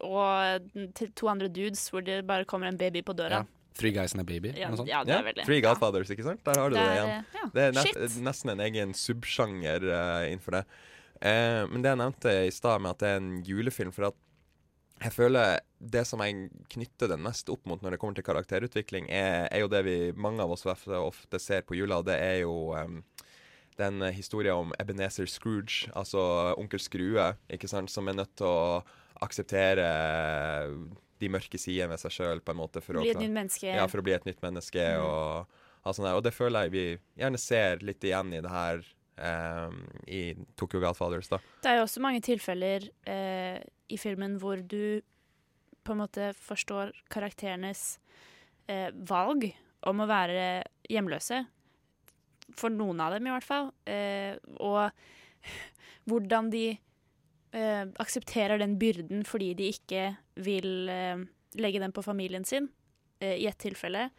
[0.00, 0.70] og
[1.18, 3.42] to andre dudes hvor det bare kommer en baby på døra.
[3.42, 3.58] Ja.
[3.74, 4.52] Three Guys and a Baby.
[4.56, 4.90] Ja, noe sånt.
[4.90, 5.44] ja, det er veldig.
[5.48, 6.42] Three Godfathers, ikke sant?
[6.44, 7.24] Der har du Det det, igjen.
[7.34, 8.18] ja, Det er nest, shit.
[8.26, 10.66] nesten en egen subsjanger uh, innenfor det.
[11.22, 14.18] Uh, men det jeg nevnte i stad med at det er en julefilm, for at
[15.02, 19.08] jeg føler det som jeg knytter den mest opp mot når det kommer til karakterutvikling,
[19.10, 22.20] er, er jo det vi mange av oss ofte, ofte ser på jula, og det
[22.20, 23.00] er jo um,
[23.80, 28.82] den historien om Ebenezer Scrooge, altså onkel Skrue, ikke sant, som er nødt til å
[29.22, 29.86] akseptere
[31.22, 32.82] de mørke sidene ved seg sjøl, på en måte.
[32.84, 33.70] For å Bli et nytt menneske.
[33.70, 34.82] Ja, for å bli et nytt menneske.
[34.98, 35.06] Mm.
[35.06, 36.16] Og, der.
[36.16, 36.84] og det føler jeg vi
[37.22, 38.82] gjerne ser litt igjen i det her
[39.22, 40.22] um, i
[40.58, 41.40] Tokyo Godfathers, da.
[41.62, 45.02] Det er jo også mange tilfeller uh, i filmen hvor du
[45.82, 47.96] på en måte forstår karakterenes
[48.70, 49.50] uh, valg
[49.90, 51.42] om å være hjemløse.
[52.58, 53.70] For noen av dem, i hvert fall.
[53.86, 54.90] Uh, og
[56.10, 56.66] hvordan de
[57.52, 61.22] eh, aksepterer den byrden fordi de ikke vil eh,
[61.60, 62.68] legge den på familien sin,
[63.20, 64.10] eh, i ett tilfelle.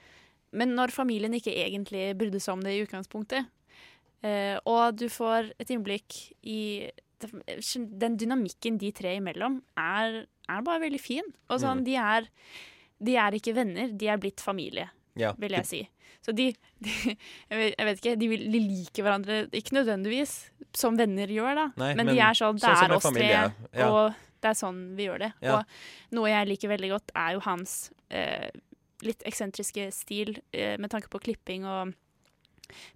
[0.53, 3.47] Men når familien ikke egentlig brydde seg om det i utgangspunktet.
[4.23, 6.91] Eh, og du får et innblikk i
[7.23, 11.23] Den dynamikken de tre imellom er, er bare veldig fin.
[11.49, 11.85] Og sånn, Mm.
[11.85, 12.25] de, er,
[12.99, 15.79] de er ikke venner, de er blitt familie, Ja, vil jeg si.
[16.21, 16.49] Så de,
[16.83, 16.91] de
[17.49, 21.65] jeg vet ikke, de, vil, de liker hverandre ikke nødvendigvis som venner gjør, da.
[21.79, 23.87] Nei, men, men de er sånn Det sånn er oss tre, ja.
[23.87, 25.31] og det er sånn vi gjør det.
[25.45, 25.57] Ja.
[25.59, 27.75] Og noe jeg liker veldig godt, er jo hans
[28.13, 28.49] eh,
[29.05, 31.93] litt eksentriske stil eh, med tanke på klipping og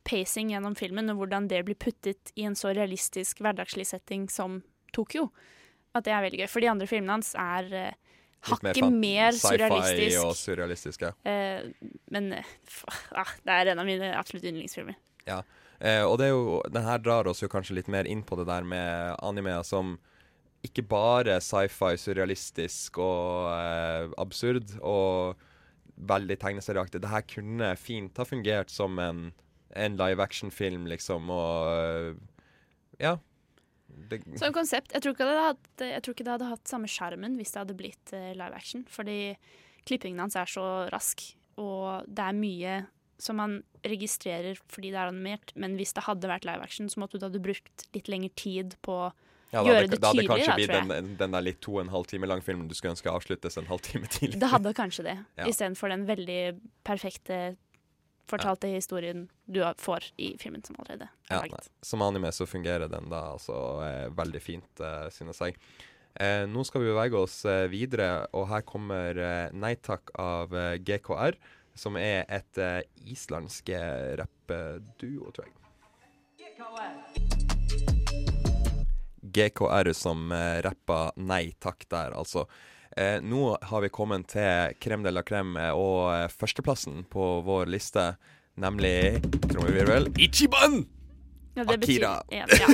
[0.07, 4.61] pacing gjennom filmen, og hvordan det blir puttet i en så realistisk hverdagslig setting som
[4.95, 5.28] Tokyo.
[5.95, 6.49] At det er veldig gøy.
[6.51, 7.95] For de andre filmene hans er eh,
[8.47, 10.23] mer hakket mer Sci-fi surrealistisk.
[10.23, 11.13] og surrealistisk, ja.
[11.28, 12.51] Eh, men eh,
[13.21, 14.97] ah, det er en av mine absolutt yndlingsfilmer.
[15.28, 15.41] Ja,
[15.80, 18.38] eh, og det er jo, den her drar oss jo kanskje litt mer inn på
[18.39, 19.97] det der med anime som
[20.65, 25.38] ikke bare sci-fi, surrealistisk og eh, absurd og
[25.97, 27.01] veldig tegneserieaktig.
[27.01, 29.30] Det her kunne fint ha fungert som en,
[29.78, 32.11] en live action-film, liksom, og eh,
[33.01, 33.17] ja.
[33.88, 34.91] Det, Som konsept.
[34.93, 37.61] Jeg tror, ikke det hadde, jeg tror ikke det hadde hatt samme sjarmen hvis det
[37.63, 38.84] hadde blitt eh, live action.
[38.91, 39.38] Fordi
[39.88, 41.23] klippingen hans er så rask,
[41.61, 42.78] og det er mye
[43.20, 45.53] som man registrerer fordi det er animert.
[45.55, 48.76] Men hvis det hadde vært live action, så måtte du hadde brukt litt lengre tid
[48.86, 49.11] på å
[49.53, 51.61] ja, da gjøre det, det da hadde det kanskje da, blitt den, den der litt
[51.63, 54.41] to og en halv time lang filmen du skulle ønske avsluttes en halvtime tidligere.
[54.43, 55.47] Det hadde kanskje det, Ja.
[55.47, 56.41] istedenfor den veldig
[56.88, 57.39] perfekte
[58.28, 61.53] fortalte historien du får i filmen som allerede er Ja, laget.
[61.70, 61.76] nei.
[61.88, 63.55] Som anime så fungerer den da altså
[63.88, 65.55] eh, veldig fint, eh, synes jeg.
[66.20, 70.51] Eh, nå skal vi bevege oss eh, videre, og her kommer eh, Nei takk av
[70.84, 71.38] GKR,
[71.78, 75.53] som er et uh, islandsk eh, rappduo, tror jeg.
[79.38, 82.47] GKR som uh, rappa Nei takk der, altså.
[82.97, 87.69] Eh, nå har vi kommet til krem de la crème og eh, førsteplassen på vår
[87.69, 88.15] liste,
[88.57, 89.21] nemlig
[89.51, 90.96] Trommevirvel Ichiban!
[91.58, 92.24] Ja, det betyr Akira.
[92.28, 92.68] en, ja.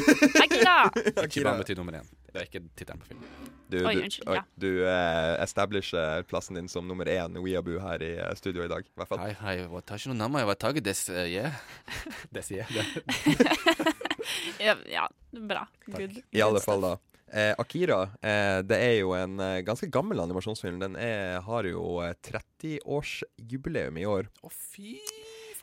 [0.44, 0.92] Akira!
[1.24, 2.08] Akira betyr nummer én.
[2.34, 3.30] Det er ikke tittelen på filmen.
[3.72, 4.42] Du, Oi, du, unnskyld, oi, ja.
[4.60, 8.84] du uh, establisher plassen din som nummer én Weeaboo her i eh, studio i dag.
[8.84, 9.22] I hvert fall.
[9.24, 11.56] Hei, hei, watashi no nama wa tage des, uh, yeah.
[12.36, 12.76] Des, yeah.
[14.68, 15.64] ja, ja, bra.
[15.88, 16.20] Good.
[16.36, 16.94] I alle fall, da.
[17.34, 20.78] Eh, Akira eh, det er jo en eh, ganske gammel animasjonsfilm.
[20.84, 24.30] Den er, har jo eh, 30-årsjubileum i år.
[24.44, 25.00] Å, fy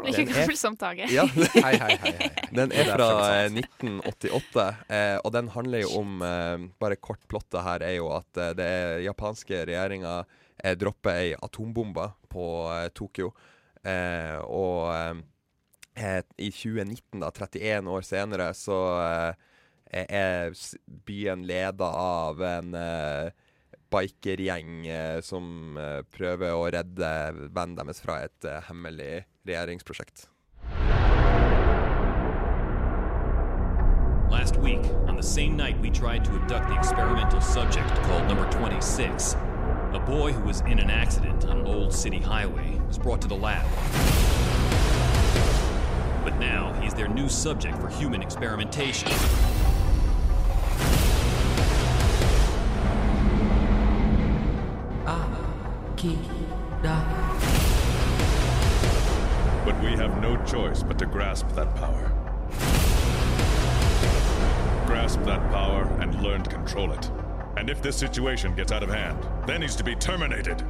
[0.08, 0.76] Ikke gammel som
[1.12, 1.26] Ja.
[1.64, 2.28] Hei, hei, hei, hei.
[2.56, 3.08] Den er fra
[3.44, 8.10] eh, 1988, eh, og den handler jo om eh, Bare kort plottet her er jo
[8.14, 10.14] at eh, det er japanske regjeringa
[10.64, 13.32] eh, dropper ei atombombe på eh, Tokyo.
[13.84, 15.22] Eh, og
[16.40, 20.54] i 2019, da, 31 år senere, så eh, er
[21.06, 23.30] byen leda av en eh,
[23.90, 24.84] bikergjeng
[25.22, 27.10] som eh, prøver å redde
[27.50, 30.28] vennen deres fra et eh, hemmelig regjeringsprosjekt.
[34.30, 38.48] Last week, on the same night we tried to abduct the experimental subject called number
[38.52, 39.36] 26,
[39.92, 43.28] a boy who was in an accident on an old city highway was brought to
[43.28, 43.66] the lab.
[46.24, 49.10] But now he's their new subject for human experimentation.
[56.00, 56.08] But
[59.82, 62.10] we have no choice but to grasp that power.
[64.86, 67.10] Grasp that power and learn to control it.
[67.58, 70.64] And if this situation gets out of hand, then he's to be terminated.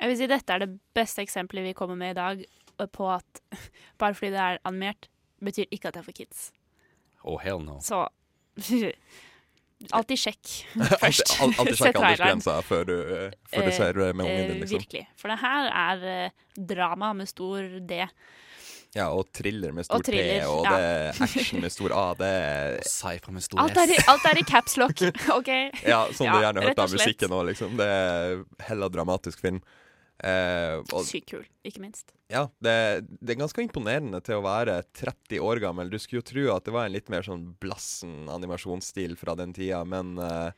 [0.00, 2.44] Jeg vil si dette er det beste eksempelet vi kommer med i dag
[2.92, 3.42] på at
[3.98, 5.08] bare fordi det er animert,
[5.44, 6.52] betyr ikke at det er for kids.
[7.24, 7.80] Oh, hell no.
[7.80, 8.08] Så
[9.92, 10.54] alltid sjekk
[11.02, 11.34] først.
[11.40, 14.48] al- alltid sjekk aldersgrensa før du, eh, før du Eh, ser eh, med ungen eh,
[14.52, 14.80] din, liksom.
[14.82, 15.04] Virkelig.
[15.20, 18.02] For det her er eh, drama med stor D.
[18.96, 20.70] Ja, og thriller med stor Og thriller, T, og ja.
[20.72, 22.04] det er action med stor A.
[22.16, 25.02] Det er Sci-fi med stor Alt er, i, alt er i caps lock,
[25.36, 25.50] OK?
[25.84, 27.74] Ja, som du gjerne hørte av musikken òg, liksom.
[27.76, 28.40] Det er
[28.70, 29.60] heller dramatisk film.
[30.24, 32.14] Eh, og, Sykt kul, ikke minst.
[32.32, 32.72] ja, det,
[33.20, 35.90] det er ganske imponerende til å være 30 år gammel.
[35.92, 39.52] Du skulle jo tro at det var en litt mer sånn blassen animasjonsstil fra den
[39.56, 40.50] tida, men eh,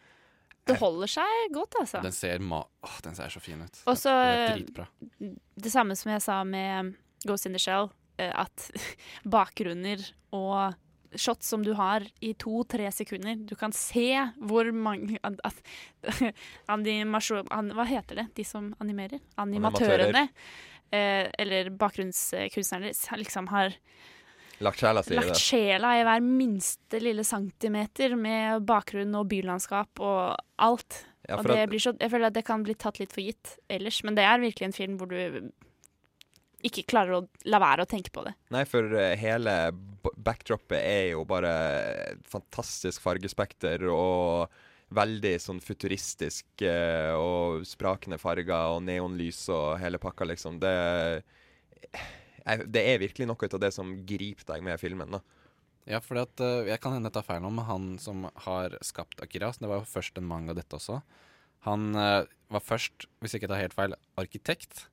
[0.69, 2.03] Det holder seg godt, altså.
[2.05, 3.83] Den ser, ma Åh, den ser så fin ut.
[3.91, 4.87] Også, Det dritbra.
[5.59, 6.95] det samme som jeg sa med
[7.27, 7.91] Ghost in the Shell,
[8.23, 8.71] eh, at
[9.37, 10.77] bakgrunner og
[11.15, 16.33] shots som du har i to-tre sekunder Du kan se hvor mange at, at,
[16.69, 17.49] animasjon...
[17.55, 18.27] An, hva heter det?
[18.37, 19.23] De som animerer?
[19.41, 20.29] Animatørene.
[20.91, 23.77] Eh, eller bakgrunnskunstnerne liksom har
[24.65, 30.03] Lagt sjela si i lagt sjela i hver minste lille centimeter med bakgrunn og bylandskap
[30.03, 31.05] og alt.
[31.29, 33.23] Ja, og det at- blir så, jeg føler at det kan bli tatt litt for
[33.23, 35.53] gitt ellers, men det er virkelig en film hvor du
[36.67, 38.33] ikke klarer å la være å tenke på det.
[38.55, 39.55] Nei, for eh, hele
[40.25, 41.53] backdropet er jo bare
[42.27, 44.51] fantastisk fargespekter og
[44.95, 50.59] veldig sånn futuristisk eh, og sprakende farger og neonlys og hele pakka, liksom.
[50.63, 50.75] Det,
[52.67, 55.23] det er virkelig noe av det som griper deg med filmen, da.
[55.89, 59.23] Ja, for at, eh, jeg kan hende jeg tar feil om han som har skapt
[59.25, 59.53] Akira.
[59.53, 61.03] så Det var jo først en manga, dette også.
[61.67, 64.85] Han var først, hvis jeg ikke tar helt feil, arkitekt.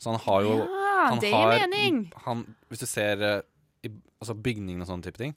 [0.00, 2.00] Så han har jo Ja, han det gir har- mening.
[2.26, 3.40] Han, hvis du ser uh,
[3.86, 3.90] i,
[4.20, 5.34] altså bygningen og sånne type ting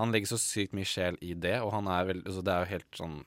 [0.00, 2.64] Han legger så sykt mye sjel i det, og han er vel altså Det er
[2.64, 3.18] jo helt sånn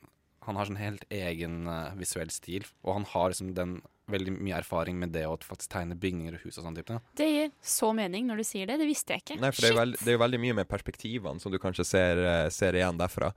[0.47, 3.77] Han har sånn helt egen uh, visuell stil, og han har liksom den
[4.07, 7.01] veldig mye erfaring med det å faktisk tegne bygninger og hus og sånne type ting.
[7.19, 8.77] Det gir så mening når du sier det.
[8.79, 9.35] Det visste jeg ikke.
[9.43, 11.83] Nei, for det er, veld, det er jo veldig mye med perspektivene som du kanskje
[11.89, 13.33] ser, eh, ser igjen derfra.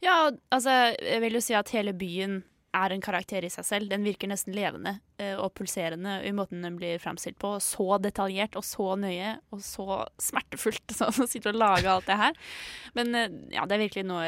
[0.00, 2.38] Ja, altså, jeg vil jo si at hele byen
[2.72, 3.90] er en karakter i seg selv.
[3.90, 7.54] Den virker nesten levende eh, og pulserende i måten den blir fremstilt på.
[7.62, 12.18] Så detaljert og så nøye og så smertefullt sånn å sitte og lage alt det
[12.20, 12.40] her.
[12.98, 14.26] Men eh, ja, det er virkelig noe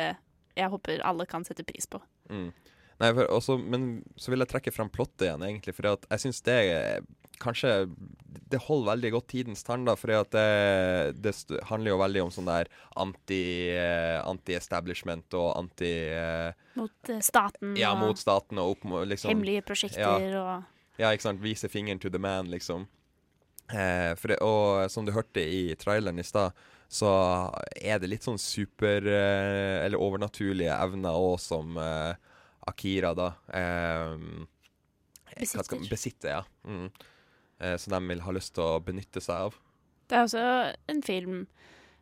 [0.54, 1.98] jeg håper alle kan sette pris på.
[2.30, 2.52] Mm.
[3.02, 5.74] Nei, for også, men så vil jeg trekke fram plottet igjen, egentlig.
[5.74, 7.06] For jeg syns det er
[7.42, 7.70] kanskje
[8.50, 9.94] Det holder veldig godt tidens tann, da.
[9.98, 10.44] For det,
[11.22, 11.32] det
[11.70, 12.70] handler jo veldig om sånn der
[13.00, 19.64] anti-establishment anti-establishment og anti eh, Mot eh, staten Ja, mot staten og opp liksom hemmelige
[19.66, 20.70] prosjekter ja, og
[21.00, 21.42] ja, ikke sant.
[21.42, 22.86] Vise fingeren to the man, liksom.
[23.72, 26.54] Eh, det, og som du hørte i traileren i stad,
[26.88, 27.10] så
[27.74, 32.14] er det litt sånn super eh, Eller overnaturlige evner òg, som eh,
[32.70, 33.32] Akira, da.
[33.50, 34.44] Eh,
[35.34, 35.88] Besitter.
[35.90, 36.44] Besitter, ja.
[36.68, 36.86] Mm.
[37.62, 39.58] Eh, som de vil ha lyst til å benytte seg av.
[40.10, 40.46] Det er også
[40.90, 41.44] en film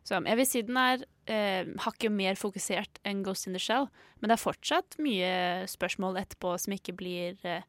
[0.03, 3.87] som Jeg vil si den er eh, hakket mer fokusert enn Ghost in the Shell,
[4.19, 5.29] men det er fortsatt mye
[5.71, 7.63] spørsmål etterpå som ikke blir eh,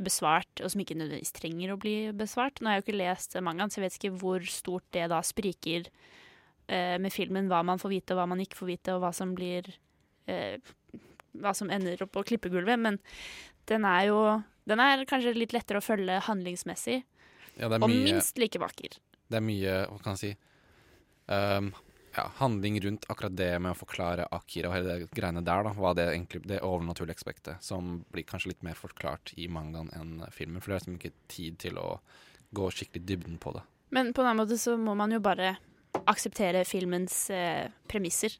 [0.00, 2.60] besvart, og som ikke nødvendigvis trenger å bli besvart.
[2.60, 5.20] Nå har jeg jo ikke lest mangaen, så jeg vet ikke hvor stort det da
[5.26, 5.90] spriker
[6.72, 9.12] eh, med filmen, hva man får vite og hva man ikke får vite, og hva
[9.14, 9.68] som blir
[10.30, 10.56] eh,
[11.34, 13.00] Hva som ender opp på klippegulvet, men
[13.66, 14.18] den er jo
[14.64, 17.02] Den er kanskje litt lettere å følge handlingsmessig,
[17.58, 18.96] Ja, det er og mye- minst like vakker.
[19.30, 20.30] Det er mye, hva kan jeg si
[21.32, 21.70] um,
[22.14, 25.72] ja, Handling rundt akkurat det med å forklare Akira og hele det greiene der, da.
[25.74, 30.12] Hva det egentlig det overnaturlige aspektet, som blir kanskje litt mer forklart i mangaen enn
[30.34, 30.60] filmen.
[30.62, 31.88] For det er liksom ikke tid til å
[32.54, 33.64] gå skikkelig dybden på det.
[33.94, 35.56] Men på en annen måte så må man jo bare
[36.10, 38.36] akseptere filmens eh, premisser.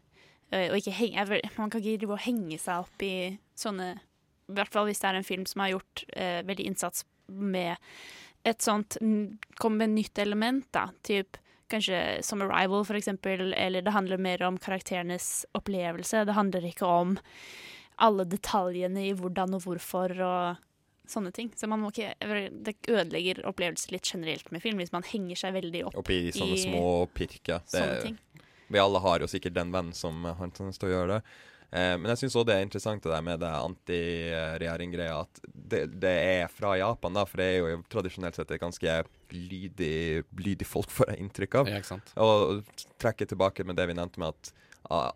[0.51, 1.27] Eh, og ikke henge,
[1.57, 3.95] Man kan ikke drive og henge seg opp i sånne
[4.51, 7.79] I hvert fall hvis det er en film som har gjort eh, veldig innsats med
[8.45, 10.89] et sånt n- Kom med nytt element, da.
[11.03, 11.37] Typ
[11.71, 13.53] kanskje som Arrival, for eksempel.
[13.57, 16.25] Eller det handler mer om karakterenes opplevelse.
[16.27, 17.17] Det handler ikke om
[17.99, 20.57] alle detaljene i hvordan og hvorfor og
[21.09, 21.51] sånne ting.
[21.57, 22.15] Så man må ikke
[22.65, 26.55] Det ødelegger opplevelsen litt generelt med film, hvis man henger seg veldig opp Oppi sånne
[26.57, 27.61] i små pirker.
[27.71, 28.19] Det- sånne ting.
[28.71, 31.23] Vi alle har jo sikkert den venn som har tendens til å gjøre det.
[31.75, 35.15] Eh, men jeg syns òg det er interessant det der med det anti-regjering-greia.
[35.25, 38.99] At det, det er fra Japan, da, for det er jo tradisjonelt sett et ganske
[39.35, 41.73] lydig, lydig folk, får jeg inntrykk av.
[41.73, 42.13] Ja, ikke sant.
[42.23, 42.63] Og
[43.03, 44.53] trekke tilbake med det vi nevnte med at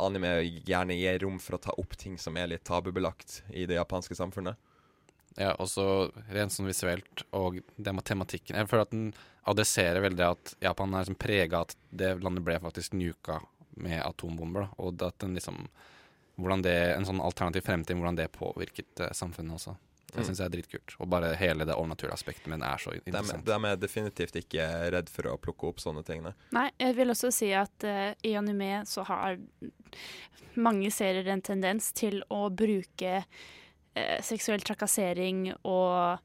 [0.03, 0.33] anime
[0.67, 4.17] gjerne gir rom for å ta opp ting som er litt tabubelagt i det japanske
[4.19, 4.59] samfunnet.
[5.39, 8.57] Ja, også rent sånn visuelt og det med tematikken.
[8.59, 9.13] Jeg føler at den
[9.49, 13.39] adresserer veldig at Japan er liksom prega at det landet ble faktisk nuka
[13.79, 14.67] med atombomber.
[14.67, 15.69] Da, og at den liksom
[16.39, 19.77] hvordan det, En sånn alternativ fremtid, hvordan det påvirket eh, samfunnet også.
[20.09, 20.25] Det Mm.
[20.25, 20.95] syns jeg er dritkult.
[21.01, 23.45] Og bare hele det overnaturlige aspektet den er så De, interessant.
[23.45, 26.23] de er definitivt ikke redd for å plukke opp sånne ting.
[26.23, 26.33] nei.
[26.51, 29.37] Nei, jeg vil også si at uh, i anime så har
[30.57, 36.19] mange serier en tendens til å bruke uh, seksuell trakassering og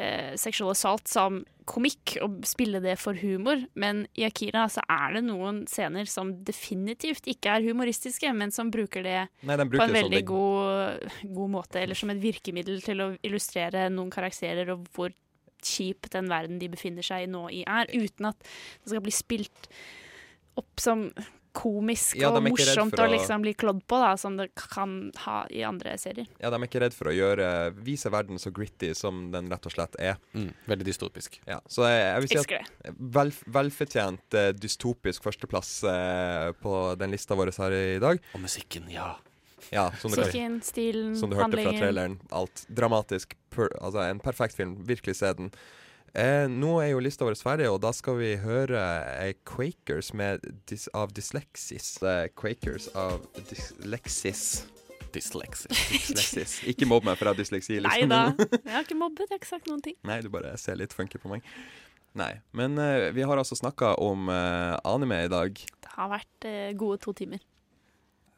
[0.00, 3.62] eh, sexual assault som komikk og spille det for humor.
[3.78, 8.72] Men i Akira så er det noen scener som definitivt ikke er humoristiske, men som
[8.72, 11.10] bruker det Nei, bruker på en veldig god,
[11.40, 15.14] god måte, eller som et virkemiddel til å illustrere noen karakterer og hvor
[15.62, 19.14] kjip den verden de befinner seg i nå i er, uten at det skal bli
[19.14, 19.70] spilt
[20.58, 21.06] opp som
[21.52, 25.46] komisk Ja, og morsomt å å- liksom bli klådd på, da, som det kan ha
[25.50, 26.26] i andre serier.
[26.40, 29.66] Ja, De er ikke redd for å gjøre vise verden så gritty som den rett
[29.66, 30.16] og slett er.
[30.34, 31.40] Mm, veldig dystopisk.
[31.46, 37.10] Ja, så jeg, jeg vil si at vel, velfortjent eh, dystopisk førsteplass eh, på den
[37.12, 38.18] lista vår her i dag.
[38.34, 39.14] Og musikken, ja.
[39.72, 42.18] Ja, som du, Sikken, stilen, som du hørte fra traileren.
[42.34, 43.36] Alt dramatisk.
[43.54, 44.74] Per, altså En perfekt film.
[44.84, 45.50] Virkelig se den.
[46.12, 48.80] Eh, nå er jo lista vår ferdig, og da skal vi høre
[49.16, 51.94] eh, Quakers med dis, av Dyslexis.
[52.04, 54.42] Eh, Quakers av Dyslexis.
[55.12, 55.78] Dyslexis.
[55.92, 56.58] Dyslexis.
[56.68, 57.78] Ikke mobb meg for jeg har dysleksi.
[57.80, 58.12] Nei Liksom.
[58.12, 58.20] da,
[58.66, 59.96] jeg har ikke mobbet, jeg har ikke sagt noen ting.
[60.08, 61.48] Nei, du bare ser litt funky på meg.
[62.18, 62.32] Nei.
[62.56, 65.56] Men eh, vi har altså snakka om eh, anime i dag.
[65.56, 67.40] Det har vært eh, gode to timer.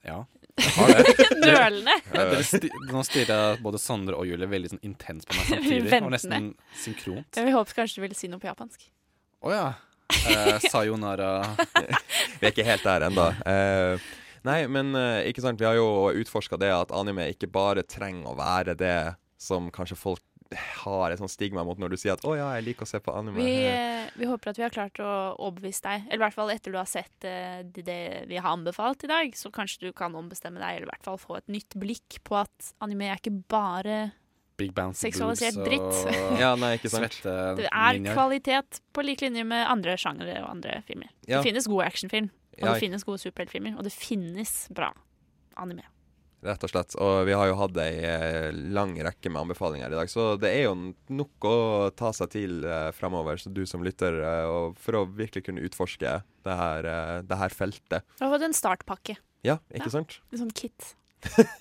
[0.07, 0.21] Ja.
[1.43, 1.95] Nølende.
[2.93, 5.81] Nå stirrer både Sondre og Julie veldig sånn intenst på meg samtidig.
[5.89, 6.07] Ventende.
[6.07, 6.51] Og nesten
[6.85, 7.41] synkront.
[7.41, 8.87] Jeg håpet kanskje du ville si noe på japansk.
[9.45, 9.67] Å ja.
[10.31, 11.33] Eh, sayonara.
[12.39, 13.27] Vi er ikke helt der ennå.
[13.51, 14.07] Eh,
[14.47, 18.31] nei, men eh, ikke sant, vi har jo utforska det at anime ikke bare trenger
[18.31, 18.99] å være det
[19.41, 20.23] som kanskje folk
[20.53, 23.01] har et sånt stigma mot når du sier at 'å ja, jeg liker å se
[23.01, 23.35] på anime'.
[23.37, 26.51] Vi, eh, vi håper at vi har klart å overbevise deg, eller i hvert fall
[26.51, 29.93] etter du har sett eh, det, det vi har anbefalt i dag, så kanskje du
[29.93, 33.17] kan ombestemme deg, eller i hvert fall få et nytt blikk på at anime er
[33.19, 34.13] ikke bare
[34.57, 36.15] Big bouncy Seksualisert boobs dritt.
[36.15, 37.11] og Ja, nei, ikke sant.
[37.11, 38.15] svette Det er linjer.
[38.15, 41.09] kvalitet på lik linje med andre sjangere og andre filmer.
[41.27, 41.41] Ja.
[41.41, 44.93] Det finnes gode actionfilm, og Ja, det finnes gode superheltfilmer, og det finnes bra
[45.57, 45.83] anime.
[46.45, 46.97] Rett og slett.
[47.01, 50.51] Og vi har jo hatt ei eh, lang rekke med anbefalinger i dag, så det
[50.53, 50.75] er jo
[51.17, 51.57] nok å
[51.97, 56.19] ta seg til eh, fremover, så du som lytter, eh, for å virkelig kunne utforske
[56.45, 58.05] det her, eh, det her feltet.
[58.19, 59.17] Du har fått en startpakke.
[59.45, 60.21] Ja, ikke sant?
[60.33, 60.95] En sånn kit.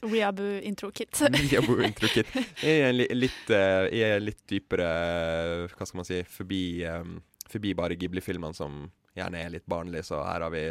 [0.01, 1.22] Riabu intro-kit.
[1.31, 2.27] Weeaboo intro kit.
[2.64, 6.64] I en li, litt, eh, i en litt dypere eh, Hva skal man si Forbi,
[6.88, 7.18] um,
[7.51, 8.84] forbi bare Ghibli-filmene som
[9.15, 10.65] gjerne er litt barnlige, så her har vi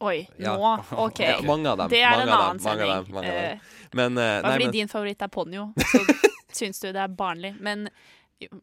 [0.00, 0.52] Oi, Ja.
[0.56, 1.20] nå, OK.
[1.20, 1.88] Ja, mange av dem.
[1.90, 3.04] Det er mange en annen dem, mange av sending.
[3.04, 3.58] dem, mange av dem.
[3.58, 3.58] Eh,
[3.98, 6.04] Men, uh, Bare nei, fordi men- din favoritt er Ponyo, så
[6.52, 7.54] syns du det er barnlig.
[7.60, 7.88] Men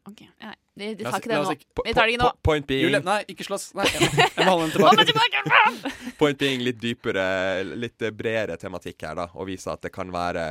[0.08, 1.50] OK, nei, vi, vi tar ikke det nå.
[1.84, 2.30] Vi tar det ikke nå.
[2.42, 3.74] Point being Julie, nei, ikke slåss.
[3.76, 6.14] Nei, jeg, jeg må holde den tilbake.
[6.22, 7.26] Point being litt dypere,
[7.76, 9.26] litt bredere tematikk her, da.
[9.36, 10.46] Og vise at det kan være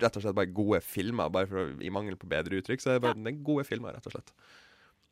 [0.00, 1.28] rett og slett bare gode filmer.
[1.28, 3.92] Bare for, I mangel på bedre uttrykk, så er det bare det er gode filmer,
[3.98, 4.32] rett og slett.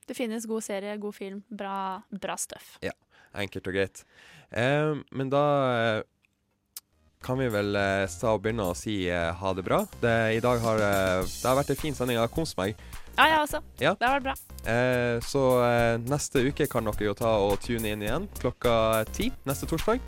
[0.09, 1.77] Det finnes god serie, god film, bra,
[2.11, 2.79] bra stuff.
[2.83, 2.97] Ja.
[3.35, 4.03] Enkelt og greit.
[4.53, 6.03] Eh, men da eh,
[7.23, 8.07] kan vi vel eh,
[8.43, 9.85] begynne å si eh, ha det bra.
[10.03, 12.19] Det, I dag har eh, det har vært en fin sending.
[12.19, 12.75] Jeg har kost meg.
[13.13, 13.61] Ja, ja, også.
[13.81, 13.93] Ja.
[14.01, 14.35] Det har vært bra.
[14.73, 15.43] Eh, så
[16.07, 20.01] neste uke kan dere jo ta og tune inn igjen klokka ti neste torsdag.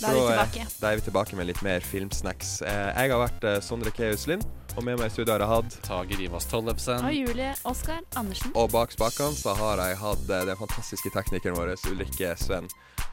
[0.00, 0.66] Da er vi tilbake.
[0.80, 2.58] Da er vi tilbake med litt mer filmsnacks.
[2.68, 4.44] Eh, jeg har vært Sondre Keus Lind,
[4.76, 7.04] og med meg i studio har jeg hatt Tage Rivas Tollefsen.
[7.06, 8.52] Og Julie Oskar Andersen.
[8.54, 12.68] Og bak spakene så har jeg hatt eh, den fantastiske teknikeren vår, Ulrikke Sven.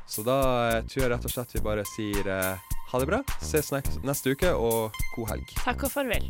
[0.08, 0.40] Så da
[0.72, 4.36] eh, tror jeg rett og slett vi bare sier eh, ha det bra, ses neste
[4.36, 5.58] uke, og god helg.
[5.60, 6.30] Takk og farvel.